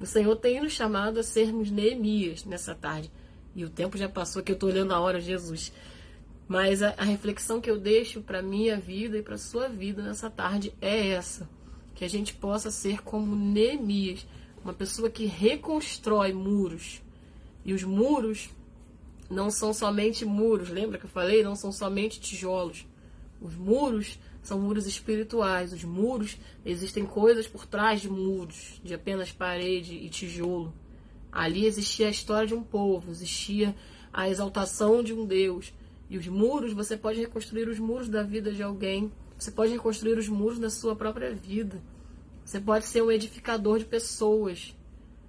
O 0.00 0.06
Senhor 0.06 0.36
tem 0.36 0.60
nos 0.60 0.72
chamado 0.72 1.18
a 1.18 1.22
sermos 1.22 1.70
Neemias 1.70 2.44
nessa 2.44 2.74
tarde. 2.74 3.10
E 3.54 3.64
o 3.64 3.70
tempo 3.70 3.98
já 3.98 4.08
passou 4.08 4.42
que 4.42 4.52
eu 4.52 4.54
estou 4.54 4.68
olhando 4.68 4.94
a 4.94 5.00
hora, 5.00 5.20
Jesus. 5.20 5.72
Mas 6.46 6.82
a, 6.82 6.94
a 6.96 7.02
reflexão 7.02 7.60
que 7.60 7.70
eu 7.70 7.78
deixo 7.78 8.22
para 8.22 8.40
minha 8.40 8.78
vida 8.78 9.18
e 9.18 9.22
para 9.22 9.36
sua 9.36 9.68
vida 9.68 10.00
nessa 10.00 10.30
tarde 10.30 10.72
é 10.80 11.08
essa: 11.08 11.48
que 11.94 12.04
a 12.04 12.08
gente 12.08 12.32
possa 12.32 12.70
ser 12.70 13.02
como 13.02 13.34
Neemias, 13.34 14.24
uma 14.62 14.72
pessoa 14.72 15.10
que 15.10 15.26
reconstrói 15.26 16.32
muros. 16.32 17.02
E 17.64 17.72
os 17.72 17.82
muros 17.82 18.50
não 19.30 19.50
são 19.50 19.72
somente 19.72 20.24
muros, 20.24 20.68
lembra 20.70 20.98
que 20.98 21.04
eu 21.04 21.10
falei? 21.10 21.42
Não 21.42 21.54
são 21.54 21.70
somente 21.70 22.20
tijolos. 22.20 22.86
Os 23.40 23.54
muros 23.54 24.18
são 24.42 24.58
muros 24.58 24.86
espirituais. 24.86 25.72
Os 25.72 25.84
muros, 25.84 26.36
existem 26.64 27.04
coisas 27.04 27.46
por 27.46 27.66
trás 27.66 28.00
de 28.00 28.08
muros, 28.08 28.80
de 28.82 28.94
apenas 28.94 29.30
parede 29.30 29.94
e 29.94 30.08
tijolo. 30.08 30.72
Ali 31.30 31.66
existia 31.66 32.08
a 32.08 32.10
história 32.10 32.48
de 32.48 32.54
um 32.54 32.62
povo, 32.62 33.10
existia 33.10 33.74
a 34.12 34.28
exaltação 34.28 35.02
de 35.02 35.12
um 35.12 35.26
Deus, 35.26 35.72
e 36.10 36.16
os 36.16 36.26
muros, 36.26 36.72
você 36.72 36.96
pode 36.96 37.20
reconstruir 37.20 37.68
os 37.68 37.78
muros 37.78 38.08
da 38.08 38.22
vida 38.22 38.50
de 38.50 38.62
alguém. 38.62 39.12
Você 39.38 39.50
pode 39.50 39.72
reconstruir 39.72 40.16
os 40.16 40.28
muros 40.28 40.58
da 40.58 40.70
sua 40.70 40.96
própria 40.96 41.34
vida. 41.34 41.82
Você 42.48 42.58
pode 42.58 42.86
ser 42.86 43.02
um 43.02 43.12
edificador 43.12 43.78
de 43.78 43.84
pessoas. 43.84 44.74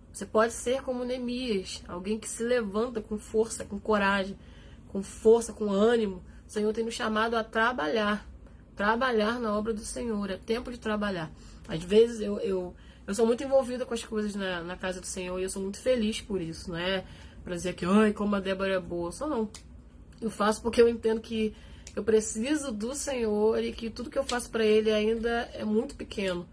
Você 0.09 0.26
pode 0.26 0.53
ser 0.53 0.82
como 0.84 1.03
Neemias, 1.03 1.84
alguém 1.86 2.17
que 2.17 2.30
se 2.30 2.41
levanta 2.41 3.01
com 3.01 3.17
força, 3.17 3.65
com 3.65 3.78
coragem, 3.78 4.38
com 4.88 5.03
força, 5.03 5.51
com 5.51 5.70
ânimo. 5.70 6.24
O 6.47 6.49
Senhor 6.49 6.72
tem 6.72 6.86
nos 6.86 6.93
chamado 6.93 7.36
a 7.36 7.43
trabalhar. 7.43 8.26
Trabalhar 8.74 9.38
na 9.38 9.53
obra 9.53 9.74
do 9.74 9.82
Senhor. 9.82 10.30
É 10.30 10.38
tempo 10.38 10.72
de 10.72 10.80
trabalhar. 10.80 11.30
Às 11.67 11.84
vezes 11.84 12.22
eu, 12.22 12.39
eu, 12.39 12.74
eu 13.05 13.13
sou 13.13 13.26
muito 13.26 13.43
envolvida 13.43 13.86
com 13.86 13.93
as 13.93 14.05
coisas 14.05 14.34
na, 14.34 14.61
na 14.61 14.78
casa 14.78 15.01
do 15.01 15.05
Senhor 15.05 15.38
e 15.41 15.43
eu 15.43 15.49
sou 15.49 15.61
muito 15.61 15.82
feliz 15.82 16.22
por 16.22 16.39
isso. 16.39 16.70
Não 16.70 16.78
é 16.78 17.03
para 17.43 17.53
dizer 17.53 17.74
que, 17.74 17.84
ai, 17.84 18.13
como 18.13 18.34
a 18.34 18.39
Débora 18.39 18.76
é 18.76 18.80
boa. 18.80 19.11
Só 19.11 19.28
não. 19.28 19.49
Eu 20.22 20.30
faço 20.30 20.61
porque 20.61 20.82
eu 20.82 20.88
entendo 20.88 21.20
que 21.20 21.53
eu 21.97 22.01
preciso 22.01 22.72
do 22.72 22.95
Senhor 22.95 23.61
e 23.61 23.74
que 23.74 23.89
tudo 23.89 24.09
que 24.09 24.17
eu 24.17 24.24
faço 24.24 24.49
para 24.49 24.63
Ele 24.63 24.89
ainda 24.89 25.49
é 25.53 25.65
muito 25.65 25.95
pequeno. 25.95 26.47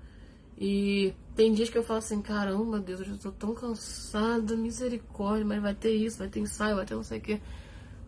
E 0.58 1.14
tem 1.34 1.52
dias 1.52 1.68
que 1.68 1.76
eu 1.76 1.84
falo 1.84 1.98
assim, 1.98 2.22
caramba, 2.22 2.78
Deus, 2.78 3.00
eu 3.00 3.06
já 3.06 3.16
tô 3.16 3.30
tão 3.30 3.54
cansada, 3.54 4.56
misericórdia, 4.56 5.44
mas 5.44 5.60
vai 5.60 5.74
ter 5.74 5.92
isso, 5.92 6.18
vai 6.18 6.28
ter 6.28 6.40
ensaio, 6.40 6.76
vai 6.76 6.86
ter 6.86 6.94
não 6.94 7.02
sei 7.02 7.18
o 7.18 7.20
quê. 7.20 7.40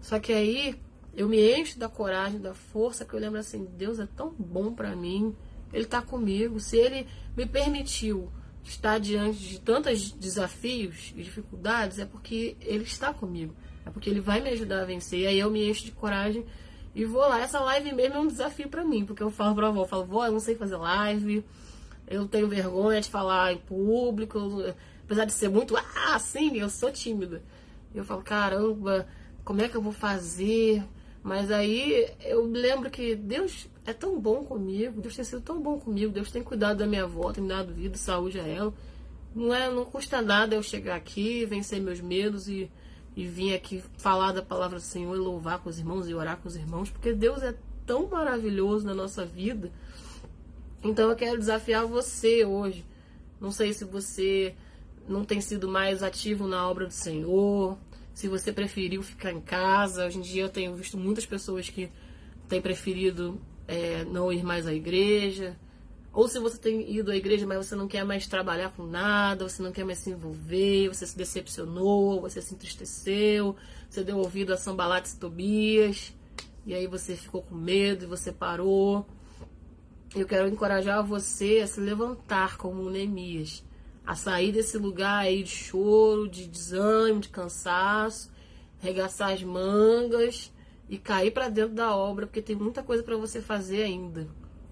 Só 0.00 0.18
que 0.18 0.32
aí 0.32 0.80
eu 1.14 1.28
me 1.28 1.38
encho 1.58 1.78
da 1.78 1.88
coragem, 1.88 2.40
da 2.40 2.54
força, 2.54 3.04
que 3.04 3.12
eu 3.14 3.20
lembro 3.20 3.38
assim, 3.38 3.66
Deus 3.76 3.98
é 3.98 4.06
tão 4.06 4.32
bom 4.32 4.72
para 4.72 4.96
mim, 4.96 5.34
Ele 5.72 5.84
tá 5.84 6.00
comigo. 6.00 6.58
Se 6.58 6.76
Ele 6.78 7.06
me 7.36 7.44
permitiu 7.44 8.30
estar 8.64 8.98
diante 8.98 9.38
de 9.38 9.60
tantos 9.60 10.12
desafios 10.12 11.12
e 11.16 11.22
dificuldades, 11.22 11.98
é 11.98 12.06
porque 12.06 12.56
Ele 12.60 12.84
está 12.84 13.12
comigo. 13.12 13.54
É 13.88 13.90
porque 13.90 14.10
ele 14.10 14.20
vai 14.20 14.40
me 14.40 14.50
ajudar 14.50 14.82
a 14.82 14.84
vencer. 14.84 15.20
E 15.20 15.26
aí 15.26 15.38
eu 15.38 15.50
me 15.50 15.68
encho 15.68 15.84
de 15.84 15.92
coragem 15.92 16.44
e 16.94 17.04
vou 17.06 17.22
lá. 17.22 17.40
Essa 17.40 17.58
live 17.60 17.92
mesmo 17.92 18.16
é 18.16 18.20
um 18.20 18.26
desafio 18.26 18.68
para 18.68 18.84
mim, 18.84 19.04
porque 19.04 19.22
eu 19.22 19.30
falo 19.30 19.54
pra 19.54 19.68
avó, 19.68 19.82
eu 19.82 19.88
falo, 19.88 20.04
vó, 20.04 20.26
eu 20.26 20.32
não 20.32 20.40
sei 20.40 20.54
fazer 20.54 20.76
live, 20.76 21.42
eu 22.08 22.26
tenho 22.26 22.48
vergonha 22.48 23.00
de 23.00 23.08
falar 23.08 23.52
em 23.52 23.58
público, 23.58 24.38
apesar 25.04 25.24
de 25.24 25.32
ser 25.32 25.48
muito, 25.48 25.76
ah, 25.76 26.14
assim, 26.14 26.56
eu 26.58 26.68
sou 26.68 26.90
tímida. 26.90 27.42
Eu 27.94 28.04
falo, 28.04 28.22
caramba, 28.22 29.06
como 29.44 29.62
é 29.62 29.68
que 29.68 29.76
eu 29.76 29.82
vou 29.82 29.92
fazer? 29.92 30.84
Mas 31.22 31.50
aí 31.50 32.08
eu 32.22 32.44
lembro 32.44 32.90
que 32.90 33.14
Deus 33.14 33.68
é 33.84 33.92
tão 33.92 34.18
bom 34.20 34.44
comigo, 34.44 35.00
Deus 35.00 35.16
tem 35.16 35.24
sido 35.24 35.40
tão 35.40 35.60
bom 35.60 35.78
comigo, 35.78 36.12
Deus 36.12 36.30
tem 36.30 36.42
cuidado 36.42 36.78
da 36.78 36.86
minha 36.86 37.04
avó, 37.04 37.32
tem 37.32 37.42
me 37.42 37.48
dado 37.48 37.72
vida, 37.72 37.96
saúde 37.96 38.38
a 38.38 38.46
ela. 38.46 38.72
Não, 39.34 39.54
é, 39.54 39.70
não 39.70 39.84
custa 39.84 40.22
nada 40.22 40.54
eu 40.54 40.62
chegar 40.62 40.96
aqui, 40.96 41.44
vencer 41.44 41.80
meus 41.80 42.00
medos 42.00 42.48
e 42.48 42.70
e 43.18 43.26
vir 43.26 43.52
aqui 43.52 43.82
falar 43.96 44.30
da 44.30 44.40
palavra 44.40 44.78
do 44.78 44.84
Senhor 44.84 45.12
e 45.16 45.18
louvar 45.18 45.58
com 45.58 45.68
os 45.68 45.76
irmãos 45.76 46.08
e 46.08 46.14
orar 46.14 46.36
com 46.36 46.46
os 46.46 46.54
irmãos, 46.54 46.88
porque 46.88 47.12
Deus 47.12 47.42
é 47.42 47.52
tão 47.84 48.06
maravilhoso 48.06 48.86
na 48.86 48.94
nossa 48.94 49.26
vida. 49.26 49.72
Então 50.82 51.10
eu 51.10 51.16
quero 51.16 51.38
desafiar 51.38 51.86
você 51.86 52.44
hoje. 52.44 52.84
Não 53.40 53.50
sei 53.50 53.72
se 53.72 53.84
você 53.84 54.54
não 55.08 55.24
tem 55.24 55.40
sido 55.40 55.68
mais 55.68 56.02
ativo 56.02 56.46
na 56.46 56.68
obra 56.68 56.86
do 56.86 56.92
Senhor, 56.92 57.78
se 58.12 58.28
você 58.28 58.52
preferiu 58.52 59.02
ficar 59.02 59.32
em 59.32 59.40
casa. 59.40 60.06
Hoje 60.06 60.18
em 60.18 60.22
dia 60.22 60.42
eu 60.42 60.48
tenho 60.48 60.74
visto 60.74 60.96
muitas 60.96 61.26
pessoas 61.26 61.68
que 61.68 61.90
têm 62.48 62.60
preferido 62.60 63.40
é, 63.66 64.04
não 64.04 64.32
ir 64.32 64.44
mais 64.44 64.66
à 64.66 64.72
igreja. 64.72 65.56
Ou 66.12 66.26
se 66.26 66.38
você 66.38 66.58
tem 66.58 66.96
ido 66.96 67.12
à 67.12 67.16
igreja, 67.16 67.46
mas 67.46 67.66
você 67.66 67.76
não 67.76 67.86
quer 67.86 68.04
mais 68.04 68.26
trabalhar 68.26 68.70
com 68.70 68.84
nada, 68.84 69.48
você 69.48 69.62
não 69.62 69.70
quer 69.70 69.84
mais 69.84 69.98
se 69.98 70.10
envolver, 70.10 70.88
você 70.88 71.06
se 71.06 71.16
decepcionou, 71.16 72.20
você 72.20 72.40
se 72.42 72.54
entristeceu, 72.54 73.54
você 73.88 74.02
deu 74.02 74.18
ouvido 74.18 74.52
a 74.52 74.56
Sambalates 74.56 75.14
Tobias, 75.14 76.12
e 76.66 76.74
aí 76.74 76.86
você 76.86 77.14
ficou 77.14 77.42
com 77.42 77.54
medo 77.54 78.04
e 78.04 78.08
você 78.08 78.32
parou. 78.32 79.06
Eu 80.16 80.26
quero 80.26 80.48
encorajar 80.48 81.04
você 81.04 81.60
a 81.62 81.66
se 81.66 81.80
levantar 81.80 82.56
como 82.56 82.88
Neemias, 82.88 83.62
a 84.06 84.14
sair 84.14 84.52
desse 84.52 84.78
lugar 84.78 85.18
aí 85.18 85.42
de 85.42 85.50
choro, 85.50 86.26
de 86.26 86.46
desânimo, 86.46 87.20
de 87.20 87.28
cansaço, 87.28 88.30
regaçar 88.78 89.34
as 89.34 89.42
mangas 89.42 90.50
e 90.88 90.96
cair 90.96 91.30
para 91.30 91.50
dentro 91.50 91.74
da 91.74 91.94
obra, 91.94 92.26
porque 92.26 92.40
tem 92.40 92.56
muita 92.56 92.82
coisa 92.82 93.02
para 93.02 93.18
você 93.18 93.42
fazer 93.42 93.82
ainda. 93.82 94.26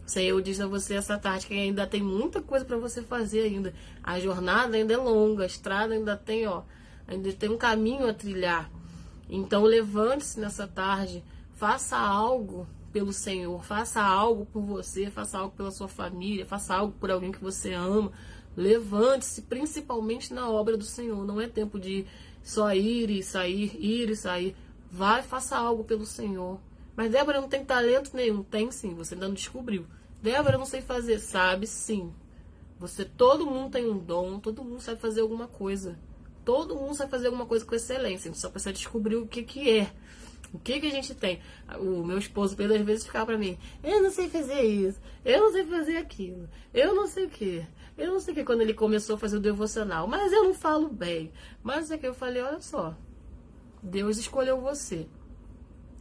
Senhor 0.06 0.40
diz 0.40 0.58
a 0.58 0.66
você 0.66 0.94
essa 0.94 1.18
tarde 1.18 1.46
que 1.46 1.54
ainda 1.54 1.86
tem 1.86 2.02
muita 2.02 2.40
coisa 2.40 2.64
para 2.64 2.78
você 2.78 3.02
fazer 3.02 3.40
ainda. 3.40 3.74
A 4.02 4.18
jornada 4.18 4.74
ainda 4.74 4.94
é 4.94 4.96
longa, 4.96 5.42
a 5.42 5.46
estrada 5.46 5.92
ainda 5.92 6.16
tem, 6.16 6.46
ó, 6.46 6.62
ainda 7.06 7.30
tem 7.34 7.50
um 7.50 7.58
caminho 7.58 8.08
a 8.08 8.14
trilhar. 8.14 8.70
Então 9.28 9.64
levante-se 9.64 10.40
nessa 10.40 10.66
tarde, 10.66 11.22
faça 11.56 11.98
algo 11.98 12.66
pelo 12.96 13.12
Senhor, 13.12 13.62
faça 13.62 14.00
algo 14.00 14.46
por 14.46 14.62
você, 14.62 15.10
faça 15.10 15.36
algo 15.36 15.54
pela 15.54 15.70
sua 15.70 15.86
família, 15.86 16.46
faça 16.46 16.74
algo 16.74 16.94
por 16.98 17.10
alguém 17.10 17.30
que 17.30 17.44
você 17.44 17.74
ama. 17.74 18.10
Levante-se, 18.56 19.42
principalmente 19.42 20.32
na 20.32 20.48
obra 20.48 20.78
do 20.78 20.84
Senhor. 20.84 21.22
Não 21.26 21.38
é 21.38 21.46
tempo 21.46 21.78
de 21.78 22.06
só 22.42 22.72
ir 22.72 23.10
e 23.10 23.22
sair, 23.22 23.76
ir 23.78 24.08
e 24.08 24.16
sair. 24.16 24.56
Vai, 24.90 25.22
faça 25.22 25.58
algo 25.58 25.84
pelo 25.84 26.06
Senhor. 26.06 26.58
Mas 26.96 27.10
Débora 27.10 27.38
não 27.38 27.50
tem 27.50 27.66
talento 27.66 28.16
nenhum. 28.16 28.42
Tem 28.42 28.72
sim, 28.72 28.94
você 28.94 29.12
ainda 29.12 29.28
não 29.28 29.34
descobriu. 29.34 29.84
Débora, 30.22 30.56
não 30.56 30.64
sei 30.64 30.80
fazer. 30.80 31.18
Sabe 31.18 31.66
sim. 31.66 32.10
Você, 32.78 33.04
todo 33.04 33.44
mundo 33.44 33.72
tem 33.72 33.90
um 33.90 33.98
dom, 33.98 34.40
todo 34.40 34.64
mundo 34.64 34.80
sabe 34.80 34.98
fazer 35.02 35.20
alguma 35.20 35.46
coisa. 35.46 35.98
Todo 36.46 36.76
mundo 36.76 36.94
sabe 36.94 37.10
fazer 37.10 37.26
alguma 37.26 37.44
coisa 37.44 37.62
com 37.62 37.74
excelência. 37.74 38.30
A 38.30 38.32
gente 38.32 38.40
só 38.40 38.48
precisa 38.48 38.72
descobrir 38.72 39.16
o 39.16 39.26
que, 39.26 39.42
que 39.42 39.80
é. 39.80 39.92
O 40.52 40.58
que, 40.58 40.80
que 40.80 40.86
a 40.86 40.90
gente 40.90 41.14
tem? 41.14 41.40
O 41.78 42.04
meu 42.04 42.18
esposo, 42.18 42.56
às 42.60 42.82
vezes 42.82 43.06
ficava 43.06 43.26
pra 43.26 43.38
mim: 43.38 43.58
Eu 43.82 44.02
não 44.02 44.10
sei 44.10 44.28
fazer 44.28 44.62
isso, 44.62 45.00
eu 45.24 45.40
não 45.40 45.52
sei 45.52 45.64
fazer 45.64 45.96
aquilo, 45.96 46.48
eu 46.72 46.94
não 46.94 47.06
sei 47.06 47.26
o 47.26 47.30
que, 47.30 47.66
eu 47.98 48.12
não 48.12 48.20
sei 48.20 48.32
o 48.32 48.36
que. 48.36 48.44
Quando 48.44 48.60
ele 48.62 48.74
começou 48.74 49.16
a 49.16 49.18
fazer 49.18 49.36
o 49.36 49.40
devocional, 49.40 50.06
mas 50.06 50.32
eu 50.32 50.44
não 50.44 50.54
falo 50.54 50.88
bem. 50.88 51.32
Mas 51.62 51.90
é 51.90 51.98
que 51.98 52.06
eu 52.06 52.14
falei: 52.14 52.42
Olha 52.42 52.60
só, 52.60 52.96
Deus 53.82 54.18
escolheu 54.18 54.60
você. 54.60 55.06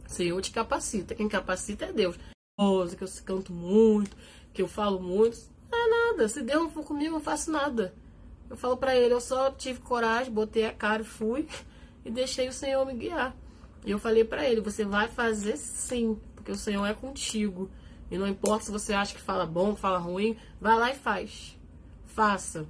Senhor 0.06 0.40
te 0.40 0.50
capacita. 0.50 1.14
Quem 1.14 1.28
capacita 1.28 1.86
é 1.86 1.92
Deus. 1.92 2.16
Que 2.16 3.04
eu 3.04 3.08
canto 3.24 3.52
muito, 3.52 4.16
que 4.52 4.62
eu 4.62 4.68
falo 4.68 5.00
muito. 5.00 5.38
Não 5.70 5.78
é 5.78 6.10
nada. 6.10 6.28
Se 6.28 6.42
Deus 6.42 6.62
não 6.62 6.70
for 6.70 6.84
comigo, 6.84 7.08
eu 7.08 7.12
não 7.12 7.20
faço 7.20 7.50
nada. 7.50 7.94
Eu 8.48 8.56
falo 8.56 8.76
para 8.76 8.96
ele, 8.96 9.12
eu 9.12 9.20
só 9.20 9.50
tive 9.50 9.80
coragem, 9.80 10.32
botei 10.32 10.64
a 10.64 10.72
cara 10.72 11.02
e 11.02 11.04
fui 11.04 11.48
e 12.04 12.10
deixei 12.10 12.48
o 12.48 12.52
Senhor 12.52 12.84
me 12.86 12.94
guiar. 12.94 13.34
E 13.86 13.92
eu 13.92 14.00
falei 14.00 14.24
para 14.24 14.44
ele: 14.44 14.60
você 14.60 14.84
vai 14.84 15.06
fazer 15.06 15.56
sim, 15.56 16.18
porque 16.34 16.50
o 16.50 16.56
Senhor 16.56 16.84
é 16.84 16.92
contigo. 16.92 17.70
E 18.10 18.18
não 18.18 18.26
importa 18.26 18.64
se 18.64 18.70
você 18.72 18.92
acha 18.92 19.14
que 19.14 19.20
fala 19.20 19.46
bom, 19.46 19.76
fala 19.76 19.98
ruim, 19.98 20.36
vai 20.60 20.76
lá 20.76 20.90
e 20.90 20.96
faz. 20.96 21.56
Faça. 22.04 22.66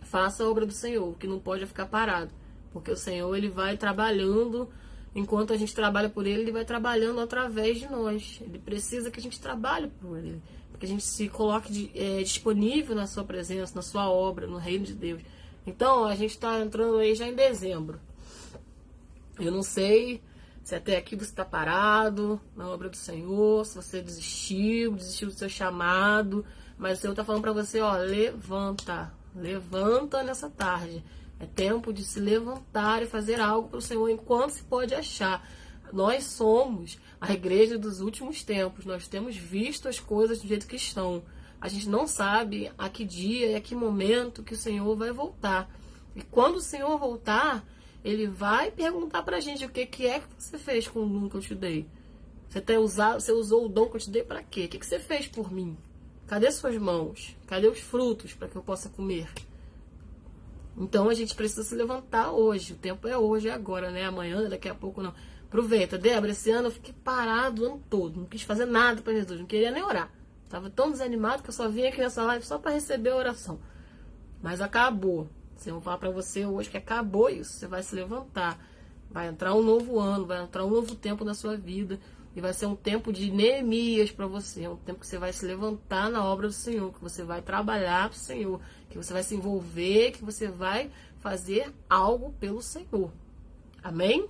Faça 0.00 0.42
a 0.42 0.48
obra 0.48 0.64
do 0.64 0.72
Senhor, 0.72 1.14
que 1.18 1.26
não 1.26 1.38
pode 1.38 1.66
ficar 1.66 1.86
parado. 1.86 2.32
Porque 2.72 2.90
o 2.90 2.96
Senhor 2.96 3.34
ele 3.36 3.48
vai 3.48 3.76
trabalhando, 3.76 4.68
enquanto 5.14 5.52
a 5.52 5.56
gente 5.56 5.74
trabalha 5.74 6.08
por 6.08 6.26
ele, 6.26 6.42
ele 6.42 6.52
vai 6.52 6.64
trabalhando 6.64 7.20
através 7.20 7.78
de 7.78 7.90
nós. 7.90 8.40
Ele 8.42 8.58
precisa 8.58 9.10
que 9.10 9.20
a 9.20 9.22
gente 9.22 9.38
trabalhe 9.38 9.88
por 10.00 10.16
ele, 10.16 10.42
que 10.78 10.86
a 10.86 10.88
gente 10.88 11.04
se 11.04 11.28
coloque 11.28 11.72
de, 11.72 11.90
é, 11.94 12.22
disponível 12.22 12.94
na 12.94 13.06
sua 13.06 13.24
presença, 13.24 13.74
na 13.74 13.82
sua 13.82 14.08
obra, 14.08 14.46
no 14.46 14.56
reino 14.56 14.84
de 14.84 14.94
Deus. 14.94 15.22
Então, 15.66 16.04
a 16.04 16.14
gente 16.14 16.30
está 16.30 16.60
entrando 16.60 16.98
aí 16.98 17.14
já 17.14 17.26
em 17.26 17.34
dezembro. 17.34 18.00
Eu 19.38 19.52
não 19.52 19.62
sei 19.62 20.22
se 20.68 20.74
até 20.74 20.98
aqui 20.98 21.16
você 21.16 21.30
está 21.30 21.46
parado 21.46 22.38
na 22.54 22.68
obra 22.68 22.90
do 22.90 22.96
Senhor, 22.96 23.64
se 23.64 23.74
você 23.74 24.02
desistiu, 24.02 24.92
desistiu 24.92 25.28
do 25.28 25.32
seu 25.32 25.48
chamado, 25.48 26.44
mas 26.76 26.98
o 26.98 27.00
Senhor 27.00 27.14
está 27.14 27.24
falando 27.24 27.40
para 27.40 27.54
você, 27.54 27.80
ó, 27.80 27.96
levanta, 27.96 29.10
levanta 29.34 30.22
nessa 30.22 30.50
tarde. 30.50 31.02
É 31.40 31.46
tempo 31.46 31.90
de 31.90 32.04
se 32.04 32.20
levantar 32.20 33.02
e 33.02 33.06
fazer 33.06 33.40
algo 33.40 33.70
para 33.70 33.78
o 33.78 33.80
Senhor 33.80 34.10
enquanto 34.10 34.50
se 34.50 34.62
pode 34.62 34.94
achar. 34.94 35.42
Nós 35.90 36.24
somos 36.24 36.98
a 37.18 37.32
igreja 37.32 37.78
dos 37.78 38.00
últimos 38.02 38.42
tempos. 38.42 38.84
Nós 38.84 39.08
temos 39.08 39.38
visto 39.38 39.88
as 39.88 39.98
coisas 39.98 40.42
do 40.42 40.48
jeito 40.48 40.66
que 40.66 40.76
estão. 40.76 41.22
A 41.58 41.68
gente 41.68 41.88
não 41.88 42.06
sabe 42.06 42.70
a 42.76 42.90
que 42.90 43.06
dia 43.06 43.52
e 43.52 43.54
a 43.54 43.60
que 43.62 43.74
momento 43.74 44.42
que 44.42 44.52
o 44.52 44.58
Senhor 44.58 44.94
vai 44.94 45.12
voltar. 45.12 45.66
E 46.14 46.20
quando 46.20 46.56
o 46.56 46.60
Senhor 46.60 46.98
voltar, 46.98 47.64
ele 48.08 48.26
vai 48.26 48.70
perguntar 48.70 49.22
pra 49.22 49.38
gente 49.38 49.66
o 49.66 49.68
que, 49.68 49.84
que 49.84 50.06
é 50.06 50.20
que 50.20 50.26
você 50.38 50.58
fez 50.58 50.88
com 50.88 51.04
o 51.04 51.08
dom 51.08 51.28
que 51.28 51.36
eu 51.36 51.40
te 51.42 51.54
dei. 51.54 51.86
Você, 52.48 52.60
tem 52.60 52.78
usado, 52.78 53.20
você 53.20 53.32
usou 53.32 53.66
o 53.66 53.68
dom 53.68 53.86
que 53.86 53.96
eu 53.96 54.00
te 54.00 54.10
dei 54.10 54.22
para 54.22 54.42
quê? 54.42 54.64
O 54.64 54.68
que, 54.68 54.78
que 54.78 54.86
você 54.86 54.98
fez 54.98 55.28
por 55.28 55.52
mim? 55.52 55.76
Cadê 56.26 56.50
suas 56.50 56.76
mãos? 56.78 57.36
Cadê 57.46 57.68
os 57.68 57.80
frutos 57.80 58.32
para 58.32 58.48
que 58.48 58.56
eu 58.56 58.62
possa 58.62 58.88
comer? 58.88 59.28
Então 60.74 61.10
a 61.10 61.14
gente 61.14 61.34
precisa 61.34 61.62
se 61.62 61.74
levantar 61.74 62.32
hoje. 62.32 62.72
O 62.72 62.76
tempo 62.76 63.06
é 63.06 63.18
hoje, 63.18 63.48
é 63.48 63.52
agora, 63.52 63.90
né? 63.90 64.06
Amanhã, 64.06 64.48
daqui 64.48 64.68
a 64.68 64.74
pouco 64.74 65.02
não. 65.02 65.12
Aproveita. 65.46 65.98
Débora, 65.98 66.32
esse 66.32 66.50
ano 66.50 66.68
eu 66.68 66.72
fiquei 66.72 66.94
parado 67.04 67.62
o 67.62 67.66
ano 67.66 67.82
todo. 67.90 68.20
Não 68.20 68.26
quis 68.26 68.42
fazer 68.42 68.64
nada 68.64 69.02
para 69.02 69.12
Jesus. 69.12 69.38
Não 69.38 69.46
queria 69.46 69.70
nem 69.70 69.82
orar. 69.82 70.10
Tava 70.48 70.70
tão 70.70 70.90
desanimado 70.90 71.42
que 71.42 71.50
eu 71.50 71.54
só 71.54 71.68
vim 71.68 71.86
aqui 71.86 72.00
nessa 72.00 72.22
live 72.22 72.46
só 72.46 72.58
para 72.58 72.72
receber 72.72 73.10
a 73.10 73.16
oração. 73.16 73.60
Mas 74.42 74.62
acabou. 74.62 75.28
Se 75.58 75.70
eu 75.70 75.80
falar 75.80 75.98
para 75.98 76.10
você 76.10 76.46
hoje 76.46 76.70
que 76.70 76.76
acabou 76.76 77.28
isso, 77.28 77.52
você 77.52 77.66
vai 77.66 77.82
se 77.82 77.94
levantar. 77.94 78.58
Vai 79.10 79.26
entrar 79.26 79.54
um 79.54 79.62
novo 79.62 79.98
ano, 79.98 80.24
vai 80.24 80.40
entrar 80.42 80.64
um 80.64 80.70
novo 80.70 80.94
tempo 80.94 81.24
na 81.24 81.34
sua 81.34 81.56
vida. 81.56 81.98
E 82.36 82.40
vai 82.40 82.52
ser 82.52 82.66
um 82.66 82.76
tempo 82.76 83.12
de 83.12 83.32
Neemias 83.32 84.12
para 84.12 84.28
você. 84.28 84.62
É 84.62 84.70
um 84.70 84.76
tempo 84.76 85.00
que 85.00 85.06
você 85.06 85.18
vai 85.18 85.32
se 85.32 85.44
levantar 85.44 86.08
na 86.08 86.24
obra 86.24 86.46
do 86.46 86.52
Senhor, 86.52 86.92
que 86.92 87.00
você 87.00 87.24
vai 87.24 87.42
trabalhar 87.42 88.08
para 88.08 88.16
o 88.16 88.18
Senhor, 88.18 88.60
que 88.88 88.96
você 88.96 89.12
vai 89.12 89.24
se 89.24 89.34
envolver, 89.34 90.12
que 90.12 90.24
você 90.24 90.46
vai 90.46 90.92
fazer 91.18 91.74
algo 91.90 92.32
pelo 92.38 92.62
Senhor. 92.62 93.10
Amém? 93.82 94.28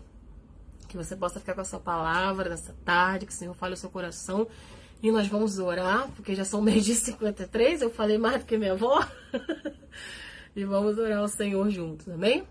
Que 0.89 0.97
você 0.97 1.15
possa 1.15 1.39
ficar 1.39 1.53
com 1.55 1.61
essa 1.61 1.79
palavra 1.79 2.49
nessa 2.49 2.75
tarde, 2.87 3.27
que 3.27 3.33
o 3.33 3.37
Senhor 3.37 3.53
fale 3.53 3.75
o 3.75 3.77
seu 3.77 3.91
coração. 3.91 4.49
E 5.03 5.13
nós 5.13 5.29
vamos 5.29 5.59
orar, 5.59 6.09
porque 6.17 6.35
já 6.35 6.45
são 6.45 6.63
meio 6.63 6.81
de 6.81 6.95
53, 6.95 7.83
eu 7.83 7.91
falei 7.91 8.17
mais 8.17 8.39
do 8.39 8.47
que 8.47 8.57
minha 8.57 8.73
avó. 8.73 9.07
e 10.59 10.65
vamos 10.65 10.99
orar 10.99 11.19
ao 11.19 11.29
Senhor 11.29 11.71
juntos, 11.71 12.09
amém? 12.09 12.43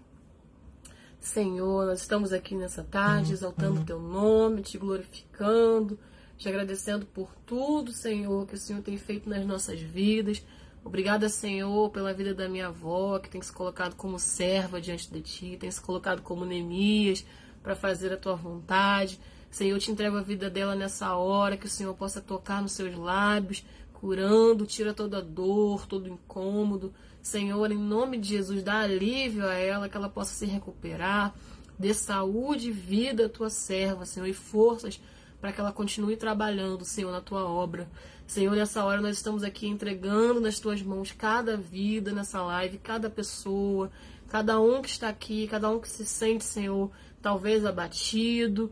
Senhor, 1.20 1.86
nós 1.86 2.00
estamos 2.00 2.32
aqui 2.32 2.56
nessa 2.56 2.82
tarde 2.82 3.34
exaltando 3.34 3.82
o 3.82 3.84
teu 3.84 4.00
nome, 4.00 4.62
te 4.62 4.78
glorificando, 4.78 6.00
te 6.38 6.48
agradecendo 6.48 7.06
por 7.06 7.36
tudo, 7.46 7.92
Senhor, 7.92 8.48
que 8.48 8.56
o 8.56 8.58
Senhor 8.58 8.82
tem 8.82 8.98
feito 8.98 9.30
nas 9.30 9.46
nossas 9.46 9.82
vidas. 9.82 10.42
Obrigada, 10.86 11.28
Senhor, 11.28 11.90
pela 11.90 12.14
vida 12.14 12.34
da 12.34 12.48
minha 12.48 12.68
avó, 12.68 13.20
que 13.20 13.30
tem 13.30 13.42
se 13.42 13.52
colocado 13.52 13.94
como 13.96 14.18
serva 14.18 14.80
diante 14.80 15.12
de 15.12 15.20
ti, 15.20 15.58
tem 15.60 15.70
se 15.70 15.82
colocado 15.82 16.22
como 16.22 16.46
Neemias 16.46 17.26
para 17.62 17.76
fazer 17.76 18.14
a 18.14 18.18
tua 18.18 18.36
vontade. 18.36 19.20
Senhor, 19.52 19.76
eu 19.76 19.80
te 19.80 19.92
entrego 19.92 20.16
a 20.16 20.22
vida 20.22 20.50
dela 20.50 20.76
nessa 20.76 21.14
hora, 21.14 21.58
que 21.58 21.66
o 21.66 21.70
Senhor 21.70 21.94
possa 21.94 22.22
tocar 22.22 22.62
nos 22.62 22.72
seus 22.72 22.96
lábios, 22.96 23.66
curando, 23.92 24.66
tira 24.66 24.94
toda 24.94 25.22
dor, 25.22 25.86
todo 25.88 26.08
incômodo. 26.08 26.94
Senhor, 27.28 27.70
em 27.74 27.78
nome 27.78 28.18
de 28.18 28.30
Jesus, 28.30 28.64
dá 28.64 28.80
alívio 28.80 29.46
a 29.46 29.54
ela, 29.54 29.90
que 29.90 29.98
ela 29.98 30.08
possa 30.08 30.34
se 30.34 30.46
recuperar. 30.46 31.36
Dê 31.78 31.94
saúde 31.94 32.70
e 32.70 32.72
vida 32.72 33.26
à 33.26 33.30
tua 33.30 33.50
serva, 33.50 34.06
Senhor, 34.06 34.28
e 34.28 34.34
forças 34.34 34.98
para 35.42 35.52
que 35.52 35.60
ela 35.60 35.74
continue 35.74 36.16
trabalhando, 36.16 36.86
Senhor, 36.86 37.12
na 37.12 37.20
tua 37.20 37.44
obra. 37.44 37.90
Senhor, 38.26 38.56
nessa 38.56 38.82
hora 38.86 39.02
nós 39.02 39.18
estamos 39.18 39.44
aqui 39.44 39.68
entregando 39.68 40.40
nas 40.40 40.58
tuas 40.58 40.82
mãos 40.82 41.12
cada 41.12 41.58
vida 41.58 42.14
nessa 42.14 42.42
live, 42.42 42.78
cada 42.78 43.10
pessoa, 43.10 43.92
cada 44.30 44.58
um 44.62 44.82
que 44.82 44.90
está 44.90 45.10
aqui, 45.10 45.50
cada 45.50 45.70
um 45.70 45.80
que 45.80 45.90
se 45.90 46.06
sente, 46.06 46.46
Senhor, 46.46 46.90
talvez 47.22 47.66
abatido. 47.66 48.72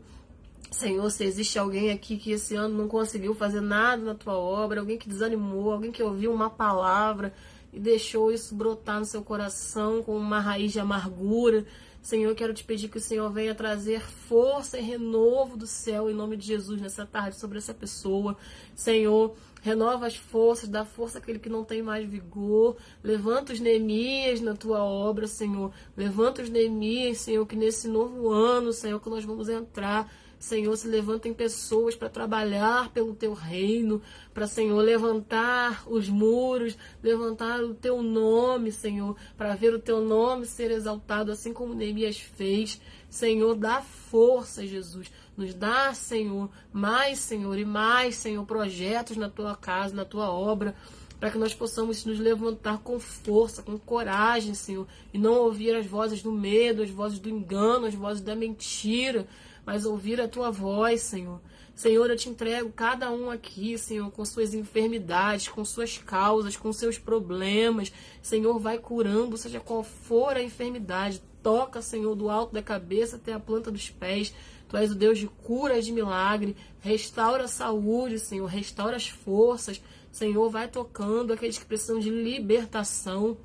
Senhor, 0.70 1.10
se 1.10 1.24
existe 1.24 1.58
alguém 1.58 1.90
aqui 1.90 2.16
que 2.16 2.32
esse 2.32 2.56
ano 2.56 2.78
não 2.78 2.88
conseguiu 2.88 3.34
fazer 3.34 3.60
nada 3.60 4.02
na 4.02 4.14
tua 4.14 4.34
obra, 4.34 4.80
alguém 4.80 4.96
que 4.96 5.10
desanimou, 5.10 5.72
alguém 5.72 5.92
que 5.92 6.02
ouviu 6.02 6.32
uma 6.32 6.48
palavra 6.48 7.34
e 7.76 7.78
deixou 7.78 8.32
isso 8.32 8.54
brotar 8.54 8.98
no 8.98 9.04
seu 9.04 9.22
coração 9.22 10.02
com 10.02 10.16
uma 10.16 10.40
raiz 10.40 10.72
de 10.72 10.80
amargura. 10.80 11.66
Senhor, 12.00 12.34
quero 12.34 12.54
te 12.54 12.64
pedir 12.64 12.88
que 12.88 12.96
o 12.96 13.00
Senhor 13.00 13.30
venha 13.30 13.54
trazer 13.54 14.00
força 14.00 14.78
e 14.78 14.82
renovo 14.82 15.58
do 15.58 15.66
céu 15.66 16.08
em 16.08 16.14
nome 16.14 16.38
de 16.38 16.46
Jesus 16.46 16.80
nessa 16.80 17.04
tarde 17.04 17.38
sobre 17.38 17.58
essa 17.58 17.74
pessoa. 17.74 18.34
Senhor, 18.74 19.36
renova 19.60 20.06
as 20.06 20.16
forças, 20.16 20.70
dá 20.70 20.86
força 20.86 21.18
àquele 21.18 21.38
que 21.38 21.50
não 21.50 21.64
tem 21.64 21.82
mais 21.82 22.08
vigor. 22.08 22.78
Levanta 23.04 23.52
os 23.52 23.60
Neemias 23.60 24.40
na 24.40 24.54
tua 24.54 24.82
obra, 24.82 25.26
Senhor. 25.26 25.70
Levanta 25.94 26.40
os 26.40 26.48
Neemias, 26.48 27.18
Senhor, 27.18 27.44
que 27.44 27.56
nesse 27.56 27.88
novo 27.88 28.30
ano, 28.30 28.72
Senhor, 28.72 28.98
que 29.00 29.10
nós 29.10 29.22
vamos 29.22 29.50
entrar 29.50 30.10
Senhor, 30.38 30.76
se 30.76 30.86
levantem 30.86 31.32
pessoas 31.32 31.94
para 31.94 32.08
trabalhar 32.08 32.90
pelo 32.90 33.14
teu 33.14 33.32
reino, 33.32 34.02
para, 34.34 34.46
Senhor, 34.46 34.78
levantar 34.80 35.82
os 35.86 36.08
muros, 36.08 36.76
levantar 37.02 37.62
o 37.64 37.74
teu 37.74 38.02
nome, 38.02 38.70
Senhor, 38.70 39.16
para 39.36 39.54
ver 39.54 39.72
o 39.72 39.78
teu 39.78 40.00
nome 40.00 40.44
ser 40.44 40.70
exaltado, 40.70 41.32
assim 41.32 41.52
como 41.52 41.74
Neemias 41.74 42.18
fez. 42.18 42.80
Senhor, 43.08 43.54
dá 43.54 43.80
força, 43.80 44.66
Jesus. 44.66 45.10
Nos 45.36 45.54
dá, 45.54 45.94
Senhor, 45.94 46.50
mais, 46.72 47.18
Senhor, 47.18 47.58
e 47.58 47.64
mais, 47.64 48.16
Senhor, 48.16 48.44
projetos 48.44 49.16
na 49.16 49.30
tua 49.30 49.56
casa, 49.56 49.94
na 49.94 50.04
tua 50.04 50.30
obra 50.30 50.74
para 51.18 51.30
que 51.30 51.38
nós 51.38 51.54
possamos 51.54 52.04
nos 52.04 52.18
levantar 52.18 52.78
com 52.78 52.98
força, 52.98 53.62
com 53.62 53.78
coragem, 53.78 54.54
Senhor, 54.54 54.86
e 55.12 55.18
não 55.18 55.34
ouvir 55.34 55.74
as 55.74 55.86
vozes 55.86 56.22
do 56.22 56.30
medo, 56.30 56.82
as 56.82 56.90
vozes 56.90 57.18
do 57.18 57.28
engano, 57.28 57.86
as 57.86 57.94
vozes 57.94 58.22
da 58.22 58.34
mentira, 58.34 59.26
mas 59.66 59.84
ouvir 59.84 60.20
a 60.20 60.28
tua 60.28 60.50
voz, 60.50 61.02
Senhor. 61.02 61.40
Senhor, 61.74 62.08
eu 62.08 62.16
te 62.16 62.30
entrego 62.30 62.72
cada 62.72 63.10
um 63.10 63.30
aqui, 63.30 63.76
Senhor, 63.76 64.10
com 64.10 64.24
suas 64.24 64.54
enfermidades, 64.54 65.48
com 65.48 65.62
suas 65.62 65.98
causas, 65.98 66.56
com 66.56 66.72
seus 66.72 66.98
problemas. 66.98 67.92
Senhor, 68.22 68.58
vai 68.58 68.78
curando, 68.78 69.36
seja 69.36 69.60
qual 69.60 69.82
for 69.82 70.36
a 70.36 70.42
enfermidade. 70.42 71.20
Toca, 71.42 71.82
Senhor, 71.82 72.14
do 72.14 72.30
alto 72.30 72.54
da 72.54 72.62
cabeça 72.62 73.16
até 73.16 73.34
a 73.34 73.38
planta 73.40 73.70
dos 73.70 73.90
pés. 73.90 74.32
Tu 74.68 74.76
és 74.76 74.90
o 74.90 74.94
Deus 74.94 75.18
de 75.18 75.26
cura, 75.26 75.82
de 75.82 75.92
milagre. 75.92 76.56
Restaura 76.80 77.44
a 77.44 77.48
saúde, 77.48 78.18
Senhor. 78.18 78.46
Restaura 78.46 78.96
as 78.96 79.08
forças. 79.08 79.80
Senhor, 80.10 80.48
vai 80.48 80.68
tocando 80.68 81.32
aqueles 81.32 81.58
que 81.58 81.66
precisam 81.66 81.98
de 81.98 82.08
libertação. 82.08 83.36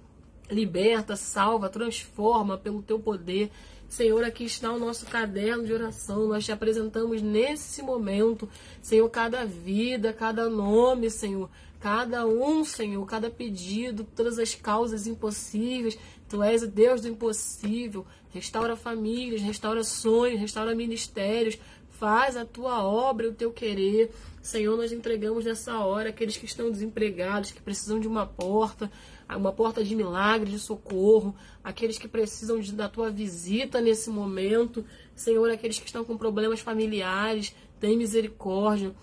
Liberta, 0.49 1.15
salva, 1.15 1.67
transforma 1.67 2.57
pelo 2.57 2.81
teu 2.81 2.97
poder. 2.97 3.51
Senhor, 3.91 4.23
aqui 4.23 4.45
está 4.45 4.71
o 4.71 4.79
nosso 4.79 5.05
caderno 5.05 5.65
de 5.65 5.73
oração. 5.73 6.25
Nós 6.25 6.45
te 6.45 6.51
apresentamos 6.53 7.21
nesse 7.21 7.81
momento, 7.81 8.47
Senhor, 8.81 9.09
cada 9.09 9.43
vida, 9.43 10.13
cada 10.13 10.49
nome, 10.49 11.09
Senhor, 11.09 11.49
cada 11.77 12.25
um, 12.25 12.63
Senhor, 12.63 13.05
cada 13.05 13.29
pedido, 13.29 14.07
todas 14.15 14.39
as 14.39 14.55
causas 14.55 15.07
impossíveis. 15.07 15.99
Tu 16.29 16.41
és 16.41 16.63
o 16.63 16.67
Deus 16.67 17.01
do 17.01 17.09
impossível. 17.09 18.05
Restaura 18.29 18.77
famílias, 18.77 19.41
restaura 19.41 19.83
sonhos, 19.83 20.39
restaura 20.39 20.73
ministérios. 20.73 21.59
Faz 21.89 22.37
a 22.37 22.45
tua 22.45 22.81
obra 22.81 23.27
o 23.27 23.33
teu 23.33 23.51
querer. 23.51 24.09
Senhor, 24.41 24.77
nós 24.77 24.93
entregamos 24.93 25.43
nessa 25.43 25.77
hora 25.79 26.11
aqueles 26.11 26.37
que 26.37 26.45
estão 26.45 26.71
desempregados, 26.71 27.51
que 27.51 27.61
precisam 27.61 27.99
de 27.99 28.07
uma 28.07 28.25
porta 28.25 28.89
uma 29.37 29.51
porta 29.51 29.83
de 29.83 29.95
milagre, 29.95 30.51
de 30.51 30.59
socorro, 30.59 31.35
aqueles 31.63 31.97
que 31.97 32.07
precisam 32.07 32.59
de, 32.59 32.73
da 32.73 32.89
tua 32.89 33.09
visita 33.09 33.79
nesse 33.79 34.09
momento, 34.09 34.83
Senhor, 35.15 35.49
aqueles 35.49 35.79
que 35.79 35.85
estão 35.85 36.03
com 36.03 36.17
problemas 36.17 36.59
familiares, 36.59 37.55
tem 37.79 37.97
misericórdia. 37.97 38.93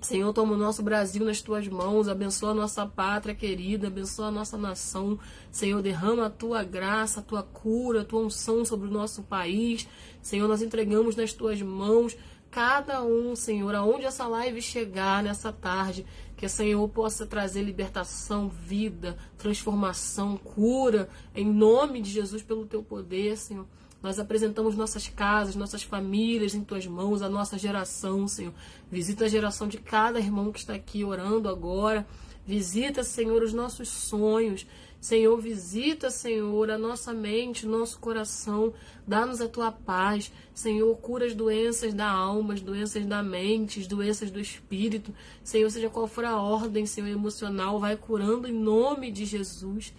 Senhor, 0.00 0.34
toma 0.34 0.52
o 0.52 0.58
nosso 0.58 0.82
Brasil 0.82 1.24
nas 1.24 1.40
tuas 1.40 1.66
mãos, 1.66 2.08
abençoa 2.08 2.50
a 2.50 2.54
nossa 2.54 2.84
pátria 2.84 3.34
querida, 3.34 3.86
abençoa 3.86 4.26
a 4.26 4.30
nossa 4.30 4.58
nação. 4.58 5.18
Senhor, 5.50 5.80
derrama 5.80 6.26
a 6.26 6.30
tua 6.30 6.62
graça, 6.62 7.20
a 7.20 7.22
tua 7.22 7.42
cura, 7.42 8.02
a 8.02 8.04
tua 8.04 8.20
unção 8.20 8.66
sobre 8.66 8.86
o 8.86 8.90
nosso 8.90 9.22
país. 9.22 9.88
Senhor, 10.20 10.46
nós 10.46 10.60
entregamos 10.60 11.16
nas 11.16 11.32
tuas 11.32 11.62
mãos 11.62 12.14
cada 12.50 13.02
um, 13.02 13.34
Senhor, 13.34 13.74
aonde 13.74 14.04
essa 14.04 14.28
live 14.28 14.62
chegar 14.62 15.22
nessa 15.22 15.50
tarde, 15.52 16.06
que 16.36 16.46
o 16.46 16.50
Senhor 16.50 16.88
possa 16.88 17.26
trazer 17.26 17.62
libertação, 17.62 18.48
vida, 18.48 19.16
transformação, 19.38 20.36
cura, 20.36 21.08
em 21.34 21.50
nome 21.50 22.00
de 22.00 22.10
Jesus, 22.10 22.42
pelo 22.42 22.66
teu 22.66 22.82
poder, 22.82 23.36
Senhor. 23.36 23.66
Nós 24.02 24.18
apresentamos 24.18 24.76
nossas 24.76 25.08
casas, 25.08 25.56
nossas 25.56 25.82
famílias 25.82 26.54
em 26.54 26.62
tuas 26.62 26.86
mãos, 26.86 27.22
a 27.22 27.28
nossa 27.28 27.56
geração, 27.56 28.28
Senhor. 28.28 28.52
Visita 28.90 29.24
a 29.24 29.28
geração 29.28 29.66
de 29.66 29.78
cada 29.78 30.18
irmão 30.18 30.52
que 30.52 30.58
está 30.58 30.74
aqui 30.74 31.02
orando 31.02 31.48
agora. 31.48 32.06
Visita, 32.46 33.02
Senhor, 33.02 33.42
os 33.42 33.52
nossos 33.52 33.88
sonhos. 33.88 34.66
Senhor, 35.00 35.36
visita, 35.38 36.10
Senhor, 36.10 36.70
a 36.70 36.78
nossa 36.78 37.12
mente, 37.12 37.66
nosso 37.66 37.98
coração, 37.98 38.72
dá-nos 39.06 39.38
a 39.40 39.46
tua 39.46 39.70
paz. 39.70 40.32
Senhor, 40.54 40.96
cura 40.96 41.26
as 41.26 41.34
doenças 41.34 41.92
da 41.92 42.08
alma, 42.10 42.54
as 42.54 42.62
doenças 42.62 43.04
da 43.04 43.22
mente, 43.22 43.80
as 43.80 43.86
doenças 43.86 44.30
do 44.30 44.40
espírito. 44.40 45.14
Senhor, 45.42 45.70
seja 45.70 45.90
qual 45.90 46.06
for 46.06 46.24
a 46.24 46.40
ordem, 46.40 46.86
Senhor, 46.86 47.08
emocional, 47.08 47.78
vai 47.78 47.98
curando 47.98 48.48
em 48.48 48.52
nome 48.52 49.10
de 49.10 49.26
Jesus. 49.26 49.92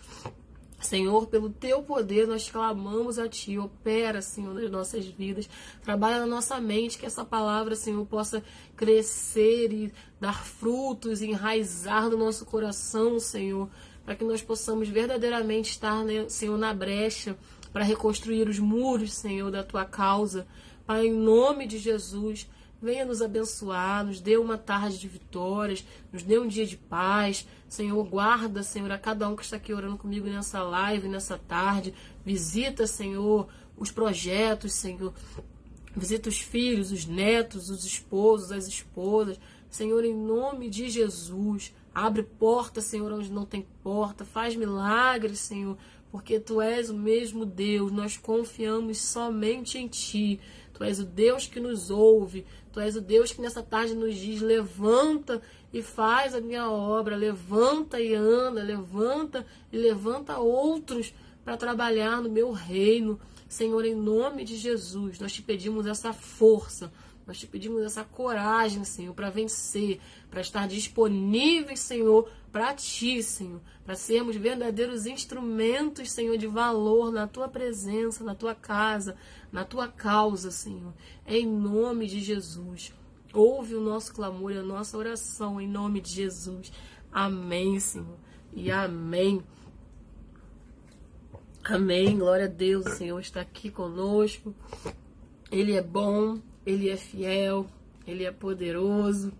Senhor, 0.86 1.28
pelo 1.28 1.50
teu 1.50 1.82
poder 1.82 2.28
nós 2.28 2.50
clamamos 2.50 3.18
a 3.18 3.28
ti, 3.28 3.58
opera, 3.58 4.22
Senhor, 4.22 4.54
nas 4.54 4.70
nossas 4.70 5.06
vidas, 5.06 5.50
trabalha 5.84 6.20
na 6.20 6.26
nossa 6.26 6.60
mente, 6.62 6.98
que 6.98 7.06
essa 7.06 7.26
palavra, 7.26 7.76
Senhor, 7.76 8.06
possa 8.06 8.44
crescer 8.76 9.74
e 9.74 9.94
dar 10.20 10.46
frutos, 10.46 11.22
enraizar 11.22 12.10
no 12.10 12.18
nosso 12.18 12.46
coração, 12.46 13.20
Senhor, 13.20 13.70
para 14.06 14.16
que 14.16 14.24
nós 14.24 14.42
possamos 14.42 14.88
verdadeiramente 14.88 15.72
estar, 15.72 16.04
né, 16.06 16.30
Senhor, 16.30 16.58
na 16.58 16.74
brecha 16.74 17.36
para 17.74 17.84
reconstruir 17.84 18.48
os 18.48 18.60
muros, 18.60 19.14
Senhor, 19.14 19.52
da 19.52 19.64
tua 19.64 19.84
causa. 19.84 20.48
Pai, 20.86 21.08
em 21.08 21.12
nome 21.14 21.68
de 21.68 21.78
Jesus, 21.78 22.48
venha 22.82 23.04
nos 23.04 23.22
abençoar, 23.22 24.06
nos 24.06 24.22
dê 24.22 24.38
uma 24.38 24.58
tarde 24.58 25.00
de 25.00 25.08
vitórias, 25.08 25.84
nos 26.14 26.24
dê 26.24 26.38
um 26.38 26.48
dia 26.48 26.66
de 26.66 26.78
paz. 26.78 27.46
Senhor, 27.68 28.04
guarda, 28.06 28.64
Senhor, 28.64 28.92
a 28.92 28.98
cada 28.98 29.28
um 29.28 29.36
que 29.36 29.44
está 29.44 29.58
aqui 29.58 29.74
orando 29.74 29.98
comigo 29.98 30.28
nessa 30.28 30.62
live, 30.64 31.08
nessa 31.08 31.38
tarde. 31.38 31.94
Visita, 32.24 32.88
Senhor, 32.88 33.48
os 33.78 33.92
projetos, 33.92 34.74
Senhor. 34.74 35.14
Visita 35.96 36.30
os 36.30 36.40
filhos, 36.40 36.92
os 36.92 37.06
netos, 37.06 37.70
os 37.70 37.86
esposos, 37.86 38.52
as 38.52 38.68
esposas. 38.68 39.40
Senhor, 39.70 40.04
em 40.06 40.14
nome 40.14 40.70
de 40.70 40.90
Jesus. 40.90 41.74
Abre 41.94 42.24
porta, 42.24 42.82
Senhor, 42.82 43.12
onde 43.12 43.32
não 43.32 43.46
tem 43.46 43.66
porta. 43.82 44.26
Faz 44.26 44.56
milagres, 44.56 45.40
Senhor, 45.40 45.78
porque 46.12 46.40
Tu 46.40 46.62
és 46.62 46.90
o 46.90 46.94
mesmo 46.94 47.46
Deus. 47.46 47.92
Nós 47.92 48.18
confiamos 48.18 48.98
somente 49.00 49.78
em 49.78 49.88
Ti. 49.88 50.40
Tu 50.74 50.84
és 50.84 51.00
o 51.00 51.06
Deus 51.06 51.48
que 51.48 51.60
nos 51.60 51.90
ouve. 51.90 52.46
Tu 52.76 52.82
és 52.82 52.94
o 52.98 53.00
Deus 53.00 53.32
que 53.32 53.42
nessa 53.42 53.64
tarde 53.64 53.96
nos 53.96 54.18
diz: 54.18 54.42
levanta 54.42 55.42
e 55.72 55.82
faz 55.82 56.36
a 56.36 56.42
minha 56.42 56.70
obra. 56.70 57.16
Levanta 57.16 58.02
e 58.02 58.14
anda. 58.14 58.62
Levanta 58.62 59.48
e 59.72 59.78
levanta 59.78 60.38
outros 60.40 61.14
para 61.46 61.56
trabalhar 61.56 62.22
no 62.22 62.30
meu 62.30 62.52
reino. 62.52 63.18
Senhor, 63.48 63.86
em 63.86 63.96
nome 63.96 64.44
de 64.44 64.58
Jesus, 64.58 65.22
nós 65.22 65.32
te 65.32 65.42
pedimos 65.42 65.88
essa 65.88 66.12
força 66.12 66.92
nós 67.28 67.40
te 67.40 67.48
pedimos 67.48 67.82
essa 67.82 68.04
coragem, 68.04 68.84
Senhor, 68.84 69.14
para 69.14 69.32
vencer, 69.32 70.00
para 70.30 70.42
estar 70.42 70.68
disponíveis, 70.68 71.80
Senhor, 71.80 72.30
para 72.52 72.74
ti, 72.74 73.24
Senhor, 73.24 73.62
para 73.84 73.96
sermos 73.96 74.36
verdadeiros 74.36 75.08
instrumentos, 75.08 76.12
Senhor, 76.12 76.38
de 76.38 76.46
valor 76.46 77.12
na 77.12 77.28
tua 77.28 77.48
presença, 77.48 78.24
na 78.24 78.36
tua 78.36 78.54
casa, 78.54 79.16
na 79.52 79.66
tua 79.66 79.88
causa, 79.88 80.52
Senhor. 80.52 80.94
Em 81.26 81.48
nome 81.48 82.06
de 82.06 82.20
Jesus. 82.20 82.94
Ouve 83.34 83.76
o 83.76 83.82
nosso 83.82 84.14
clamor 84.14 84.52
e 84.52 84.58
a 84.58 84.64
nossa 84.64 84.98
oração 84.98 85.60
em 85.60 85.68
nome 85.68 86.00
de 86.00 86.12
Jesus. 86.12 86.72
Amém, 87.12 87.80
Senhor. 87.80 88.18
E 88.54 88.72
amém. 88.72 89.44
Amém. 91.64 92.18
Glória 92.18 92.46
a 92.46 92.50
Deus. 92.50 92.86
O 92.86 92.92
Senhor 92.92 93.20
está 93.20 93.42
aqui 93.42 93.72
conosco. 93.72 94.54
Ele 95.52 95.74
é 95.74 95.82
bom. 95.82 96.40
Ele 96.66 96.90
é 96.90 96.98
fiel, 96.98 97.68
ele 98.08 98.24
é 98.24 98.32
poderoso, 98.32 99.32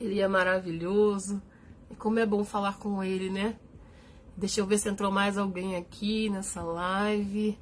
ele 0.00 0.20
é 0.20 0.26
maravilhoso. 0.26 1.40
E 1.90 1.94
como 1.94 2.18
é 2.18 2.26
bom 2.26 2.44
falar 2.44 2.78
com 2.78 3.02
ele, 3.02 3.30
né? 3.30 3.56
Deixa 4.36 4.60
eu 4.60 4.66
ver 4.66 4.78
se 4.78 4.88
entrou 4.88 5.10
mais 5.10 5.36
alguém 5.36 5.76
aqui 5.76 6.28
nessa 6.30 6.62
live. 6.62 7.58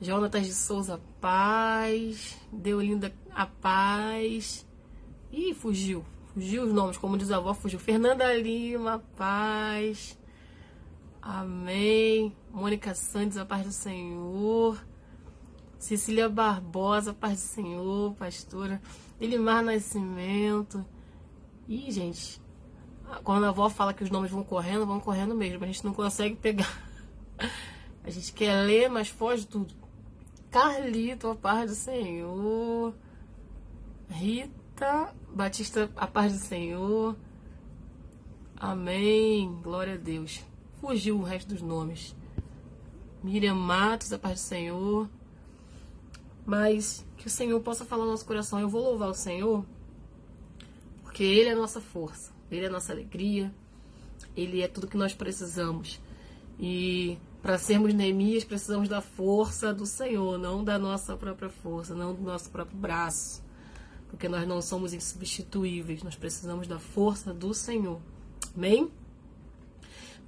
Jonatas 0.00 0.46
de 0.46 0.52
Souza 0.52 1.00
Paz. 1.20 2.36
Deolinda 2.52 3.12
a 3.34 3.46
Paz. 3.46 4.66
Ih, 5.32 5.54
fugiu. 5.54 6.04
Fugiu 6.34 6.64
os 6.64 6.72
nomes, 6.72 6.96
como 6.96 7.16
diz 7.16 7.30
a 7.30 7.36
avó, 7.36 7.54
fugiu. 7.54 7.78
Fernanda 7.78 8.32
Lima, 8.34 9.02
Paz. 9.16 10.18
Amém. 11.20 12.34
Mônica 12.50 12.94
Santos, 12.94 13.36
a 13.36 13.44
paz 13.44 13.66
do 13.66 13.72
Senhor. 13.72 14.78
Cecília 15.78 16.28
Barbosa, 16.28 17.14
Paz 17.14 17.34
do 17.34 17.46
Senhor, 17.46 18.14
pastora. 18.14 18.82
Elimar 19.20 19.62
Nascimento. 19.62 20.84
Ih, 21.68 21.90
gente, 21.90 22.40
quando 23.22 23.44
a 23.44 23.48
avó 23.50 23.68
fala 23.70 23.94
que 23.94 24.02
os 24.02 24.10
nomes 24.10 24.30
vão 24.30 24.42
correndo, 24.42 24.86
vão 24.86 25.00
correndo 25.00 25.34
mesmo. 25.34 25.62
A 25.62 25.66
gente 25.66 25.84
não 25.84 25.94
consegue 25.94 26.36
pegar. 26.36 26.82
A 28.04 28.10
gente 28.10 28.32
quer 28.32 28.54
ler, 28.62 28.88
mas 28.88 29.08
foge 29.08 29.46
tudo. 29.46 29.74
Carlito, 30.50 31.28
a 31.28 31.34
paz 31.34 31.70
do 31.70 31.76
Senhor. 31.76 32.94
Rita 34.08 35.14
Batista, 35.34 35.90
a 35.94 36.06
paz 36.06 36.32
do 36.32 36.38
Senhor. 36.38 37.14
Amém. 38.56 39.60
Glória 39.62 39.94
a 39.94 39.98
Deus. 39.98 40.42
Fugiu 40.80 41.18
o 41.18 41.22
resto 41.22 41.48
dos 41.48 41.60
nomes. 41.60 42.16
Miriam 43.22 43.54
Matos, 43.54 44.12
a 44.12 44.18
paz 44.18 44.40
do 44.40 44.44
Senhor. 44.44 45.08
Mas 46.48 47.04
que 47.18 47.26
o 47.26 47.30
Senhor 47.30 47.60
possa 47.60 47.84
falar 47.84 48.06
no 48.06 48.12
nosso 48.12 48.24
coração. 48.24 48.58
Eu 48.58 48.70
vou 48.70 48.82
louvar 48.82 49.10
o 49.10 49.14
Senhor, 49.14 49.66
porque 51.02 51.22
Ele 51.22 51.50
é 51.50 51.52
a 51.52 51.56
nossa 51.56 51.78
força, 51.78 52.32
Ele 52.50 52.64
é 52.64 52.68
a 52.68 52.70
nossa 52.70 52.90
alegria, 52.90 53.52
Ele 54.34 54.62
é 54.62 54.66
tudo 54.66 54.86
que 54.86 54.96
nós 54.96 55.12
precisamos. 55.12 56.00
E 56.58 57.18
para 57.42 57.58
sermos 57.58 57.92
Neemias, 57.92 58.44
precisamos 58.44 58.88
da 58.88 59.02
força 59.02 59.74
do 59.74 59.84
Senhor, 59.84 60.38
não 60.38 60.64
da 60.64 60.78
nossa 60.78 61.14
própria 61.18 61.50
força, 61.50 61.94
não 61.94 62.14
do 62.14 62.22
nosso 62.22 62.48
próprio 62.48 62.78
braço. 62.78 63.44
Porque 64.08 64.26
nós 64.26 64.48
não 64.48 64.62
somos 64.62 64.94
insubstituíveis, 64.94 66.02
nós 66.02 66.16
precisamos 66.16 66.66
da 66.66 66.78
força 66.78 67.34
do 67.34 67.52
Senhor. 67.52 68.00
Amém? 68.56 68.90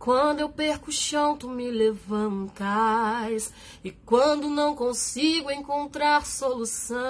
Quando 0.01 0.41
eu 0.41 0.49
perco 0.49 0.89
o 0.89 0.93
chão, 0.93 1.37
tu 1.37 1.47
me 1.47 1.71
levantas. 1.71 3.53
E 3.85 3.91
quando 3.91 4.49
não 4.49 4.75
consigo 4.75 5.51
encontrar 5.51 6.25
solução, 6.25 7.03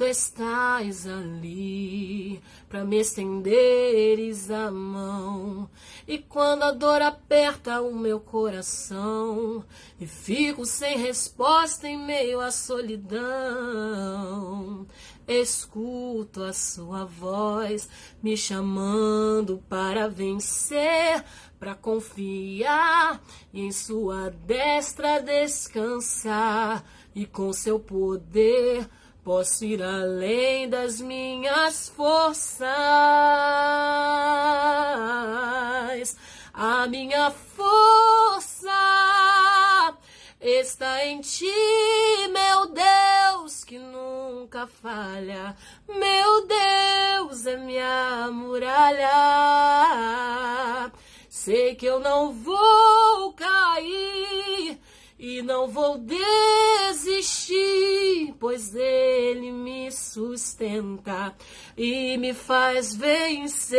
tu 0.00 0.06
estás 0.06 1.06
ali 1.06 2.40
para 2.70 2.86
me 2.86 2.96
estenderes 3.00 4.50
a 4.50 4.70
mão. 4.70 5.68
E 6.08 6.16
quando 6.16 6.62
a 6.62 6.72
dor 6.72 7.02
aperta 7.02 7.82
o 7.82 7.94
meu 7.94 8.18
coração 8.18 9.62
e 10.00 10.06
fico 10.06 10.64
sem 10.64 10.96
resposta 10.96 11.86
em 11.86 11.98
meio 11.98 12.40
à 12.40 12.50
solidão, 12.50 13.26
escuto 15.28 16.44
a 16.44 16.54
sua 16.54 17.04
voz 17.04 17.86
me 18.22 18.38
chamando 18.38 19.62
para 19.68 20.08
vencer, 20.08 21.22
para 21.58 21.74
confiar 21.74 23.22
e 23.52 23.60
em 23.60 23.70
sua 23.70 24.30
destra 24.30 25.20
descansar 25.20 26.82
e 27.14 27.26
com 27.26 27.52
seu 27.52 27.78
poder 27.78 28.88
posso 29.24 29.64
ir 29.64 29.82
além 29.82 30.68
das 30.68 31.00
minhas 31.00 31.88
forças. 31.88 32.68
A 36.52 36.86
minha 36.86 37.30
força 37.30 38.68
está 40.40 41.04
em 41.06 41.20
ti, 41.20 41.46
meu 42.30 42.66
Deus, 42.66 43.64
que 43.64 43.78
nunca 43.78 44.66
falha. 44.66 45.56
Meu 45.88 46.46
Deus 46.46 47.46
é 47.46 47.56
minha 47.56 48.28
muralha. 48.32 49.08
Sei 51.28 51.74
que 51.74 51.86
eu 51.86 52.00
não 52.00 52.32
vou 52.32 53.32
cair 53.34 54.80
e 55.22 55.42
não 55.42 55.68
vou 55.68 55.98
desistir, 55.98 57.54
pois 58.40 58.74
Ele 58.74 59.52
me 59.52 59.92
sustenta 59.92 61.36
e 61.76 62.16
me 62.16 62.32
faz 62.32 62.96
vencer. 62.96 63.78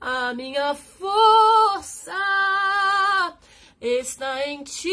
A 0.00 0.34
minha 0.34 0.74
força 0.74 2.12
está 3.80 4.44
em 4.48 4.64
ti, 4.64 4.90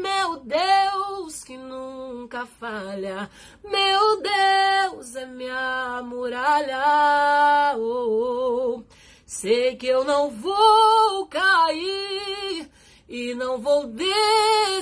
meu 0.00 0.38
Deus, 0.38 1.44
que 1.44 1.58
nunca 1.58 2.46
falha. 2.46 3.28
Meu 3.62 4.22
Deus 4.22 5.14
é 5.16 5.26
minha 5.26 6.00
muralha. 6.02 7.76
Oh, 7.76 8.78
oh. 8.78 8.84
Sei 9.26 9.76
que 9.76 9.86
eu 9.86 10.02
não 10.02 10.30
vou 10.30 11.26
cair 11.26 12.70
e 13.08 13.34
não 13.34 13.60
vou 13.60 13.86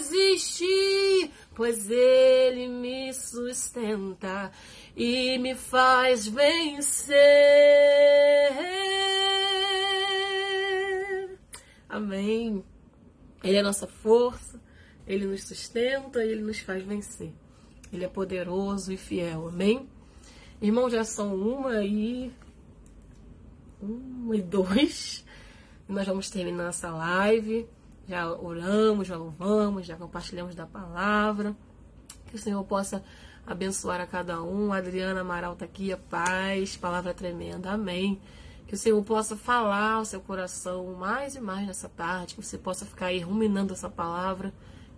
desistir, 0.00 0.70
pois 1.54 1.90
Ele 1.90 2.68
me 2.68 3.12
sustenta 3.12 4.50
e 4.96 5.38
me 5.38 5.54
faz 5.54 6.26
vencer. 6.26 7.14
Amém. 11.88 12.64
Ele 13.42 13.58
é 13.58 13.62
nossa 13.62 13.86
força, 13.86 14.60
Ele 15.06 15.26
nos 15.26 15.44
sustenta 15.44 16.24
e 16.24 16.30
Ele 16.30 16.42
nos 16.42 16.58
faz 16.60 16.82
vencer. 16.82 17.32
Ele 17.92 18.04
é 18.04 18.08
poderoso 18.08 18.92
e 18.92 18.96
fiel. 18.96 19.48
Amém? 19.48 19.88
Irmãos, 20.60 20.90
já 20.90 21.04
são 21.04 21.34
uma 21.36 21.84
e. 21.84 22.32
uma 23.80 24.36
e 24.36 24.42
dois. 24.42 25.24
Nós 25.86 26.06
vamos 26.06 26.30
terminar 26.30 26.70
essa 26.70 26.90
live. 26.90 27.68
Já 28.06 28.30
oramos, 28.30 29.08
já 29.08 29.16
louvamos, 29.16 29.86
já 29.86 29.96
compartilhamos 29.96 30.54
da 30.54 30.66
palavra. 30.66 31.56
Que 32.26 32.36
o 32.36 32.38
Senhor 32.38 32.62
possa 32.64 33.02
abençoar 33.46 34.00
a 34.00 34.06
cada 34.06 34.42
um. 34.42 34.72
A 34.72 34.78
Adriana 34.78 35.20
Amaral 35.20 35.54
está 35.54 35.64
aqui, 35.64 35.92
a 35.92 35.96
paz, 35.96 36.76
palavra 36.76 37.14
tremenda. 37.14 37.70
Amém. 37.70 38.20
Que 38.66 38.74
o 38.74 38.78
Senhor 38.78 39.02
possa 39.04 39.36
falar 39.36 39.92
ao 39.92 40.04
seu 40.04 40.20
coração 40.20 40.94
mais 40.94 41.36
e 41.36 41.40
mais 41.40 41.66
nessa 41.66 41.88
tarde, 41.88 42.34
que 42.34 42.42
você 42.42 42.56
possa 42.56 42.86
ficar 42.86 43.06
aí 43.06 43.20
ruminando 43.20 43.72
essa 43.72 43.90
palavra 43.90 44.52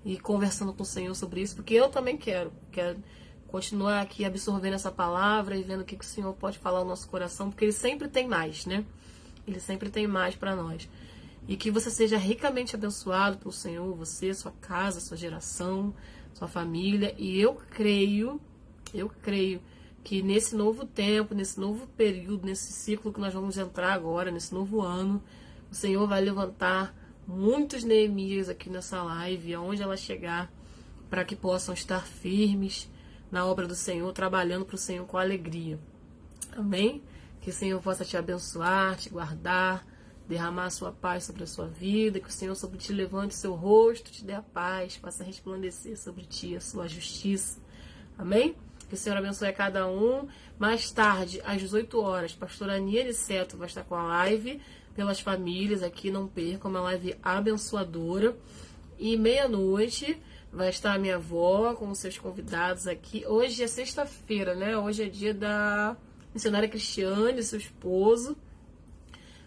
e 0.05 0.19
conversando 0.19 0.73
com 0.73 0.85
o 0.85 0.87
Senhor 0.87 1.15
sobre 1.17 1.43
isso, 1.43 1.57
porque 1.57 1.75
eu 1.75 1.89
também 1.89 2.17
quero, 2.17 2.53
quero 2.71 3.03
continuar 3.49 4.01
aqui 4.01 4.25
absorvendo 4.25 4.75
essa 4.75 4.91
palavra 4.91 5.57
e 5.57 5.65
vendo 5.65 5.81
o 5.81 5.85
que, 5.85 5.97
que 5.97 6.05
o 6.05 6.09
Senhor 6.09 6.33
pode 6.35 6.59
falar 6.59 6.79
ao 6.79 6.85
nosso 6.85 7.09
coração, 7.09 7.51
porque 7.51 7.65
Ele 7.65 7.73
sempre 7.73 8.07
tem 8.07 8.29
mais, 8.29 8.67
né? 8.67 8.85
Ele 9.47 9.59
sempre 9.59 9.91
tem 9.91 10.07
mais 10.07 10.37
para 10.37 10.55
nós. 10.55 10.89
E 11.49 11.57
que 11.57 11.71
você 11.71 11.91
seja 11.91 12.17
ricamente 12.17 12.75
abençoado 12.75 13.39
pelo 13.39 13.53
Senhor, 13.53 13.95
você, 13.95 14.35
sua 14.35 14.53
casa, 14.61 15.01
sua 15.01 15.17
geração, 15.17 15.95
sua 16.35 16.49
família. 16.49 17.15
E 17.17 17.41
eu 17.41 17.55
creio, 17.55 18.41
eu 18.93 19.09
creio 19.23 19.61
que 20.03 20.23
nesse 20.23 20.55
novo 20.55 20.85
tempo, 20.87 21.35
nesse 21.35 21.59
novo 21.59 21.87
período, 21.89 22.47
nesse 22.47 22.73
ciclo 22.73 23.13
que 23.13 23.21
nós 23.21 23.35
vamos 23.35 23.57
entrar 23.59 23.93
agora, 23.93 24.31
nesse 24.31 24.53
novo 24.53 24.81
ano, 24.81 25.23
o 25.71 25.75
Senhor 25.75 26.07
vai 26.07 26.21
levantar 26.21 26.95
muitos 27.27 27.83
Neemias 27.83 28.49
aqui 28.49 28.71
nessa 28.71 29.03
live, 29.03 29.55
aonde 29.55 29.83
ela 29.83 29.97
chegar, 29.97 30.53
para 31.11 31.25
que 31.25 31.35
possam 31.35 31.75
estar 31.75 32.07
firmes 32.07 32.89
na 33.31 33.45
obra 33.45 33.67
do 33.67 33.75
Senhor, 33.75 34.13
trabalhando 34.13 34.65
para 34.65 34.77
o 34.77 34.79
Senhor 34.79 35.07
com 35.07 35.19
alegria. 35.19 35.79
Amém? 36.57 37.03
Que 37.41 37.51
o 37.51 37.53
Senhor 37.53 37.81
possa 37.83 38.05
te 38.05 38.17
abençoar, 38.17 38.97
te 38.97 39.11
guardar 39.11 39.85
derramar 40.29 40.67
a 40.67 40.71
sua 40.71 40.93
paz 40.93 41.25
sobre 41.25 41.45
a 41.45 41.47
sua 41.47 41.67
vida, 41.67 42.19
que 42.19 42.29
o 42.29 42.33
Senhor 42.33 42.55
sobre 42.55 42.79
ti 42.79 42.93
levante 42.93 43.35
o 43.35 43.39
seu 43.39 43.55
rosto, 43.55 44.11
te 44.11 44.25
dê 44.25 44.33
a 44.33 44.43
paz, 44.43 44.97
faça 44.97 45.23
resplandecer 45.23 45.97
sobre 45.97 46.25
ti 46.25 46.57
a 46.57 46.61
sua 46.61 46.89
justiça. 46.89 47.61
Amém? 48.19 48.57
Que 48.89 48.95
o 48.95 48.97
Senhor 48.97 49.17
abençoe 49.17 49.49
a 49.49 49.53
cada 49.53 49.87
um. 49.89 50.27
Mais 50.59 50.91
tarde, 50.91 51.41
às 51.45 51.61
18 51.61 52.01
horas, 52.01 52.35
pastora 52.35 52.77
Aniele 52.77 53.13
Seto 53.13 53.57
vai 53.57 53.69
estar 53.69 53.85
com 53.85 53.95
a 53.95 54.03
live 54.03 54.61
pelas 54.95 55.21
famílias 55.21 55.83
aqui, 55.83 56.11
não 56.11 56.27
percam, 56.27 56.71
uma 56.71 56.81
live 56.81 57.17
abençoadora. 57.23 58.37
E 58.99 59.17
meia-noite 59.17 60.21
vai 60.53 60.71
estar 60.71 60.95
a 60.95 60.99
minha 60.99 61.17
avó 61.17 61.75
com 61.75 61.91
os 61.91 61.99
seus 61.99 62.19
convidados 62.19 62.87
aqui. 62.87 63.25
Hoje 63.27 63.63
é 63.63 63.67
sexta-feira, 63.67 64.55
né? 64.55 64.77
Hoje 64.77 65.05
é 65.05 65.09
dia 65.09 65.35
da 65.35 65.97
missionária 66.33 66.69
Cristiane, 66.69 67.43
seu 67.43 67.59
esposo 67.59 68.37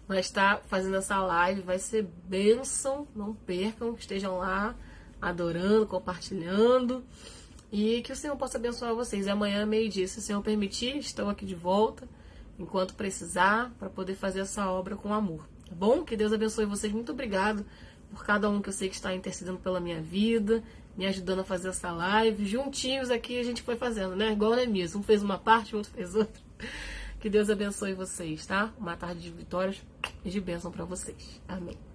vai 0.10 0.20
estar 0.20 0.64
fazendo 0.66 0.96
essa 0.96 1.22
live, 1.22 1.62
vai 1.62 1.78
ser 1.78 2.02
bênção, 2.28 3.08
não 3.16 3.36
percam, 3.36 3.94
estejam 3.94 4.40
lá 4.40 4.76
adorando, 5.22 5.86
compartilhando 5.86 7.06
e 7.72 8.02
que 8.02 8.12
o 8.12 8.16
Senhor 8.16 8.36
possa 8.36 8.58
abençoar 8.58 8.96
vocês. 8.96 9.28
E 9.28 9.30
amanhã, 9.30 9.68
meio-dia, 9.68 10.08
se 10.08 10.18
o 10.18 10.22
Senhor 10.22 10.42
permitir, 10.42 10.98
estou 10.98 11.30
aqui 11.30 11.46
de 11.46 11.54
volta 11.54 12.10
enquanto 12.58 12.96
precisar 12.96 13.72
para 13.78 13.88
poder 13.88 14.16
fazer 14.16 14.40
essa 14.40 14.68
obra 14.72 14.96
com 14.96 15.14
amor, 15.14 15.48
tá 15.70 15.76
bom? 15.76 16.04
Que 16.04 16.18
Deus 16.18 16.34
abençoe 16.34 16.66
vocês. 16.66 16.92
Muito 16.92 17.12
obrigado 17.12 17.64
por 18.10 18.26
cada 18.26 18.50
um 18.50 18.64
que 18.64 18.70
eu 18.70 18.74
sei 18.74 18.90
que 18.90 18.96
está 18.96 19.14
intercedendo 19.14 19.60
pela 19.60 19.80
minha 19.80 20.02
vida, 20.02 20.64
me 20.98 21.06
ajudando 21.06 21.42
a 21.42 21.44
fazer 21.44 21.70
essa 21.70 21.92
live. 21.92 22.46
Juntinhos 22.46 23.12
aqui 23.12 23.40
a 23.40 23.44
gente 23.44 23.62
foi 23.62 23.76
fazendo, 23.76 24.16
né? 24.16 24.32
Igual 24.32 24.56
é 24.56 24.66
mesmo. 24.66 25.02
Um 25.02 25.04
fez 25.04 25.22
uma 25.22 25.38
parte, 25.38 25.76
o 25.76 25.78
outro 25.78 25.94
fez 25.94 26.16
outra. 26.16 26.42
Que 27.20 27.30
Deus 27.30 27.50
abençoe 27.50 27.94
vocês, 27.94 28.46
tá? 28.46 28.74
Uma 28.78 28.96
tarde 28.96 29.22
de 29.22 29.30
vitórias 29.30 29.82
e 30.24 30.30
de 30.30 30.40
bênção 30.40 30.72
para 30.72 30.86
vocês. 30.86 31.42
Amém. 31.48 31.89